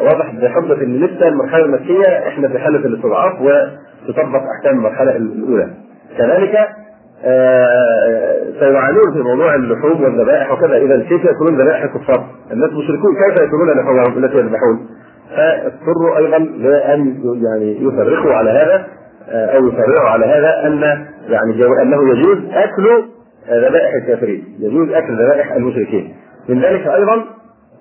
[0.00, 5.70] واضح بحجة إن لسه المرحلة المكيه إحنا في حالة الاستضعاف وتطبق أحكام المرحلة الأولى.
[6.18, 6.58] كذلك
[8.60, 13.70] سيعانون في موضوع اللحوم والذبائح وكذا إذا كيف يأكلون ذبائح الكفار؟ الناس مشركون كيف يأكلون
[13.70, 14.86] لحومهم التي يذبحون؟
[15.36, 18.86] فاضطروا أيضا لأن يعني يفرقوا على هذا
[19.28, 20.82] أو يفرعوا على هذا أن
[21.28, 23.04] يعني أنه يجوز أكل
[23.50, 26.14] ذبائح الكافرين يجوز أكل ذبائح المشركين
[26.48, 27.24] من ذلك أيضا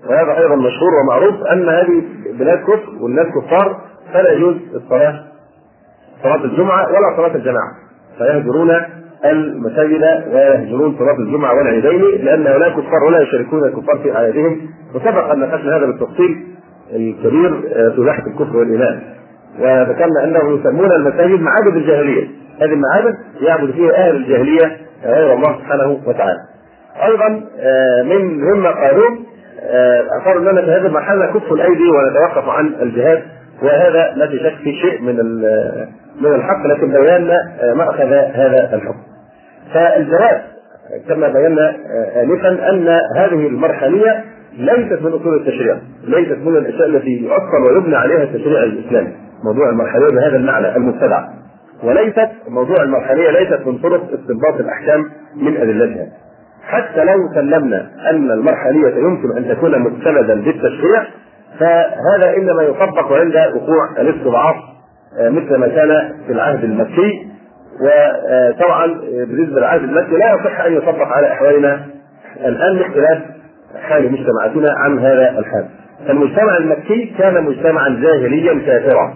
[0.10, 2.04] وهذا أيضا مشهور ومعروف أن هذه
[2.40, 3.82] بلاد كفر والناس كفار
[4.14, 5.24] فلا يجوز الصلاة
[6.24, 7.72] صلاة الجمعة ولا صلاة الجماعة
[8.18, 8.72] فيهجرون
[9.26, 10.02] المساجد
[10.34, 14.62] ويهجرون صلاة الجمعة والعيدين لأن هؤلاء كفار ولا يشاركون الكفار في اعيادهم
[14.96, 16.44] وسبق أن ناقشنا هذا بالتفصيل
[16.96, 17.62] الكبير
[17.96, 19.00] في بحث الكفر والإيمان.
[19.60, 22.28] وذكرنا انه يسمون المساجد معابد الجاهلية.
[22.62, 26.40] هذه المعابد يعبد فيها أهل الجاهلية غير الله سبحانه وتعالى.
[27.04, 29.18] أيضا آه، من مما قالوه
[30.22, 33.24] أقروا أننا في هذه المرحلة نكف الأيدي ونتوقف عن الجهاد
[33.64, 35.20] وهذا لا شك في شيء من
[36.22, 39.00] من الحق لكن بينا آه، ماخذ هذا الحكم.
[39.74, 40.42] فالجواب
[41.08, 44.24] كما بينا آه، انفا أن هذه المرحلية
[44.58, 49.14] ليست من أصول التشريع، ليست من الأشياء التي يؤصل ويبنى عليها التشريع الإسلامي،
[49.44, 51.26] موضوع المرحلية بهذا المعنى المبتدع.
[51.84, 55.06] وليست موضوع المرحلية ليست من طرق استنباط الأحكام
[55.36, 56.08] من أدلتها.
[56.64, 61.04] حتى لو سلمنا أن المرحلية يمكن أن تكون مستندا بالتشريع
[61.60, 64.56] فهذا إنما يطبق عند وقوع الاستضعاف
[65.20, 67.28] مثل ما كان في العهد المكي
[67.82, 71.86] وطبعا بالنسبة للعهد المكي لا يصح أن يطبق على أحوالنا
[72.46, 73.20] الآن لاختلاف
[73.82, 75.66] حال مجتمعاتنا عن هذا الحال.
[76.10, 79.14] المجتمع المكي كان مجتمعا جاهليا كافرا.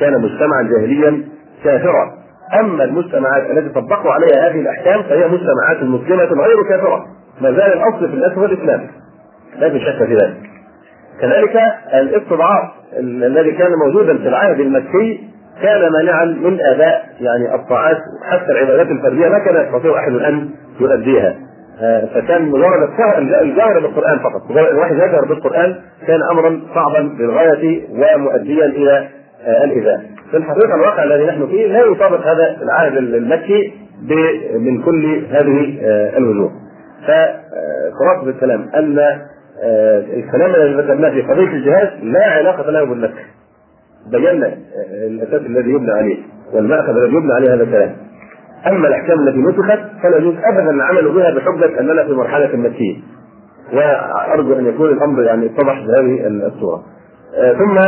[0.00, 1.24] كان مجتمعا جاهليا
[1.64, 2.12] كافرا.
[2.60, 7.06] أما المجتمعات التي طبقوا عليها هذه الأحكام فهي مجتمعات مسلمة غير كافرة.
[7.40, 8.86] ما زال الأصل في الاسلام الاسلام.
[9.58, 10.40] لا شك في ذلك.
[11.20, 11.56] كذلك
[11.94, 15.20] الاستضعاف الذي كان موجودا في العهد المكي
[15.62, 20.50] كان مانعا من اداء يعني الطاعات حتى العبادات الفردية ما كان يستطيع أحد أن
[20.80, 21.34] يؤديها.
[21.80, 22.88] آه، فكان مجرد
[23.42, 24.50] الجهر بالقرآن فقط.
[24.50, 25.76] الواحد يجهر بالقرآن
[26.06, 29.08] كان أمرا صعبا للغاية ومؤديا إلى
[29.46, 30.00] آه، الإيذاء.
[30.30, 33.72] في الحقيقة الواقع الذي نحن فيه لا يطابق هذا العهد المكي
[34.58, 36.50] من كل هذه آه، الوجوه.
[37.02, 38.98] فخلاصه الكلام أن
[40.16, 43.24] الكلام الذي ذكرناه في قضية الجهاد لا علاقة له بالنكر
[44.10, 46.16] بينا آه، الأساس الذي يبنى عليه
[46.52, 47.96] والمأخذ الذي يبنى عليه هذا الكلام.
[48.66, 52.96] أما الأحكام التي نسخت فلا يجوز ابدا العمل بها بحجة أننا في مرحلة مكيه
[53.72, 56.82] وأرجو أن يكون الأمر يعني اتضح بهذه الصورة.
[57.36, 57.80] آه، ثم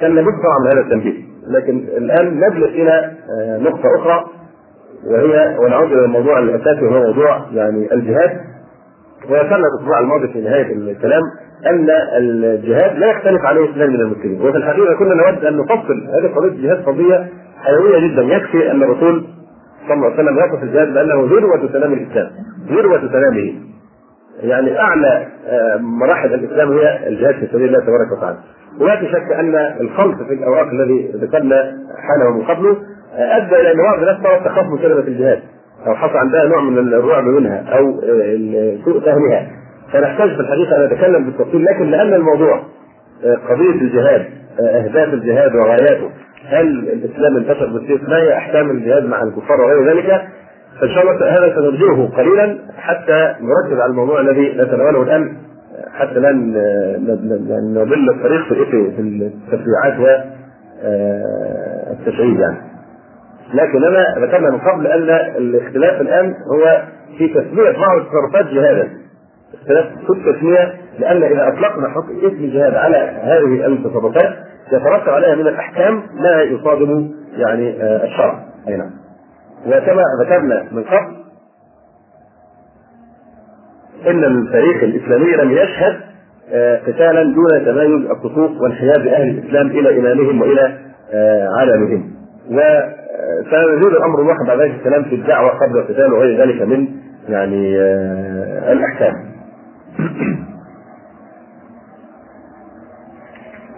[0.00, 1.26] كان لابد طبعا من هذا التنبيه.
[1.48, 3.12] لكن الآن نجلس إلى
[3.60, 4.24] نقطة أخرى
[5.06, 8.40] وهي ونعود إلى الموضوع الأساسي وهو موضوع يعني الجهاد.
[9.30, 11.22] وذكرنا الأسبوع الماضي في نهاية الكلام
[11.66, 11.86] أن
[12.16, 14.42] الجهاد لا يختلف عليه اثنان من المسلمين.
[14.42, 17.26] وفي الحقيقة كنا نود أن نفصل هذه قضية الجهاد قضية
[17.58, 18.22] حيوية جدا.
[18.22, 19.24] يكفي أن الرسول
[19.88, 22.30] صلى الله عليه وسلم يصف الجهاد بأنه ذروه سلام الإسلام.
[22.68, 23.54] ذروه سلامه.
[24.42, 28.38] يعني أعلى آه، مراحل الإسلام هي الجهاد في سبيل الله تبارك وتعالى.
[28.80, 32.76] ولا شك أن الخلط في الأوراق الذي ذكرنا حاله من قبله
[33.16, 35.42] آه، أدى إلى ان بعض الناس صارت تخاف من كلمه الجهاد.
[35.86, 38.00] أو حصل عندها نوع من الرعب منها أو
[38.84, 39.46] سوء فهمها
[39.92, 42.60] فنحتاج في الحقيقة أن نتكلم بالتفصيل لكن لأن الموضوع
[43.48, 44.24] قضية الجهاد
[44.60, 46.10] أهداف الجهاد وغاياته
[46.48, 50.22] هل الإسلام انتشر بالسيف ما هي احكام الجهاد مع الكفار وغير ذلك
[50.80, 55.36] فإن شاء الله هذا سنرجعه قليلا حتى نركز على الموضوع الذي نتناوله الآن
[55.94, 56.32] حتى لا
[57.74, 60.20] نضل الطريق في التشريعات
[61.90, 62.56] والتشعيب يعني.
[63.54, 65.02] لكننا ذكرنا من قبل أن
[65.36, 66.82] الاختلاف الآن هو
[67.18, 68.88] في تسمية بعض التصرفات جهادا.
[69.54, 74.36] اختلاف في التسميه لأن إذا أطلقنا حكم اسم جهاد على هذه التصرفات
[74.72, 78.44] يترتب عليها من الأحكام ما يصادم يعني آه، الشرع.
[78.68, 78.90] أي نعم.
[79.66, 81.16] وكما ذكرنا من قبل
[84.06, 86.00] إن التاريخ الإسلامي لم يشهد
[86.52, 90.78] آه، قتالا دون تمايز الصفوف وانحياز أهل الإسلام إلى إمامهم وإلى
[91.12, 92.10] آه، عالمهم.
[92.50, 92.60] و
[93.50, 96.88] سيزول الأمر الواحد بعد ذلك الكلام في الدعوة قبل القتال وغير ذلك من
[97.28, 99.14] يعني آه، الأحكام.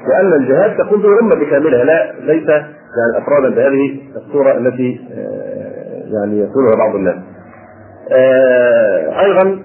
[0.08, 6.38] وأن الجهاد تكون به امه بكاملها لا ليس يعني أفرادا بهذه الصورة التي آه، يعني
[6.38, 7.16] يقولها بعض الناس.
[8.12, 9.58] آه، أيضا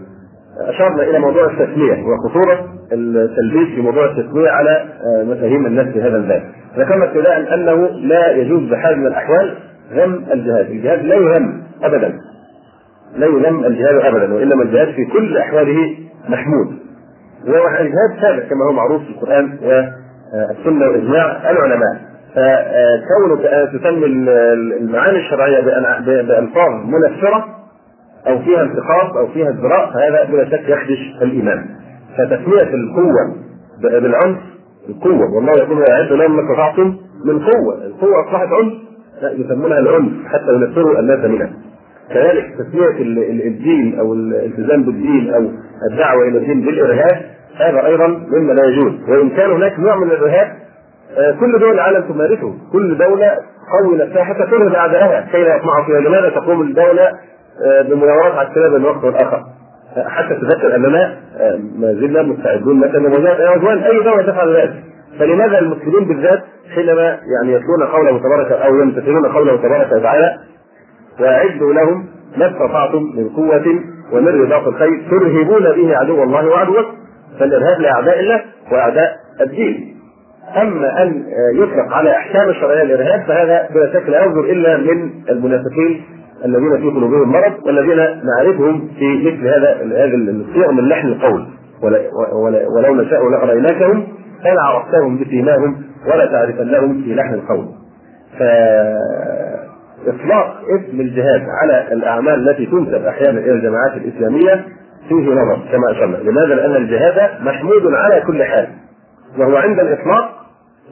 [0.60, 4.86] أشرنا إلى موضوع التسميه وخطوره التلبيس في موضوع التسميه على
[5.24, 6.44] مفاهيم الناس في هذا الباب.
[6.78, 9.54] ذكرنا ابتداء أنه لا يجوز بحال من الأحوال
[9.94, 12.14] ذم الجهاد، الجهاد لا يذم ابدا.
[13.18, 15.98] لا يذم الجهاد ابدا وإنما الجهاد في كل أحواله
[16.30, 16.68] محمود.
[17.48, 22.14] والجهاد ثابت كما هو معروف في القرآن والسنة وإجماع العلماء.
[22.36, 24.06] فكونك تسمي
[24.82, 25.60] المعاني الشرعية
[26.22, 27.46] بألفاظ منفرة
[28.28, 31.66] أو فيها انتقاص أو فيها ازدراء فهذا بلا شك يخدش الإيمان.
[32.18, 33.36] فتسمية القوة
[33.82, 34.38] بالعنف
[34.90, 36.96] القوة والله يقول اعد لهم ما استطعتم
[37.26, 38.74] من قوة، القوة أصبحت عنف
[39.22, 41.50] لا يسمونها العنف حتى ينفروا الناس منها.
[42.14, 43.02] كذلك تسمية
[43.48, 45.50] الدين أو الالتزام بالدين أو
[45.92, 47.22] الدعوة إلى الدين بالإرهاب
[47.58, 48.94] هذا أيضا مما لا يجوز.
[49.10, 50.48] وإن كان هناك نوع من الإرهاب
[51.18, 52.54] آه، كل دول العالم تمارسه.
[52.72, 53.32] كل دولة
[53.80, 57.04] قوي نفسها حتى ترهب اعدائها كي لا يطمعوا فيها لماذا تقوم الدولة
[57.66, 59.44] آه، بمناورات عسكريه بين وقت والاخر
[59.98, 63.08] حتى تذكر أننا آه، ما زلنا مستعدون مثلا
[63.56, 64.74] وجوان أي دولة تفعل ذلك؟
[65.20, 66.44] فلماذا المسلمين بالذات
[66.76, 70.38] حينما يعني يتلون قوله تبارك أو يمتثلون قوله تبارك وتعالى
[71.20, 72.06] واعدوا لهم
[72.38, 73.80] ما استطعتم من قوة
[74.12, 76.94] ومن رباط الخيل ترهبون به عدو الله وعدوكم
[77.40, 78.42] فالإرهاب لأعداء الله
[78.72, 79.94] وأعداء الدين.
[80.62, 86.04] أما أن يطلق على أحكام الشرعية الإرهاب فهذا بلا شك لا يصدر إلا من المنافقين
[86.46, 91.46] الذين في قلوبهم مرض والذين نعرفهم في مثل هذا هذه الصيغ من لحن القول
[92.76, 94.08] ولو نشاء لاريناكهم
[94.44, 95.84] فلا عرفتهم بسيماهم
[96.14, 97.66] ولا تعرفنهم في لحن القول.
[100.06, 104.66] فإطلاق اسم الجهاد على الأعمال التي تنسب أحيانا إلى الجماعات الإسلامية
[105.10, 108.68] فيه نظر كما أشرنا، لماذا؟ لأن الجهاد محمود على كل حال
[109.38, 110.30] وهو عند الإطلاق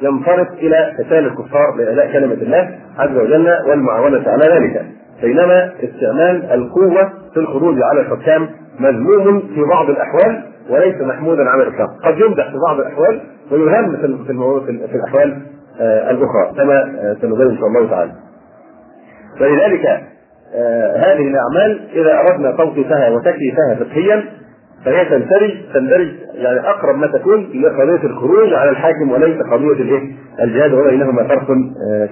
[0.01, 4.85] ينصرف إلى قتال الكفار لاعلاء كلمة الله عز وجل والمعاونة على ذلك
[5.21, 8.49] بينما استعمال القوة في الخروج على الحكام
[8.79, 13.21] مذموم في بعض الأحوال وليس محمودا على الإطلاق، قد يمدح في بعض الأحوال
[13.51, 14.33] ويهان في
[14.87, 15.37] في, الأحوال
[15.81, 18.11] آه، الأخرى كما آه، سنبين إن شاء الله تعالى.
[19.41, 19.85] ولذلك
[20.55, 24.23] آه، هذه الأعمال إذا أردنا توصيفها وتكييفها فقهيا
[24.85, 30.11] فهي تندرج تندرج يعني أقرب ما تكون لقضيه الخروج على الحاكم وليس قضية الإيه؟
[30.41, 31.47] الجهاد وبينهما فرق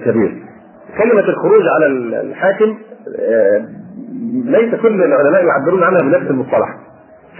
[0.04, 0.34] كبير.
[0.98, 1.86] كلمة الخروج على
[2.20, 2.78] الحاكم
[4.44, 6.76] ليس كل العلماء يعبرون عنها بنفس المصطلح.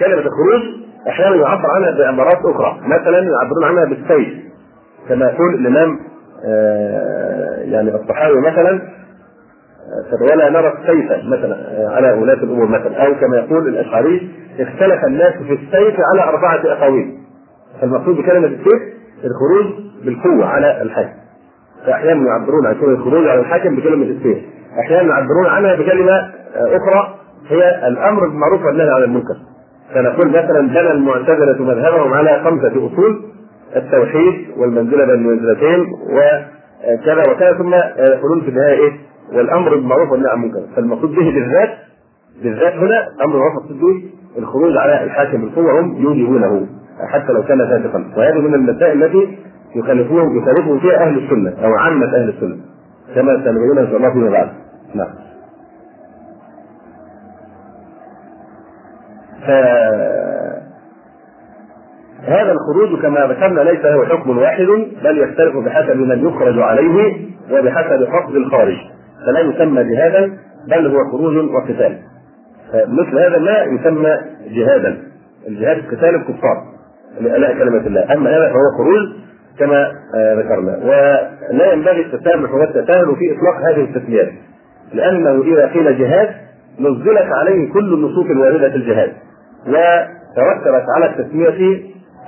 [0.00, 0.62] كلمة الخروج
[1.08, 2.80] أحيانا يعبر عنها بعبارات أخرى.
[2.86, 4.28] مثلا يعبرون عنها بالسيف.
[5.08, 5.98] كما يقول الإمام
[6.46, 8.80] آه، يعني الصحابي مثلا
[10.32, 13.06] ولا نرى السيف مثلا آه، على ولاة الأمور مثلا.
[13.06, 14.30] أو كما يقول الأشعري
[14.60, 17.18] اختلف الناس في السيف على أربعة أقاويل.
[17.80, 18.82] فالمقصود بكلمة السيف
[19.24, 19.66] الخروج
[20.04, 21.20] بالقوة على الحاكم.
[21.86, 24.38] فاحيانا يعبرون عن الخروج على الحاكم بكلمة السيف.
[24.78, 27.14] أحيانا يعبرون عنها بكلمة أخرى
[27.48, 29.36] هي الأمر بالمعروف والنهي عن المنكر.
[29.94, 33.22] فنقول مثلا بنى المعتزلة مذهبهم على خمسة أصول
[33.76, 38.92] التوحيد والمنزلة بين المنزلتين وكذا وكذا ثم يقولون في النهاية إيه؟
[39.32, 40.60] والأمر بالمعروف والنهي عن المنكر.
[40.76, 41.70] فالمقصود به بالذات
[42.42, 44.02] بالذات هنا أمر معروف به
[44.38, 46.66] الخروج على الحاكم بالقوة هم يوجبونه
[47.12, 48.04] حتى لو كان فاسقا.
[48.16, 49.38] وهذه من المسائل التي
[49.76, 52.56] يخالفون يخالفهم فيها أهل السنة أو عامة أهل السنة.
[53.14, 54.48] كما سنبين إن شاء الله فيما بعد.
[54.94, 55.08] نعم.
[62.24, 64.66] هذا الخروج كما ذكرنا ليس هو حكم واحد
[65.04, 68.76] بل يختلف بحسب من يخرج عليه وبحسب قصد الخارج.
[69.26, 70.38] فلا يسمى جهادا
[70.68, 71.98] بل هو خروج وقتال.
[72.74, 74.18] مثل هذا لا يسمى
[74.50, 75.02] جهادا.
[75.48, 76.64] الجهاد قتال الكفار
[77.20, 78.12] لألاء كلمة الله.
[78.12, 79.08] أما هذا فهو خروج
[79.60, 80.76] كما آه، ذكرنا.
[80.84, 84.28] ولا ينبغي التسامح والتساهل في إطلاق هذه التسميات
[84.94, 86.28] لأنه إذا قيل جهاد
[86.80, 89.12] نزلت عليه كل النصوص الواردة في الجهاد
[89.66, 91.80] وترتبت على التسمية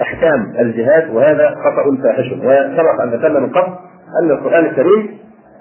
[0.03, 2.33] أحكام الجهاد وهذا خطأ فاحش.
[2.33, 3.73] وسبق أن ذكرنا من قبل
[4.23, 5.19] أن القرآن الكريم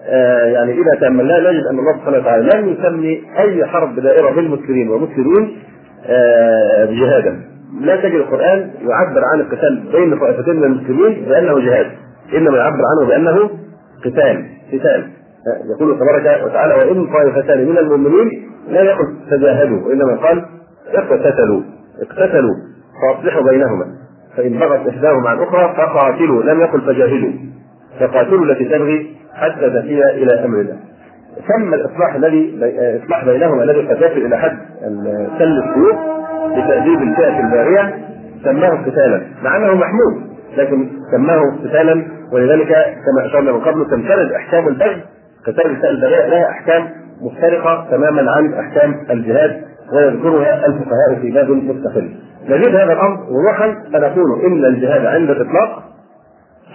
[0.10, 4.90] آه يعني إذا تأملناه نجد أن الله سبحانه وتعالى لم يسمي أي حرب دائرة بالمسلمين
[4.90, 5.58] والمسلمين
[6.08, 7.51] آه جهادا.
[7.80, 11.92] لا تجد القرآن يعبر عن القتال بين طائفتين من المسلمين بأنه جهاد
[12.36, 13.50] إنما يعبر عنه بأنه
[14.06, 15.10] قتال قتال.
[15.76, 20.46] يقول تبارك وتعالى وإن طائفتان من المؤمنين لا يقل تجاهدوا وإنما قال
[20.94, 21.62] اقتتلوا
[22.02, 22.56] اقتتلوا
[23.02, 23.86] فأصلحوا بينهما.
[24.38, 27.32] فإن بغت إحداهما عن أخرى فقاتلوا لم يقل فجاهدوا
[28.00, 30.78] فقاتلوا التي تبغي حتى تفي إلى أمر الله.
[31.48, 32.60] ثم الإصلاح الذي
[33.04, 34.58] إصلاح بينهما الذي قد إلى حد
[35.40, 35.96] سل السيوف
[36.58, 37.98] لتاديب الفئة الباغية
[38.44, 42.68] سماه قتالا مع أنه محمود لكن سماه قتالا ولذلك
[43.06, 45.04] كما أشرنا من قبل تمتد أحكام البغي
[45.48, 46.90] قتال الفئة الباغية لها أحكام
[47.22, 49.62] مختلفه تماما عن أحكام الجهاد
[49.94, 52.10] ويذكرها الفقهاء في باب مستقل.
[52.50, 55.84] نزيد هذا الأمر وضوحا فنقول إن الجهاد عند الإطلاق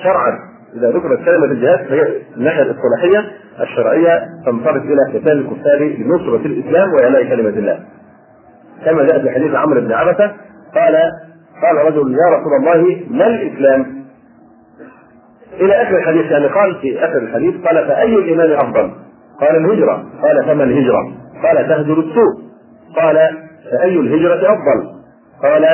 [0.02, 0.38] شرعا
[0.76, 3.24] إذا ذكرت كلمة الجهاد فهي الناحيه الاصطلاحيه
[3.60, 7.78] الشرعية تنصرف إلى قتال الكفار لنصرة الإسلام وإعلاء كلمة الله.
[8.84, 10.32] كما جاء في حديث عمرو بن عبسة
[10.74, 10.96] قال
[11.62, 13.86] قال رجل يا رسول الله ما الإسلام؟
[15.60, 18.90] إلى آخر الحديث يعني قال في آخر الحديث قال فأي الإيمان أفضل؟
[19.40, 21.12] قال الهجرة قال فما الهجرة؟
[21.42, 22.46] قال تهجر السوء
[22.96, 23.16] قال
[23.72, 24.96] فأي الهجرة أفضل؟
[25.42, 25.64] قال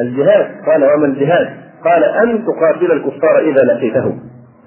[0.00, 1.48] الجهاد قال وما الجهاد؟
[1.84, 4.18] قال أن تقاتل الكفار إذا لقيتهم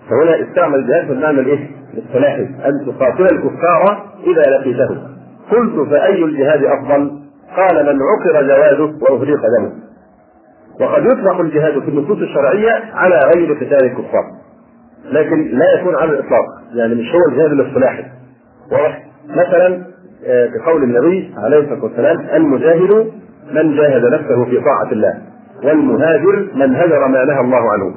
[0.09, 4.97] فهنا استعمل الجهاد في المعنى الإيه؟ الاصطلاحي أن تقاتل الكفار إذا لقيتهم
[5.51, 7.20] قلت فأي الجهاد أفضل؟
[7.57, 9.71] قال من عقر جواده وأهريق دمه.
[10.81, 14.23] وقد يطلق الجهاد في النصوص الشرعية على غير قتال الكفار.
[15.11, 18.03] لكن لا يكون على الإطلاق يعني مش هو الجهاد الاصطلاحي.
[19.29, 19.81] مثلا
[20.25, 23.11] آه، كقول النبي عليه الصلاة والسلام المجاهد
[23.51, 25.21] من جاهد نفسه في طاعة الله
[25.63, 27.95] والمهاجر من هجر ما نهى الله عنه.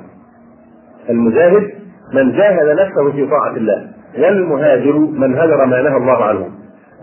[1.11, 1.71] المجاهد
[2.13, 3.87] من جاهد نفسه في طاعة الله
[4.19, 6.49] والمهاجر من هجر ما نهى الله عنه.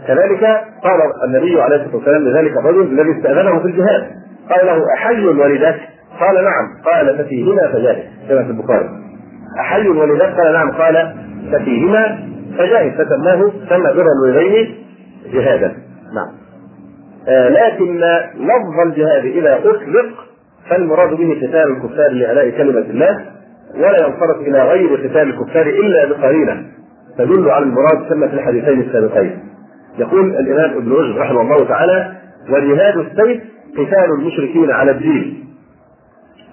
[0.08, 0.44] كذلك
[0.84, 4.04] قال النبي عليه الصلاة والسلام لذلك الرجل الذي استأذنه في الجهاد.
[4.50, 5.80] قال له أحي ولدك؟
[6.20, 6.82] قال نعم.
[6.86, 8.90] قال ففيهما فجاهد كما في البخاري.
[9.60, 10.72] أحي ولدك؟ قال نعم.
[10.72, 11.14] قال
[11.52, 12.20] ففيهما
[12.58, 14.76] فجاهد فسماه سمى بر الوالدين
[15.34, 15.68] جهادا.
[16.16, 16.32] نعم.
[17.28, 17.98] آه لكن
[18.36, 20.06] لفظ الجهاد إذا أطلق
[20.70, 23.26] فالمراد به قتال الكفار لأعلاء كلمة الله
[23.76, 26.64] ولا ينصرف إلى غير قتال الكفار إلا بقرينة.
[27.18, 29.51] تدل على المراد كما في الحديثين السابقين.
[30.00, 32.12] يقول الإمام ابن رشد رحمه الله تعالى
[32.50, 33.42] وجهاد السيف
[33.78, 35.46] قتال المشركين على الدين.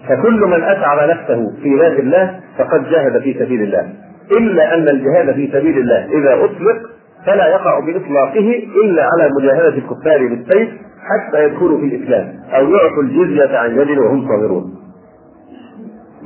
[0.08, 3.92] فكل من أتعب نفسه في باب الله فقد جاهد في سبيل الله.
[4.38, 6.90] إلا أن الجهاد في سبيل الله إذا أطلق
[7.26, 10.68] فلا يقع بإطلاقه إلا على مجاهدة الكفار بالسيف
[11.00, 14.74] حتى يدخلوا في الإسلام أو يعطوا الجزية عن يد وهم صاغرون.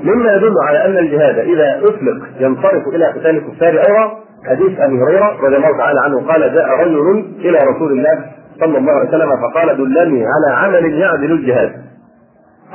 [0.04, 5.36] مما يدل على أن الجهاد إذا أطلق ينصرف إلى قتال الكفار أيضا حديث أبي هريرة
[5.46, 8.24] رضي الله تعالى عنه قال جاء رجل إلى رسول الله
[8.60, 11.72] صلى الله عليه وسلم فقال دلني على عمل يعدل الجهاد.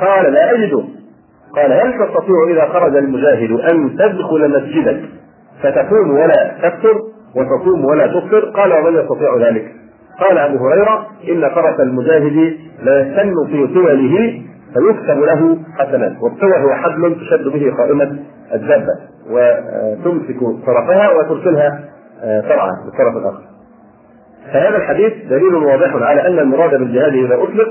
[0.02, 0.84] قال لا اجده
[1.56, 5.02] قال هل تستطيع إذا خرج المجاهد أن تدخل مسجدك
[5.64, 7.02] فتقوم ولا تكثر
[7.36, 9.72] وتصوم ولا تفطر قال ومن يستطيع ذلك؟
[10.20, 14.42] قال أبو هريرة إن فرس المجاهد لا يستن في طوله
[14.74, 18.20] فيكتب له حسنات والطوى هو حبل تشد به قائمة
[18.54, 18.94] الدابه
[19.30, 21.80] وتمسك طرفها وترسلها
[22.22, 23.42] فرعا بالطرف الآخر.
[24.54, 27.68] فهذا الحديث دليل واضح على أن المراد بالجهاد إذا أطلق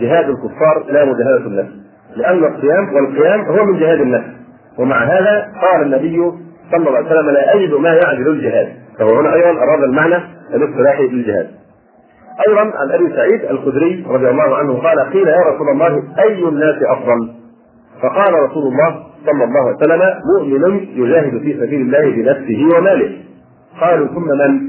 [0.00, 1.72] جهاد الكفار لا مجاهدة النفس.
[2.16, 4.26] لأن الصيام والقيام هو من جهاد النفس.
[4.78, 6.32] ومع هذا قال النبي
[6.70, 8.68] صلى الله عليه وسلم لا أجد ما يعدل الجهاد.
[8.98, 10.16] فهو هنا أيضا أراد المعنى
[10.54, 11.48] الاصطلاحي للجهاد.
[12.48, 16.76] أيضا عن أبي سعيد الخدري رضي الله عنه قال قيل يا رسول الله أي الناس
[16.82, 17.32] أفضل؟
[18.02, 20.00] فقال رسول الله صلى الله عليه وسلم
[20.38, 23.16] مؤمن يجاهد في سبيل الله بنفسه وماله
[23.80, 24.60] قالوا ثم من؟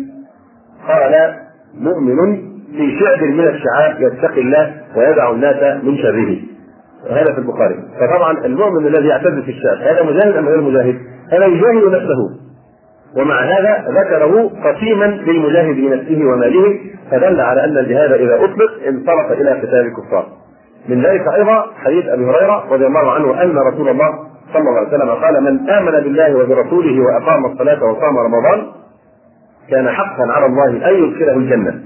[0.87, 1.35] قال
[1.79, 2.35] مؤمن
[2.71, 6.37] في شعب من الشعاب يتقي الله ويدع الناس من شره
[7.09, 10.95] وهذا في البخاري فطبعا المؤمن الذي يعتز في الشعب هذا مجاهد أم غير مجاهد؟
[11.31, 12.41] هذا يجاهد نفسه
[13.17, 16.79] ومع هذا ذكره قسيما للمجاهد بنفسه وماله
[17.11, 20.27] فدل على أن الجهاد إذا أطلق انصرف إلى قتال الكفار.
[20.89, 24.87] من ذلك أيضا حديث أبي هريرة رضي الله عنه أن رسول الله صلى الله عليه
[24.87, 28.67] وسلم قال من آمن بالله وبرسوله وأقام الصلاة وصام رمضان
[29.69, 31.81] كان حقا على الله أن يدخله الجنة.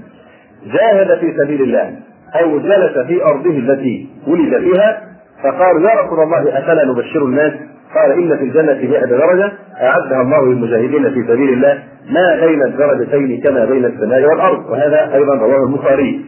[0.66, 1.92] جاهد في سبيل الله
[2.40, 5.00] أو جلس في أرضه التي ولد فيها
[5.42, 7.52] فقالوا يا رسول الله أفلا نبشر الناس؟
[7.94, 13.40] قال إن في الجنة 100 درجة أعدها الله للمجاهدين في سبيل الله ما بين الدرجتين
[13.40, 14.70] كما بين السماء والأرض.
[14.70, 16.24] وهذا أيضا رواه البخاري.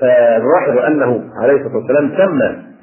[0.00, 2.10] فنلاحظ أنه عليه الصلاة والسلام
[2.40, 2.73] آه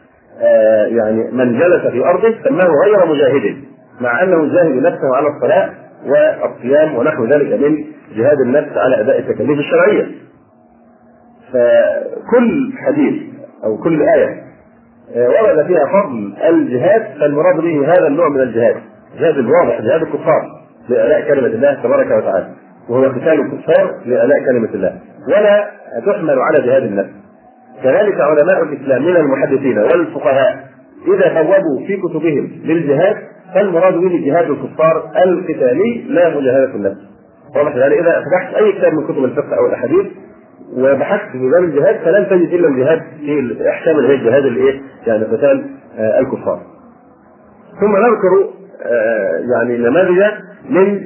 [0.87, 3.55] يعني من جلس في أرضه سماه غير مجاهد
[4.01, 5.69] مع أنه يجاهد نفسه على الصلاة
[6.05, 7.77] والصيام ونحو ذلك من
[8.15, 10.07] جهاد النفس على أداء التكاليف الشرعية.
[11.53, 13.21] فكل حديث
[13.63, 14.41] أو كل آية
[15.15, 18.75] ورد فيها فضل الجهاد فالمراد به هذا النوع من الجهاد
[19.19, 22.47] جهاد الواضح جهاد الكفار لإعلاء كلمة الله تبارك وتعالى
[22.89, 25.71] وهو قتال الكفار لإعلاء كلمة الله ولا
[26.05, 27.09] تحمل على جهاد النفس
[27.83, 30.63] كذلك علماء الإسلام من المحدثين والفقهاء
[31.07, 33.17] إذا ثوبوا في كتبهم للجهاد
[33.55, 36.97] فالمراد به جهاد الكفار القتالي لا مجاهدة النفس
[37.55, 40.05] واضح يعني إذا فتحت أي كتاب من كتب الفقه أو الأحاديث
[40.77, 45.23] وبحثت في باب الجهاد فلن تجد إلا الجهاد في احكام اللي هي الجهاد الايه؟ يعني
[45.23, 45.65] قتال
[45.97, 46.61] آه الكفار.
[47.81, 48.49] ثم نذكر
[48.85, 50.23] آه يعني نماذج
[50.69, 51.01] من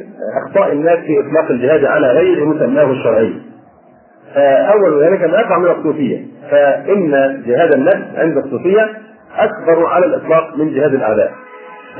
[0.45, 3.34] أخطاء الناس في إطلاق الجهاد على غير مسماه الشرعي.
[4.36, 7.12] فاول ذلك ما يقع من الصوفية، فإن
[7.48, 8.90] جهاد النفس عند الصوفية
[9.38, 11.32] أكبر على الإطلاق من جهاد الأعداء.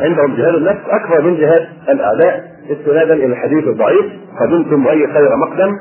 [0.02, 2.44] عندهم جهاد النفس أكبر من جهاد الأعداء.
[2.72, 4.06] استنادا إلى الحديث الضعيف
[4.40, 5.72] قدمتم أي خير مقدم؟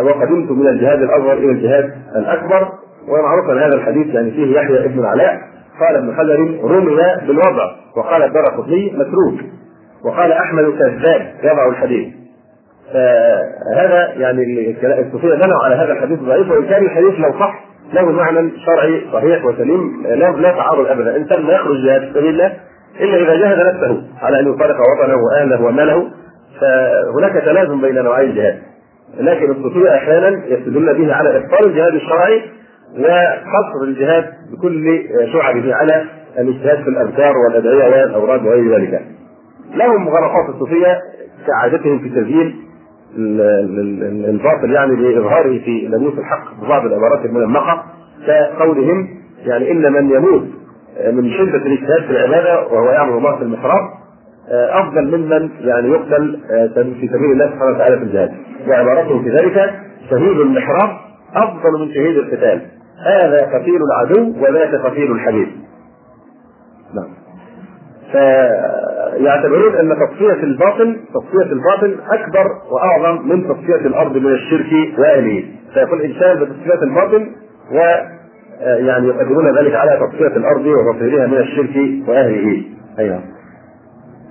[0.00, 2.68] وقدمت من الجهاد الأصغر إلى الجهاد الأكبر.
[3.08, 5.40] ومعروف أن هذا الحديث يعني فيه يحيى ابن العلاء
[5.80, 7.70] قال ابن حجر رمي بالوضع.
[7.96, 9.40] وقال الدار قطني متروك.
[10.04, 12.17] وقال أحمد كذاب يضع الحديث
[12.92, 18.50] فهذا يعني الصوفيه بنوا على هذا الحديث ضعيف وان كان الحديث لو صح له معنى
[18.66, 22.52] شرعي صحيح وسليم لا لا تعارض ابدا الانسان لا يخرج جهاد في سبيل الله
[23.00, 26.08] إلا إذا جاهد نفسه على أن يفارق وطنه وأهله وماله
[26.60, 28.58] فهناك تلازم بين نوعي الجهاد
[29.20, 32.42] لكن الصوفيه أحيانا يستدلون به على إبطال الجهاد الشرعي
[32.98, 35.02] وقصر الجهاد بكل
[35.32, 36.04] شعبه على
[36.38, 39.02] الاجتهاد في الأذكار والأدعية والأوراد وغير ذلك.
[39.74, 40.98] لهم غرفات الصوفية
[41.46, 42.67] كعادتهم في تزيين
[43.16, 47.82] الباطل يعني لإظهاره في ناموس الحق ببعض العبارات المنمقة
[48.26, 49.08] كقولهم
[49.46, 50.42] يعني إن من يموت
[51.12, 53.90] من شدة الاجتهاد في العبادة وهو يعبد الله في المحراب
[54.50, 56.40] أفضل ممن يعني يقتل
[56.74, 58.32] في سبيل الله سبحانه وتعالى في الجهاد.
[58.68, 59.70] وعبارته في ذلك
[60.10, 60.90] شهيد المحراب
[61.34, 62.60] أفضل من شهيد القتال.
[63.06, 65.48] هذا قتيل العدو وذاك قتيل الحبيب
[66.94, 67.08] نعم.
[69.18, 76.00] فيعتبرون أن تصفية الباطن تصفية الباطن أكبر وأعظم من تصفية الأرض من الشرك واهله فيقول
[76.00, 77.30] الانسان بتصفية الباطن
[77.72, 77.78] و
[78.60, 82.62] يعني يقدمون ذلك على تصفية الأرض وتطهيرها من الشرك وأهله.
[82.98, 83.20] أيوه.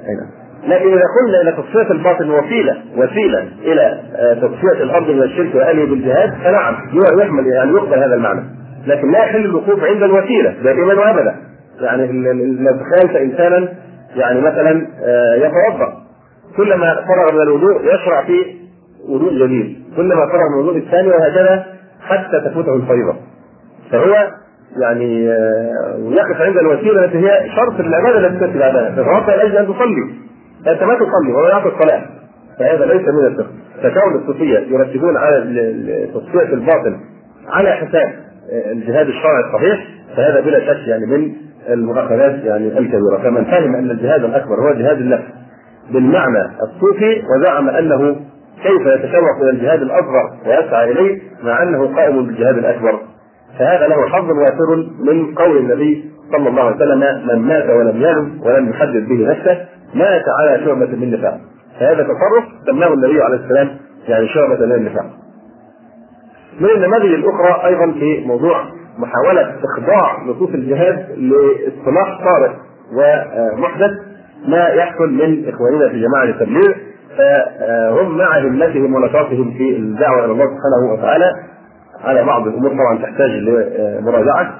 [0.07, 0.27] أيوه.
[0.67, 3.99] لكن إذا قلنا إن تصفية الباطن وسيلة وسيلة إلى
[4.41, 6.75] تصفية الأرض من الشرك واهله بالجهاد فنعم
[7.21, 8.41] يحمل يعني يقبل هذا المعنى.
[8.87, 11.35] لكن لا يحل الوقوف عند الوسيلة دائما وأبدا.
[11.81, 12.07] يعني
[12.59, 13.69] لو تخيلت إنسانا
[14.15, 14.87] يعني مثلا
[15.35, 15.93] يتوضأ.
[16.57, 18.55] كلما فرغ من الوضوء يشرع في
[19.09, 19.83] وضوء جديد.
[19.95, 21.65] كلما فرغ من الوضوء الثاني وهكذا
[22.01, 23.15] حتى تفوته الفريضه
[23.91, 24.27] فهو
[24.81, 25.25] يعني
[26.15, 28.89] يقف عند الوسيلة التي هي شرط العبادة التي تأتي بعدها.
[28.89, 30.13] تتوضا لاجل أن تصلي.
[30.67, 32.01] أنت ما تصلي ولا يعطي الصلاه
[32.59, 33.51] فهذا ليس من الفقه.
[33.83, 36.97] فكون الصوفية يرتبون على تصفية الباطل
[37.49, 38.13] على حساب
[38.71, 41.33] الجهاد الشرعي الصحيح فهذا بلا شك يعني من
[41.69, 43.17] المؤاخذات يعني الكبيرة.
[43.23, 45.23] فمن فهم أن الجهاد الأكبر هو جهاد النفس
[45.91, 48.15] بالمعنى الصوفي وزعم أنه
[48.63, 52.99] كيف يتشوق إلى الجهاد الاصغر ويسعى إليه مع أنه قائم بالجهاد الأكبر.
[53.59, 58.41] فهذا له حظ وافر من قول النبي صلى الله عليه وسلم من مات ولم ينم
[58.43, 61.37] ولم يحدد به نفسه مات على شعبة من نفاق.
[61.79, 63.69] فهذا تصرف سماه النبي عليه السلام
[64.07, 65.05] يعني شعبة من النفاق.
[66.59, 68.63] من النماذج الأخرى أيضا في موضوع
[68.97, 72.51] محاولة إخضاع نصوص الجهاد لاصطلاح طارئ
[72.93, 73.91] ومحدث
[74.47, 76.73] ما يحصل من إخواننا في جماعة التبليغ.
[77.17, 81.31] فهم مع همتهم ونشاطهم في الدعوة إلى الله سبحانه وتعالى
[82.03, 84.53] على بعض الأمور طبعا تحتاج لمراجعة.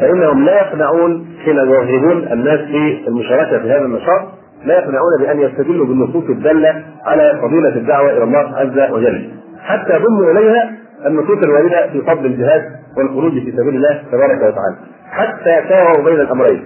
[0.00, 4.22] فإنهم لا يقنعون حين يرغبون الناس في المشاركة في هذا النشاط
[4.64, 9.30] لا يقنعون بأن يستدلوا بالنصوص الدالة على فضيلة الدعوة إلى الله عز وجل.
[9.62, 10.70] حتى ضموا إليها
[11.06, 12.62] النصوص الواردة في فضل الجهاد
[12.98, 14.76] والخروج في سبيل الله تبارك وتعالى.
[15.10, 16.64] حتى ساووا بين الأمرين.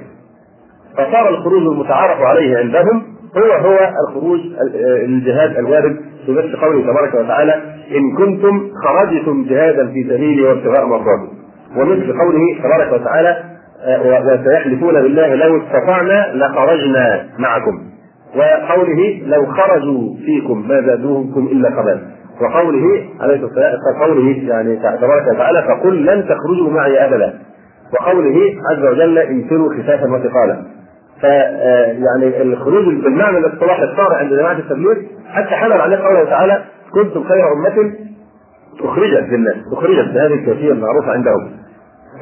[0.95, 3.03] فصار الخروج المتعارف عليه عندهم
[3.37, 3.79] هو هو
[4.09, 4.41] الخروج
[5.07, 5.97] للجهاد الوارد
[6.27, 7.63] في نفس قوله تبارك وتعالى
[7.97, 11.29] إن كنتم خرجتم جهادا في سبيلي وابتغاء مرضاتي.
[11.77, 13.43] ومثل قوله تبارك وتعالى
[14.05, 17.83] وسيحلفون بالله لو استطعنا لخرجنا معكم.
[18.37, 22.01] وقوله لو خرجوا فيكم ما زادوكم إلا خبالا.
[22.41, 27.35] وقوله عليه الصلاة قوله يعني تبارك وتعالى فقل لن تخرجوا معي أبدا.
[27.93, 28.37] وقوله
[28.71, 30.63] عز وجل انفروا خفافا وثقالا
[31.21, 34.95] فيعني الخروج بالمعنى الاصطلاحي الصارع عند جماعة التبليغ
[35.29, 37.93] حتى حمل عليه قوله تعالى كنتم خير أمة
[38.81, 41.51] أخرجت للناس أخرجت بهذه الكيفية المعروفة عندهم.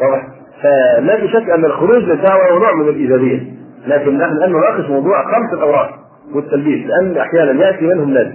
[0.02, 0.26] واضح؟
[0.62, 3.40] فلا شك أن الخروج للدعوة نوع من الإيجابية.
[3.86, 5.90] لكن نحن الآن نناقش موضوع خمس الأوراق
[6.34, 8.26] والتلبيس لأن أحيانا يأتي منهم ناس.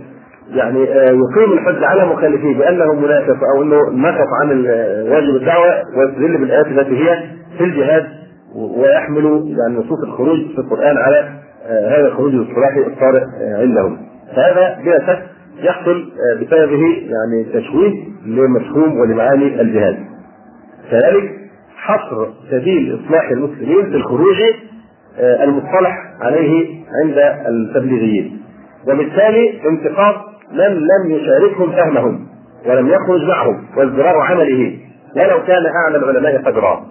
[0.56, 4.66] يعني يقيم الحج على مخالفيه بأنه منافق أو إنه نقص عن
[5.10, 7.24] واجب الدعوة ويستدل بالآيات التي هي
[7.58, 8.08] في الجهاد
[8.56, 11.30] ويحمل يعني نصوص الخروج في القرآن على
[11.70, 13.24] هذا الخروج الاصطلاحي الطارئ
[13.62, 13.98] عندهم.
[14.36, 15.24] فهذا بلا شك
[15.64, 16.06] يحصل
[16.42, 17.94] بسببه يعني تشويه
[18.26, 19.98] لمفهوم ولمعاني الجهاد.
[20.92, 21.32] كذلك
[21.78, 24.36] حصر سبيل إصلاح المسلمين في الخروج
[25.20, 27.18] المصطلح عليه عند
[27.48, 28.42] التبليغيين.
[28.88, 30.16] وبالتالي انتقاد
[30.52, 32.28] من لم يشاركهم فهمهم
[32.66, 34.78] ولم يخرج معهم وازدراء عمله
[35.16, 36.86] ولو كان اعلى العلماء قدرا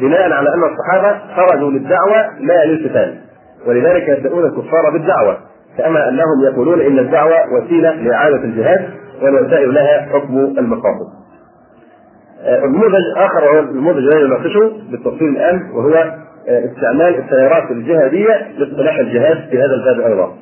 [0.00, 3.18] بناء على أن الصحابة خرجوا للدعوة لا للقتال
[3.66, 5.36] ولذلك يبدأون الكفار بالدعوة
[5.78, 8.90] كما أنهم يقولون إن الدعوة وسيلة لإعادة الجهاد
[9.22, 11.20] والوسائل لها حكم المقاصد.
[12.64, 16.14] نموذج اخر وهو النموذج الذي نناقشه بالتفصيل الآن وهو
[16.48, 20.32] استعمال السيارات الجهادية لاصطلاح الجهاد في هذا الباب أيضا.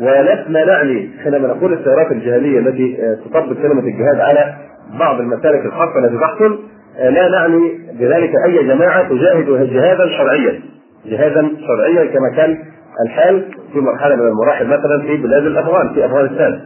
[0.00, 4.54] ولسنا نعني حينما نقول السيارات الجهادية التي تطبق كلمة الجهاد على
[4.98, 6.58] بعض المسالك الخاصة التي تحصل
[6.98, 10.60] لا نعني بذلك أي جماعة تجاهد جهادا شرعيا.
[11.06, 12.58] جهادا شرعيا كما كان
[13.06, 16.60] الحال في مرحلة من المراحل مثلا في بلاد الأفغان في أفغانستان.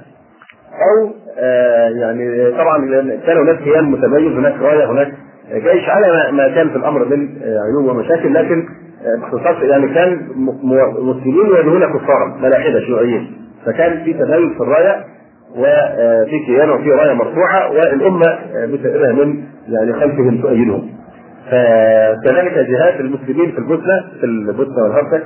[0.72, 2.78] أو آه يعني طبعا
[3.26, 5.12] كان هناك كيان متميز هناك رايه هناك
[5.54, 8.68] جيش على ما كان في الأمر من عيوب ومشاكل لكن
[9.20, 10.28] باختصار يعني كان
[11.02, 13.32] مسلمين يواجهون كفارا ملاحدة شيوعيين
[13.66, 15.04] فكان في تميز في الراية
[15.56, 20.88] وفي كيان وفي راية مرفوعة والأمة بسائرها من يعني خلفهم تؤيدهم.
[21.50, 25.22] فكذلك جهاد المسلمين في البوسنة في البوسنة والهرسك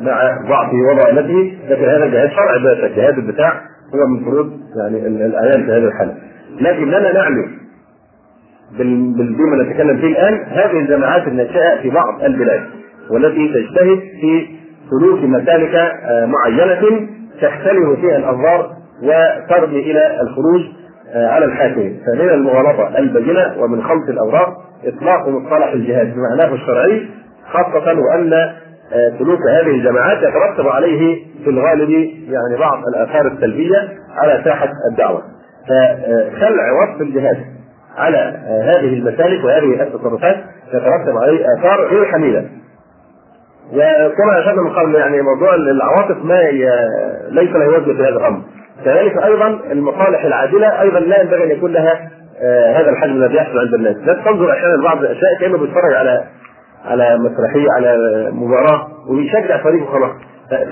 [0.00, 3.52] مع ضعفه وضعلته لكن هذا جهاد شرعي باشا جهاد الدفاع
[3.94, 6.14] هو من فروض يعني الأعيان في هذه الحالة.
[6.60, 7.46] لكننا نعلم
[9.18, 12.60] بما نتكلم فيه الآن هذه الجماعات الناشئة في بعض البلاد
[13.10, 14.46] والتي تجتهد في
[14.90, 17.08] سلوك مسالك آه، معينة
[17.42, 18.70] تختلف فيها الأنظار
[19.02, 20.60] وترمي إلى الخروج
[21.14, 24.48] آه، على الحاكم فمن المغالطة البينة ومن خلط الأوراق
[24.84, 27.08] إطلاق مصطلح الجهاد بمعناه الشرعي
[27.52, 31.90] خاصة وأن آه، سلوك هذه الجماعات يترتب عليه في الغالب
[32.28, 35.22] يعني بعض الآثار السلبية على ساحة الدعوة.
[35.68, 37.36] فخلع وصف الجهاد
[37.96, 38.18] على
[38.64, 40.36] هذه المسالك وهذه التصرفات
[40.68, 42.44] يترتب عليه آثار غير حميدة.
[43.72, 46.40] وكما اشرنا من قبل يعني موضوع العواطف ما
[47.30, 48.40] ليس له وجه في هذا الأمر.
[48.84, 52.10] كذلك أيضا المصالح العادلة أيضا لا ينبغي أن يكون لها
[52.42, 56.24] آه، هذا الحجم الذي يحصل عند الناس، لا تنظر أحيانا لبعض الأشياء كأنه بيتفرج على
[56.84, 57.96] على مسرحية على
[58.32, 60.10] مباراة وبيشجع فريقه خلاص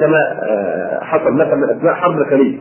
[0.01, 2.59] كما آه، حصل مثلا من أثناء حرب الخليج.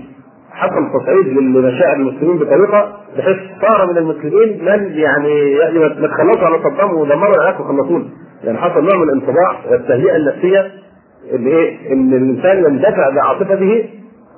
[0.51, 6.57] حصل تصعيد لمشاعر المسلمين بطريقة بحيث صار من المسلمين من يعني يعني ما تخلصوا على
[6.63, 8.11] صدام ودمروا العراق وخلصون
[8.43, 10.71] يعني حصل نوع من الانطباع والتهيئة النفسية
[11.33, 13.89] اللي إيه؟ إن الإنسان يندفع بعاطفته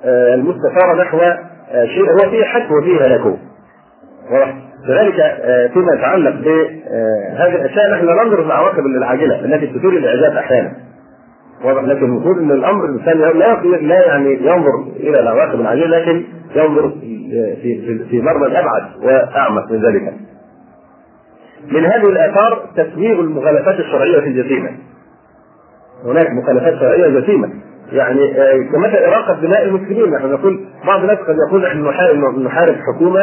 [0.04, 3.36] آه، المستثاره نحو آه، شيء هو فيه حك وفيه هلاكه
[4.86, 10.72] كذلك آه، فيما يتعلق بهذه الأشياء نحن لا ننظر العواقب العاجلة التي تثير الاعجاب أحيانا.
[11.64, 13.32] واضح؟ لكن المفروض إن الأمر الإنسان لا
[13.76, 16.24] لا يعني ينظر إلى العواقب العاجلة لكن
[16.56, 16.90] ينظر
[17.62, 20.14] في في مرمى ابعد وأعمق من ذلك.
[21.72, 24.70] من هذه الآثار تسويغ المخالفات الشرعية في الجسيمه.
[26.04, 27.50] هناك مخالفات شرعية جسيمة.
[27.92, 30.10] يعني آه، كمثل إراقة دماء المسلمين.
[30.10, 33.20] نحن نقول بعض الناس قد يقول نحن نحارب حكومة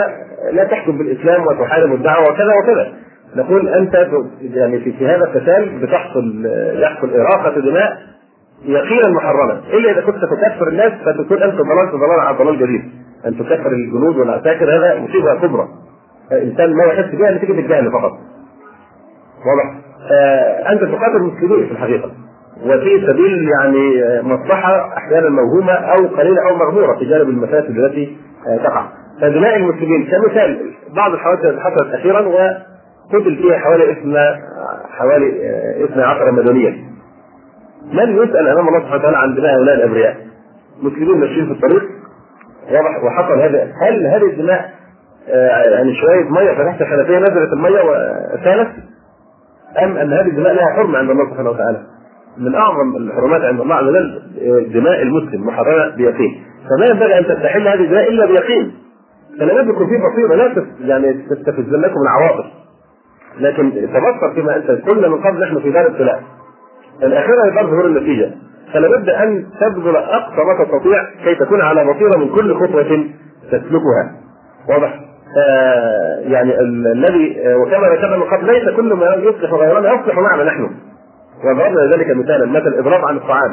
[0.51, 2.93] لا تحكم بالإسلام وتحارب الدعوة وكذا وكذا.
[3.35, 4.07] نقول أنت
[4.41, 6.45] يعني في هذا القتال بتحصل
[6.75, 7.97] يحصل إراقة دماء
[8.65, 9.61] يقينا محرما.
[9.73, 12.81] إلا إذا كنت تكفر الناس فتكون أنت ضللت ضلال على ضلال جديد.
[13.25, 15.67] أن تكفر الجنود والعساكر هذا مصيبة كبرى.
[16.31, 18.11] الانسان ما يحس بها نتيجه الجهل فقط.
[19.45, 19.75] واضح.
[20.11, 22.11] آه أنت تقاتل المسلمين في الحقيقة.
[22.63, 28.17] وفي سبيل يعني مصلحة أحيانا موهومة أو قليلة أو مغمورة في جانب المفاسد التي
[28.47, 28.85] آه تقع.
[29.21, 34.19] فدماء المسلمين كمثال بعض الحوادث التي حصلت أخيرا وقتل فيها حوالي اثنى
[34.89, 36.69] حوالي آه، اثنى عشر مدنيا.
[37.93, 40.17] من يسأل أمام الله سبحانه وتعالى عن دماء هؤلاء الأبرياء؟
[40.81, 41.83] مسلمين ماشيين في الطريق.
[42.71, 43.71] واضح وحصل هذا.
[43.81, 44.71] هل هذه الدماء
[45.29, 48.69] آه، يعني شوية مية فتحت الحنفيه نزلت المية وسالت؟
[49.83, 51.81] أم أن هذه الدماء لها حرمة عند الله سبحانه وتعالى.
[52.37, 54.21] من أعظم الحرمات عند الله عز وجل
[54.73, 56.43] دماء المسلم محرمة بيقين.
[56.69, 58.73] فما ينبغي أن تستحل هذه الدماء إلا بيقين.
[59.39, 62.45] فلا بد يكون في بصيرة لا يعني تستفزنكم العواطف.
[63.39, 66.23] لكن تبصر فيما أنت قلنا من قبل نحن في دار ابتلاء
[67.03, 68.31] الاخره يبقى ظهور النتيجة.
[68.73, 73.07] فلا بد أن تبذل أقصى ما تستطيع كي تكون على بصيرة من كل خطوة
[73.51, 74.11] تسلكها.
[74.69, 74.99] واضح؟
[76.21, 80.69] يعني الذي وكما ذكرنا من قبل ليس كل ما يصلح غيرنا يصلح معنا نحن.
[81.43, 83.51] وضربنا ذلك مثالا مثل الاضراب عن الطعام.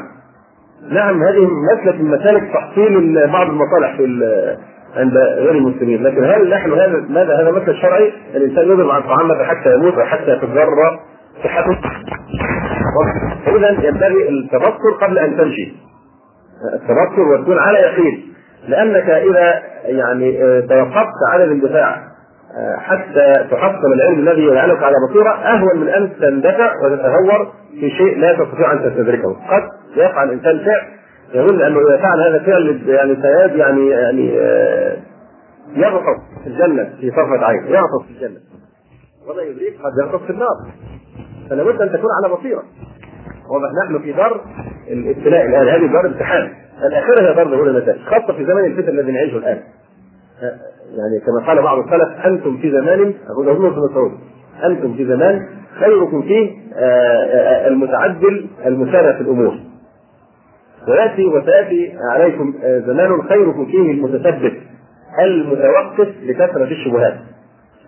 [0.91, 4.05] نعم هذه مسلك من مسالك تحصيل بعض المصالح في
[4.97, 6.03] عند غير المسلمين.
[6.03, 10.37] لكن هل نحن هذا ماذا هذا مثل شرعي الإنسان يضرب عن الطعام حتى يموت وحتى
[10.37, 11.01] تتضرر
[11.45, 11.79] صحته.
[13.57, 15.75] اذا ينبغي التبصر قبل أن تمشي
[16.75, 18.32] التبصر وتكون على يقين.
[18.69, 21.97] لأنك إذا يعني آه، توقفت على الاندفاع
[22.57, 28.19] آه، حتى تحصل العلم الذي يجعلك على بصيرة أهون من أن تندفع وتتهور في شيء
[28.19, 29.33] لا تستطيع أن تستدركه.
[29.33, 29.63] قد
[29.97, 30.83] يقع الإنسان فعل
[31.35, 34.97] يظن أنه إذا فعل هذا الفعل يعني سياد يعني يعني آه،
[35.77, 38.41] يغطس في الجنة في طرفه عين يغطس في الجنة.
[39.29, 40.57] ولا يدريك قد يغطس في النار.
[41.51, 42.63] فلا بد أن تكون على واضح
[43.61, 44.41] نحن في دار
[44.91, 46.49] الابتلاء الآن هذه دار امتحان.
[46.89, 49.59] الآخرة هي دار ظهور النتائج خاصة في زمن الفتن الذي نعيشه الآن.
[50.99, 53.15] يعني كما قال بعض السلف أنتم في زمان
[53.45, 54.13] له ابن مسعود
[54.65, 55.49] أنتم في زمان
[55.81, 59.55] خيركم فيه آه، آه، المتعدل المسارع في الأمور.
[60.89, 64.53] ويأتي وسيأتي عليكم آه، زمان خيركم فيه المتثبت
[65.21, 67.15] المتوقف لكثرة الشبهات.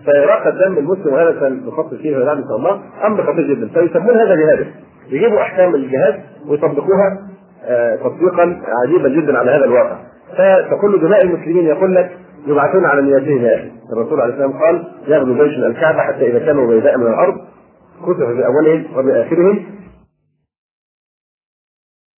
[0.07, 4.35] فإراقة دم المسلم وهذا سنفصل فيه بعد إن شاء الله أمر خطير جدا فيسمون هذا
[4.35, 4.67] جهادا
[5.11, 7.19] يجيبوا أحكام الجهاد ويطبقوها
[7.67, 9.97] آه، تطبيقا عجيبا جدا على هذا الواقع.
[10.33, 12.11] فتقول دماء المسلمين يقول لك
[12.47, 16.67] يبعثون على نياتهم يا أخي الرسول عليه السلام قال يغزو جيش الكعبة حتى إذا كانوا
[16.69, 17.35] بيداء من الأرض
[18.03, 19.65] كتب باولهم وباخرهم